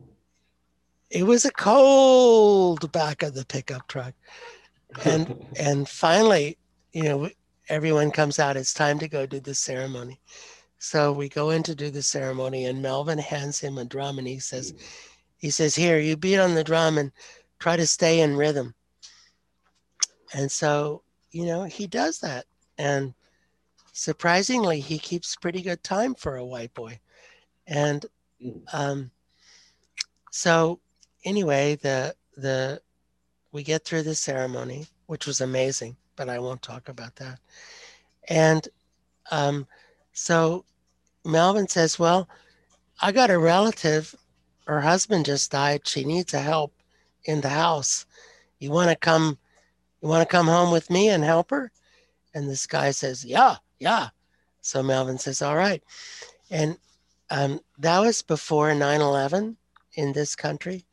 it 1.11 1.25
was 1.25 1.45
a 1.45 1.53
cold 1.53 2.91
back 2.93 3.23
of 3.23 3.35
the 3.35 3.45
pickup 3.45 3.89
truck. 3.89 4.15
And 5.05 5.47
and 5.59 5.89
finally, 5.89 6.59
you 6.93 7.05
know, 7.05 7.31
everyone 7.71 8.11
comes 8.11 8.39
out. 8.39 8.57
It's 8.57 8.75
time 8.75 8.99
to 8.99 9.09
go 9.09 9.25
do 9.25 9.41
the 9.41 9.55
ceremony. 9.55 10.21
So 10.79 11.13
we 11.13 11.29
go 11.29 11.51
in 11.51 11.63
to 11.65 11.75
do 11.75 11.91
the 11.91 12.03
ceremony, 12.03 12.67
and 12.67 12.83
Melvin 12.83 13.19
hands 13.19 13.61
him 13.61 13.79
a 13.79 13.85
drum, 13.85 14.19
and 14.19 14.27
he 14.27 14.39
says, 14.39 14.75
he 15.37 15.51
says, 15.51 15.75
"Here, 15.75 15.99
you 15.99 16.17
beat 16.17 16.39
on 16.39 16.55
the 16.55 16.65
drum 16.65 16.99
and 16.99 17.13
try 17.59 17.77
to 17.77 17.87
stay 17.87 18.21
in 18.21 18.37
rhythm." 18.37 18.75
And 20.35 20.51
so, 20.51 21.03
you 21.31 21.47
know, 21.47 21.65
he 21.65 21.87
does 21.87 22.19
that, 22.21 22.47
and 22.77 23.15
surprisingly, 23.93 24.81
he 24.81 24.99
keeps 24.99 25.37
pretty 25.37 25.63
good 25.63 25.83
time 25.85 26.15
for 26.15 26.37
a 26.37 26.45
white 26.45 26.75
boy. 26.75 27.01
And 27.67 28.05
hmm. 28.41 28.59
um, 28.73 29.11
so 30.31 30.81
anyway, 31.25 31.77
the 31.77 32.15
the 32.37 32.81
we 33.53 33.63
get 33.63 33.85
through 33.85 34.05
the 34.05 34.15
ceremony, 34.15 34.87
which 35.07 35.27
was 35.27 35.41
amazing, 35.41 35.97
but 36.21 36.29
I 36.29 36.39
won't 36.39 36.61
talk 36.61 36.91
about 36.91 37.17
that. 37.17 37.41
And 38.29 38.69
um, 39.31 39.67
so 40.13 40.67
Melvin 41.25 41.67
says, 41.67 41.99
"Well, 41.99 42.29
I 43.01 43.11
got 43.11 43.31
a 43.31 43.39
relative. 43.39 44.15
Her 44.67 44.83
husband 44.83 45.25
just 45.25 45.51
died. 45.51 45.89
She 45.89 46.05
needs 46.05 46.35
a 46.35 46.41
help 46.41 46.75
in 47.25 47.41
the 47.41 47.49
house. 47.49 48.05
You 48.59 48.71
want 48.71 48.91
to 48.91 48.97
come? 48.97 49.39
You 50.03 50.09
want 50.09 50.29
to 50.29 50.31
come 50.31 50.47
home 50.47 50.71
with 50.71 50.91
me 50.91 51.09
and 51.09 51.25
help 51.25 51.49
her?" 51.53 51.73
And 52.35 52.51
this 52.51 52.67
guy 52.67 52.91
says, 52.91 53.25
"Yeah, 53.25 53.57
yeah." 53.79 54.11
So 54.61 54.83
Melvin 54.83 55.17
says, 55.17 55.41
"All 55.41 55.57
right." 55.57 55.83
And 56.51 56.77
um, 57.31 57.61
that 57.79 57.99
was 57.99 58.21
before 58.21 58.75
9 58.75 59.01
11 59.01 59.57
in 59.95 60.13
this 60.13 60.37
country. 60.37 60.85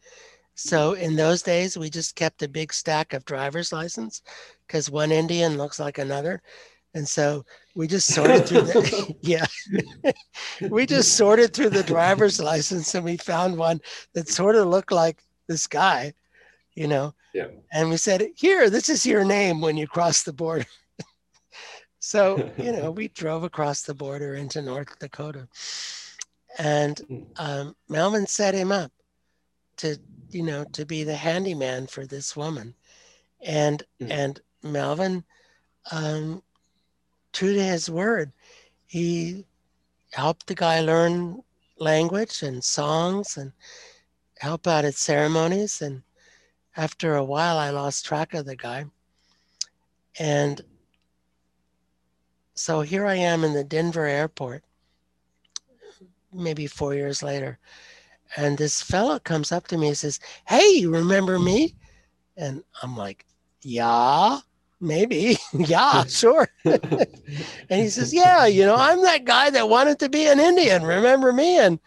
So 0.55 0.93
in 0.93 1.17
those 1.17 1.41
days, 1.41 1.77
we 1.77 1.89
just 1.89 2.15
kept 2.15 2.41
a 2.41 2.47
big 2.47 2.71
stack 2.73 3.13
of 3.13 3.25
driver's 3.25 3.73
license 3.73 4.23
because 4.67 4.89
one 4.89 5.11
Indian 5.11 5.57
looks 5.57 5.79
like 5.79 5.97
another. 5.97 6.41
And 6.93 7.07
so 7.07 7.45
we 7.75 7.87
just 7.87 8.13
sorted 8.13 8.47
through 8.47 8.61
the, 8.61 9.15
yeah, 9.21 9.45
we 10.69 10.85
just 10.85 11.15
sorted 11.15 11.53
through 11.53 11.69
the 11.69 11.83
driver's 11.83 12.39
license 12.39 12.95
and 12.95 13.05
we 13.05 13.17
found 13.17 13.57
one 13.57 13.79
that 14.13 14.29
sort 14.29 14.55
of 14.55 14.67
looked 14.67 14.91
like 14.91 15.21
this 15.47 15.67
guy, 15.67 16.13
you 16.73 16.87
know. 16.87 17.13
Yeah. 17.33 17.47
And 17.71 17.89
we 17.89 17.97
said, 17.97 18.27
here, 18.35 18.69
this 18.69 18.89
is 18.89 19.05
your 19.05 19.23
name 19.23 19.61
when 19.61 19.77
you 19.77 19.87
cross 19.87 20.23
the 20.23 20.33
border. 20.33 20.65
so, 21.99 22.51
you 22.57 22.71
know, 22.71 22.89
we 22.89 23.09
drove 23.09 23.43
across 23.43 23.83
the 23.83 23.93
border 23.93 24.35
into 24.35 24.61
North 24.61 24.97
Dakota. 24.97 25.47
And 26.57 26.97
hmm. 26.99 27.23
um, 27.35 27.75
Melvin 27.89 28.25
set 28.25 28.55
him 28.55 28.71
up 28.71 28.91
to, 29.77 29.99
you 30.31 30.41
know, 30.41 30.65
to 30.73 30.85
be 30.85 31.03
the 31.03 31.15
handyman 31.15 31.85
for 31.85 32.07
this 32.07 32.35
woman. 32.35 32.73
And 33.41 33.83
mm. 34.01 34.09
and 34.09 34.41
Melvin, 34.71 35.23
um, 35.91 36.43
true 37.33 37.53
to 37.53 37.63
his 37.63 37.89
word, 37.89 38.31
he 38.85 39.45
helped 40.11 40.47
the 40.47 40.55
guy 40.55 40.79
learn 40.81 41.41
language 41.77 42.41
and 42.43 42.63
songs 42.63 43.37
and 43.37 43.51
help 44.39 44.67
out 44.67 44.85
at 44.85 44.95
ceremonies. 44.95 45.81
And 45.81 46.03
after 46.75 47.15
a 47.15 47.23
while, 47.23 47.57
I 47.57 47.69
lost 47.69 48.05
track 48.05 48.33
of 48.33 48.45
the 48.45 48.55
guy. 48.55 48.85
And 50.19 50.61
so 52.55 52.81
here 52.81 53.05
I 53.05 53.15
am 53.15 53.43
in 53.43 53.53
the 53.53 53.63
Denver 53.63 54.05
airport 54.05 54.63
maybe 56.33 56.67
four 56.67 56.93
years 56.93 57.23
later. 57.23 57.59
And 58.35 58.57
this 58.57 58.81
fellow 58.81 59.19
comes 59.19 59.51
up 59.51 59.67
to 59.67 59.77
me 59.77 59.87
and 59.87 59.97
says, 59.97 60.19
Hey, 60.47 60.67
you 60.69 60.91
remember 60.91 61.39
me? 61.39 61.75
And 62.35 62.63
I'm 62.81 62.95
like, 62.95 63.25
Yeah, 63.61 64.39
maybe. 64.79 65.37
yeah, 65.53 66.03
sure. 66.05 66.47
and 66.65 67.07
he 67.69 67.89
says, 67.89 68.13
Yeah, 68.13 68.45
you 68.45 68.65
know, 68.65 68.75
I'm 68.75 69.01
that 69.03 69.25
guy 69.25 69.49
that 69.49 69.69
wanted 69.69 69.99
to 69.99 70.09
be 70.09 70.27
an 70.27 70.39
Indian. 70.39 70.83
Remember 70.83 71.31
me? 71.31 71.59
And 71.59 71.79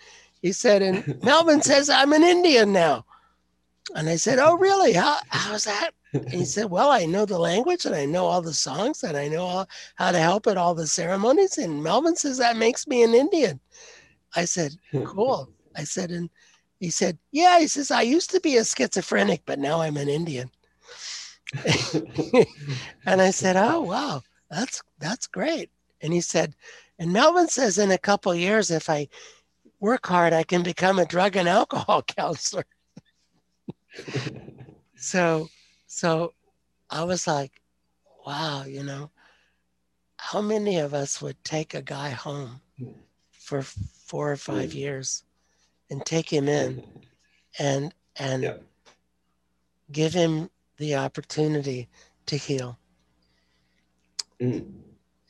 he 0.42 0.52
said, 0.52 0.82
And 0.82 1.18
Melvin 1.22 1.62
says, 1.62 1.90
I'm 1.90 2.12
an 2.12 2.22
Indian 2.22 2.72
now. 2.72 3.04
And 3.94 4.08
I 4.08 4.16
said, 4.16 4.38
Oh, 4.38 4.56
really? 4.56 4.92
How, 4.92 5.18
how's 5.28 5.64
that? 5.64 5.90
And 6.12 6.28
he 6.32 6.44
said, 6.44 6.70
Well, 6.70 6.90
I 6.90 7.06
know 7.06 7.24
the 7.24 7.38
language 7.38 7.84
and 7.84 7.94
I 7.94 8.04
know 8.04 8.26
all 8.26 8.42
the 8.42 8.54
songs 8.54 9.02
and 9.02 9.16
I 9.16 9.28
know 9.28 9.44
all, 9.44 9.68
how 9.94 10.12
to 10.12 10.18
help 10.18 10.46
at 10.46 10.56
all 10.56 10.74
the 10.74 10.86
ceremonies. 10.86 11.58
And 11.58 11.82
Melvin 11.82 12.16
says 12.16 12.38
that 12.38 12.56
makes 12.56 12.86
me 12.86 13.02
an 13.02 13.14
Indian. 13.14 13.60
I 14.34 14.44
said, 14.44 14.76
cool. 15.04 15.50
I 15.76 15.84
said, 15.84 16.10
and 16.10 16.30
he 16.78 16.90
said, 16.90 17.18
yeah, 17.32 17.58
he 17.58 17.66
says, 17.66 17.90
I 17.90 18.02
used 18.02 18.30
to 18.30 18.40
be 18.40 18.56
a 18.56 18.64
schizophrenic, 18.64 19.42
but 19.44 19.58
now 19.58 19.80
I'm 19.80 19.96
an 19.96 20.08
Indian. 20.08 20.50
and 23.06 23.20
I 23.20 23.30
said, 23.30 23.56
oh, 23.56 23.80
wow, 23.80 24.22
that's 24.50 24.82
that's 24.98 25.26
great. 25.26 25.70
And 26.00 26.12
he 26.12 26.20
said, 26.20 26.54
and 26.98 27.12
Melvin 27.12 27.48
says 27.48 27.78
in 27.78 27.90
a 27.90 27.98
couple 27.98 28.34
years, 28.34 28.70
if 28.70 28.88
I 28.88 29.08
work 29.80 30.06
hard, 30.06 30.32
I 30.32 30.42
can 30.42 30.62
become 30.62 30.98
a 30.98 31.06
drug 31.06 31.36
and 31.36 31.48
alcohol 31.48 32.02
counselor. 32.16 32.64
so 34.96 35.48
so 35.86 36.34
I 36.88 37.04
was 37.04 37.26
like, 37.26 37.60
wow, 38.26 38.64
you 38.64 38.82
know, 38.84 39.10
how 40.16 40.40
many 40.40 40.78
of 40.78 40.94
us 40.94 41.20
would 41.20 41.42
take 41.44 41.74
a 41.74 41.82
guy 41.82 42.10
home 42.10 42.60
for 43.32 43.62
four 43.62 44.30
or 44.30 44.36
five 44.36 44.70
mm. 44.70 44.74
years 44.74 45.24
and 45.90 46.04
take 46.04 46.30
him 46.30 46.48
in 46.48 46.84
and 47.58 47.94
and 48.16 48.42
Yeah. 48.44 48.56
give 49.90 50.12
him 50.12 50.50
the 50.80 50.96
opportunity 50.96 51.88
to 52.26 52.36
heal? 52.36 52.78
Mm. 54.40 54.72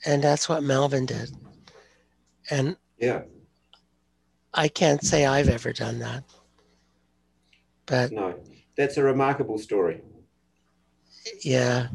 And 0.06 0.24
that's 0.24 0.48
what 0.48 0.62
Melvin 0.62 1.06
did. 1.06 1.30
And 2.50 2.76
Yeah. 2.98 3.22
I 4.54 4.68
can't 4.68 5.04
say 5.04 5.26
I've 5.26 5.48
ever 5.48 5.72
done 5.72 5.98
that. 5.98 6.24
But 7.86 8.12
No, 8.12 8.34
that's 8.76 8.96
a 8.96 9.02
remarkable 9.02 9.58
story. 9.58 10.00
yeah. 11.44 11.88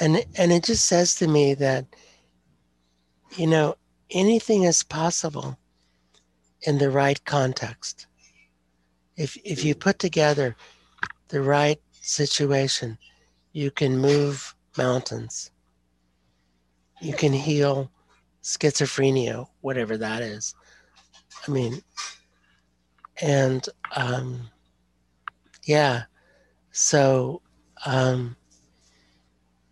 And 0.00 0.24
and 0.36 0.52
it 0.52 0.64
just 0.64 0.86
says 0.86 1.14
to 1.16 1.28
me 1.28 1.54
that 1.54 1.86
you 3.36 3.46
know, 3.46 3.76
anything 4.10 4.64
is 4.64 4.82
possible 4.82 5.58
in 6.62 6.78
the 6.78 6.90
right 6.90 7.22
context. 7.24 8.06
If 9.16 9.36
if 9.44 9.64
you 9.64 9.74
put 9.74 9.98
together 9.98 10.56
the 11.28 11.40
right 11.40 11.80
situation, 12.02 12.98
you 13.52 13.70
can 13.70 13.96
move 13.98 14.54
mountains. 14.76 15.50
You 17.00 17.14
can 17.14 17.32
heal 17.32 17.90
schizophrenia, 18.42 19.46
whatever 19.60 19.96
that 19.96 20.22
is. 20.22 20.54
I 21.46 21.50
mean, 21.50 21.82
and 23.20 23.66
um, 23.96 24.48
yeah, 25.64 26.04
so 26.70 27.40
um, 27.86 28.36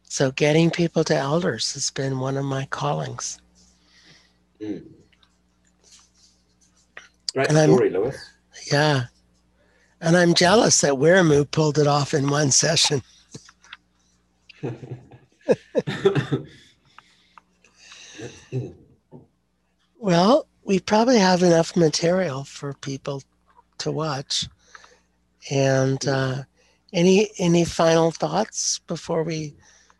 so 0.04 0.32
getting 0.32 0.70
people 0.70 1.04
to 1.04 1.14
elders 1.16 1.72
has 1.74 1.90
been 1.90 2.18
one 2.18 2.36
of 2.36 2.44
my 2.44 2.66
callings. 2.66 3.38
Mm. 4.60 4.82
Great 7.32 7.48
And 7.48 7.58
I'm- 7.58 7.72
story, 7.74 7.90
Lewis. 7.90 8.16
Yeah, 8.72 9.04
and 10.00 10.16
I'm 10.16 10.34
jealous 10.34 10.80
that 10.80 10.94
Wiremu 10.94 11.50
pulled 11.50 11.78
it 11.78 11.86
off 11.86 12.14
in 12.14 12.28
one 12.28 12.50
session. 12.50 13.02
Well, 20.00 20.46
we 20.64 20.80
probably 20.80 21.18
have 21.18 21.42
enough 21.42 21.76
material 21.76 22.44
for 22.44 22.72
people 22.72 23.22
to 23.78 23.92
watch. 23.92 24.48
And 25.50 26.06
uh, 26.08 26.44
any 26.94 27.30
any 27.38 27.66
final 27.66 28.10
thoughts 28.10 28.80
before 28.86 29.22
we 29.22 29.54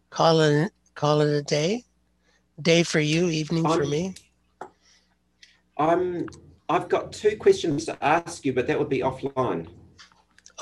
call 0.09 0.41
it 0.41 0.73
call 0.95 1.21
it 1.21 1.29
a 1.29 1.43
day? 1.43 1.85
Day 2.63 2.83
for 2.83 2.99
you, 2.99 3.29
evening 3.29 3.65
for 3.65 3.85
me. 3.85 4.15
I'm. 5.77 6.27
I've 6.71 6.89
got 6.89 7.13
two 7.13 7.37
questions 7.37 7.85
to 7.87 8.03
ask 8.03 8.45
you, 8.45 8.53
but 8.55 8.67
that 8.69 8.79
would 8.79 8.89
be 8.89 9.01
offline. 9.01 9.67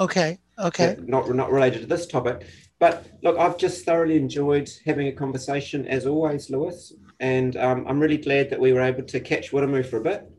Okay, 0.00 0.38
okay. 0.58 0.96
Yeah, 0.98 1.04
Not 1.06 1.34
not 1.34 1.50
related 1.50 1.80
to 1.80 1.86
this 1.86 2.06
topic. 2.06 2.46
But 2.78 3.06
look, 3.22 3.36
I've 3.38 3.58
just 3.58 3.84
thoroughly 3.84 4.16
enjoyed 4.16 4.70
having 4.86 5.08
a 5.08 5.12
conversation 5.12 5.86
as 5.88 6.06
always, 6.06 6.48
Lewis, 6.48 6.92
and 7.18 7.56
um, 7.56 7.84
I'm 7.88 7.98
really 7.98 8.18
glad 8.18 8.50
that 8.50 8.60
we 8.60 8.72
were 8.72 8.80
able 8.80 9.02
to 9.02 9.20
catch 9.20 9.50
Wiremu 9.50 9.84
for 9.84 9.96
a 9.96 10.00
bit. 10.00 10.30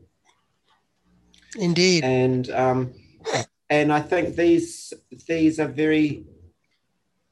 Indeed. 1.58 2.04
and 2.04 2.48
um, 2.50 2.94
and 3.68 3.92
I 3.92 4.00
think 4.00 4.36
these 4.36 4.92
these 5.26 5.60
are 5.60 5.68
very. 5.68 6.24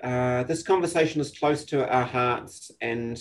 Uh, 0.03 0.45
this 0.45 0.63
conversation 0.63 1.21
is 1.21 1.37
close 1.37 1.65
to 1.65 1.89
our 1.89 2.05
hearts, 2.05 2.71
and 2.81 3.21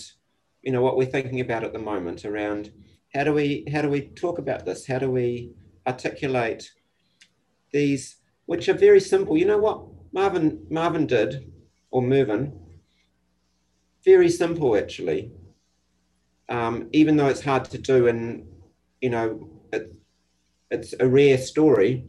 you 0.62 0.70
know 0.70 0.82
what 0.82 0.96
we're 0.96 1.06
thinking 1.06 1.40
about 1.40 1.64
at 1.64 1.72
the 1.72 1.78
moment 1.78 2.24
around 2.24 2.70
how 3.14 3.24
do 3.24 3.32
we 3.32 3.64
how 3.72 3.82
do 3.82 3.88
we 3.88 4.02
talk 4.02 4.38
about 4.38 4.64
this? 4.64 4.86
How 4.86 4.98
do 4.98 5.10
we 5.10 5.52
articulate 5.86 6.70
these, 7.72 8.16
which 8.48 8.66
are 8.70 8.84
very 8.88 8.98
simple? 8.98 9.36
You 9.36 9.44
know 9.44 9.58
what 9.58 9.84
Marvin 10.10 10.66
Marvin 10.70 11.06
did, 11.06 11.52
or 11.90 12.00
Mervyn. 12.00 12.58
Very 14.06 14.30
simple, 14.30 14.74
actually. 14.74 15.32
Um, 16.48 16.88
even 16.94 17.18
though 17.18 17.28
it's 17.28 17.42
hard 17.44 17.66
to 17.66 17.76
do, 17.76 18.08
and 18.08 18.46
you 19.02 19.10
know, 19.10 19.50
it, 19.70 19.94
it's 20.70 20.94
a 20.98 21.06
rare 21.06 21.36
story. 21.36 22.06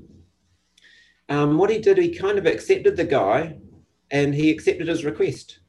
Um, 1.28 1.58
what 1.58 1.70
he 1.70 1.78
did, 1.78 1.98
he 1.98 2.16
kind 2.16 2.38
of 2.38 2.46
accepted 2.46 2.96
the 2.96 3.04
guy, 3.04 3.60
and 4.10 4.34
he 4.34 4.50
accepted 4.50 4.88
his 4.88 5.04
request, 5.04 5.60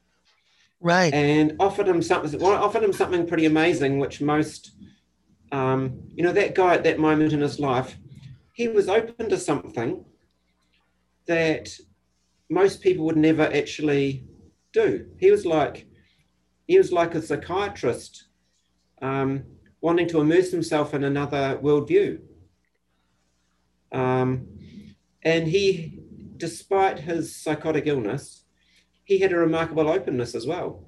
Right. 0.79 1.13
and 1.13 1.57
offered 1.59 1.89
him 1.89 2.01
something. 2.01 2.39
Well, 2.39 2.63
offered 2.63 2.81
him 2.83 2.93
something 2.93 3.27
pretty 3.27 3.45
amazing, 3.45 3.99
which 3.99 4.21
most, 4.21 4.71
um, 5.51 5.99
you 6.15 6.23
know, 6.23 6.31
that 6.31 6.55
guy 6.55 6.75
at 6.75 6.85
that 6.85 6.97
moment 6.97 7.33
in 7.33 7.41
his 7.41 7.59
life, 7.59 7.97
he 8.53 8.69
was 8.69 8.87
open 8.87 9.27
to 9.29 9.37
something 9.37 10.05
that 11.31 11.69
most 12.49 12.81
people 12.81 13.05
would 13.05 13.17
never 13.17 13.43
actually 13.43 14.25
do. 14.73 15.07
He 15.17 15.31
was 15.31 15.45
like, 15.45 15.87
he 16.67 16.77
was 16.77 16.91
like 16.91 17.15
a 17.15 17.21
psychiatrist, 17.21 18.25
um, 19.01 19.43
wanting 19.79 20.09
to 20.09 20.19
immerse 20.19 20.51
himself 20.51 20.93
in 20.93 21.03
another 21.05 21.57
worldview. 21.63 22.19
Um, 23.93 24.47
and 25.23 25.47
he, 25.47 25.99
despite 26.35 26.99
his 26.99 27.33
psychotic 27.33 27.87
illness, 27.87 28.43
he 29.05 29.19
had 29.19 29.31
a 29.31 29.37
remarkable 29.37 29.87
openness 29.89 30.35
as 30.35 30.45
well. 30.45 30.85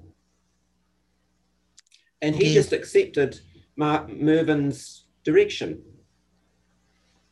And 2.20 2.34
he 2.34 2.52
just 2.52 2.72
accepted 2.72 3.40
Mar- 3.76 4.08
Mervyn's 4.08 5.06
direction. 5.24 5.82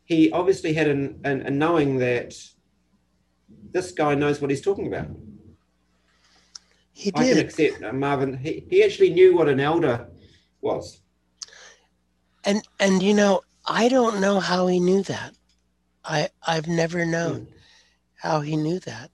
He 0.05 0.31
obviously 0.33 0.73
had 0.73 0.89
an, 0.89 1.21
an, 1.25 1.43
a 1.43 1.51
knowing 1.51 1.99
that 1.99 2.35
this 3.73 3.93
guy 3.93 4.15
knows 4.15 4.41
what 4.41 4.51
he's 4.51 4.61
talking 4.61 4.87
about. 4.87 5.09
He 6.93 7.11
did. 7.11 7.21
I 7.21 7.29
can 7.29 7.39
accept 7.39 7.83
uh, 7.83 7.93
Marvin. 7.93 8.37
He, 8.37 8.65
he 8.69 8.85
actually 8.85 9.11
knew 9.11 9.37
what 9.37 9.49
an 9.49 9.61
elder 9.61 10.09
was. 10.61 11.01
And 12.45 12.67
and 12.79 13.03
you 13.03 13.15
know, 13.15 13.43
I 13.67 13.89
don't 13.89 14.21
know 14.21 14.41
how 14.41 14.67
he 14.67 14.79
knew 14.79 15.03
that. 15.05 15.35
I 16.05 16.29
I've 16.47 16.69
never 16.69 17.05
known 17.07 17.49
how 18.17 18.41
he 18.41 18.57
knew 18.57 18.79
that. 18.81 19.11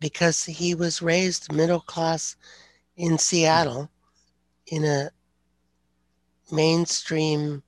Because 0.00 0.44
he 0.44 0.74
was 0.74 1.00
raised 1.00 1.52
middle 1.52 1.80
class 1.80 2.36
in 2.96 3.18
Seattle 3.18 3.90
in 4.66 4.84
a 4.84 5.10
mainstream 6.52 7.62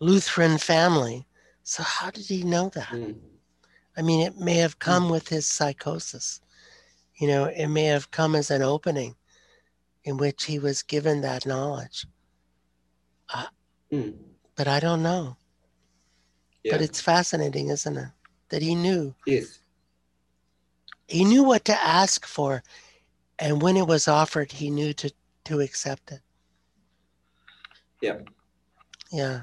Lutheran 0.00 0.58
family. 0.58 1.26
So 1.62 1.82
how 1.82 2.10
did 2.10 2.26
he 2.26 2.42
know 2.42 2.68
that? 2.70 2.88
Mm. 2.88 3.16
I 3.96 4.02
mean, 4.02 4.26
it 4.26 4.36
may 4.38 4.56
have 4.56 4.78
come 4.78 5.08
with 5.08 5.28
his 5.28 5.46
psychosis. 5.46 6.40
You 7.16 7.28
know, 7.28 7.44
it 7.44 7.68
may 7.68 7.84
have 7.84 8.10
come 8.10 8.34
as 8.34 8.50
an 8.50 8.62
opening 8.62 9.14
in 10.04 10.16
which 10.16 10.44
he 10.44 10.58
was 10.58 10.82
given 10.82 11.20
that 11.20 11.46
knowledge. 11.46 12.06
Mm. 13.92 14.14
But 14.56 14.68
I 14.68 14.80
don't 14.80 15.02
know. 15.02 15.36
Yeah. 16.62 16.72
But 16.72 16.82
it's 16.82 17.00
fascinating, 17.00 17.68
isn't 17.68 17.96
it? 17.96 18.08
That 18.48 18.62
he 18.62 18.74
knew. 18.74 19.14
yes. 19.26 19.60
He 21.06 21.24
knew 21.24 21.42
what 21.42 21.66
to 21.66 21.74
ask 21.74 22.24
for. 22.26 22.62
And 23.38 23.60
when 23.60 23.76
it 23.76 23.86
was 23.86 24.08
offered, 24.08 24.50
he 24.52 24.70
knew 24.70 24.94
to, 24.94 25.12
to 25.44 25.60
accept 25.60 26.12
it. 26.12 26.20
Yeah. 28.00 28.18
Yeah. 29.12 29.42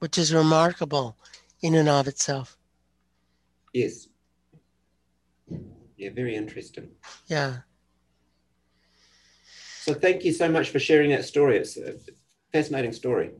Which 0.00 0.18
is 0.18 0.34
remarkable 0.34 1.16
in 1.62 1.74
and 1.74 1.88
of 1.88 2.08
itself. 2.08 2.58
Yes. 3.72 4.08
Yeah. 5.96 6.10
Very 6.14 6.36
interesting. 6.36 6.90
Yeah. 7.26 7.58
So 9.82 9.94
thank 9.94 10.24
you 10.24 10.32
so 10.32 10.48
much 10.48 10.70
for 10.70 10.78
sharing 10.78 11.10
that 11.10 11.24
story. 11.24 11.58
It's 11.58 11.76
a 11.76 11.94
fascinating 12.52 12.92
story. 12.92 13.30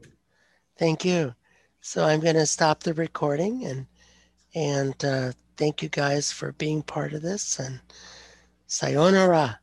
Thank 0.76 1.04
you. 1.04 1.34
So 1.80 2.04
I'm 2.04 2.20
going 2.20 2.36
to 2.36 2.46
stop 2.46 2.82
the 2.82 2.94
recording 2.94 3.64
and 3.64 3.86
and 4.54 5.04
uh, 5.04 5.32
thank 5.56 5.82
you 5.82 5.88
guys 5.88 6.30
for 6.30 6.52
being 6.52 6.82
part 6.82 7.12
of 7.14 7.22
this 7.22 7.58
and 7.58 7.80
sayonara. 8.66 9.58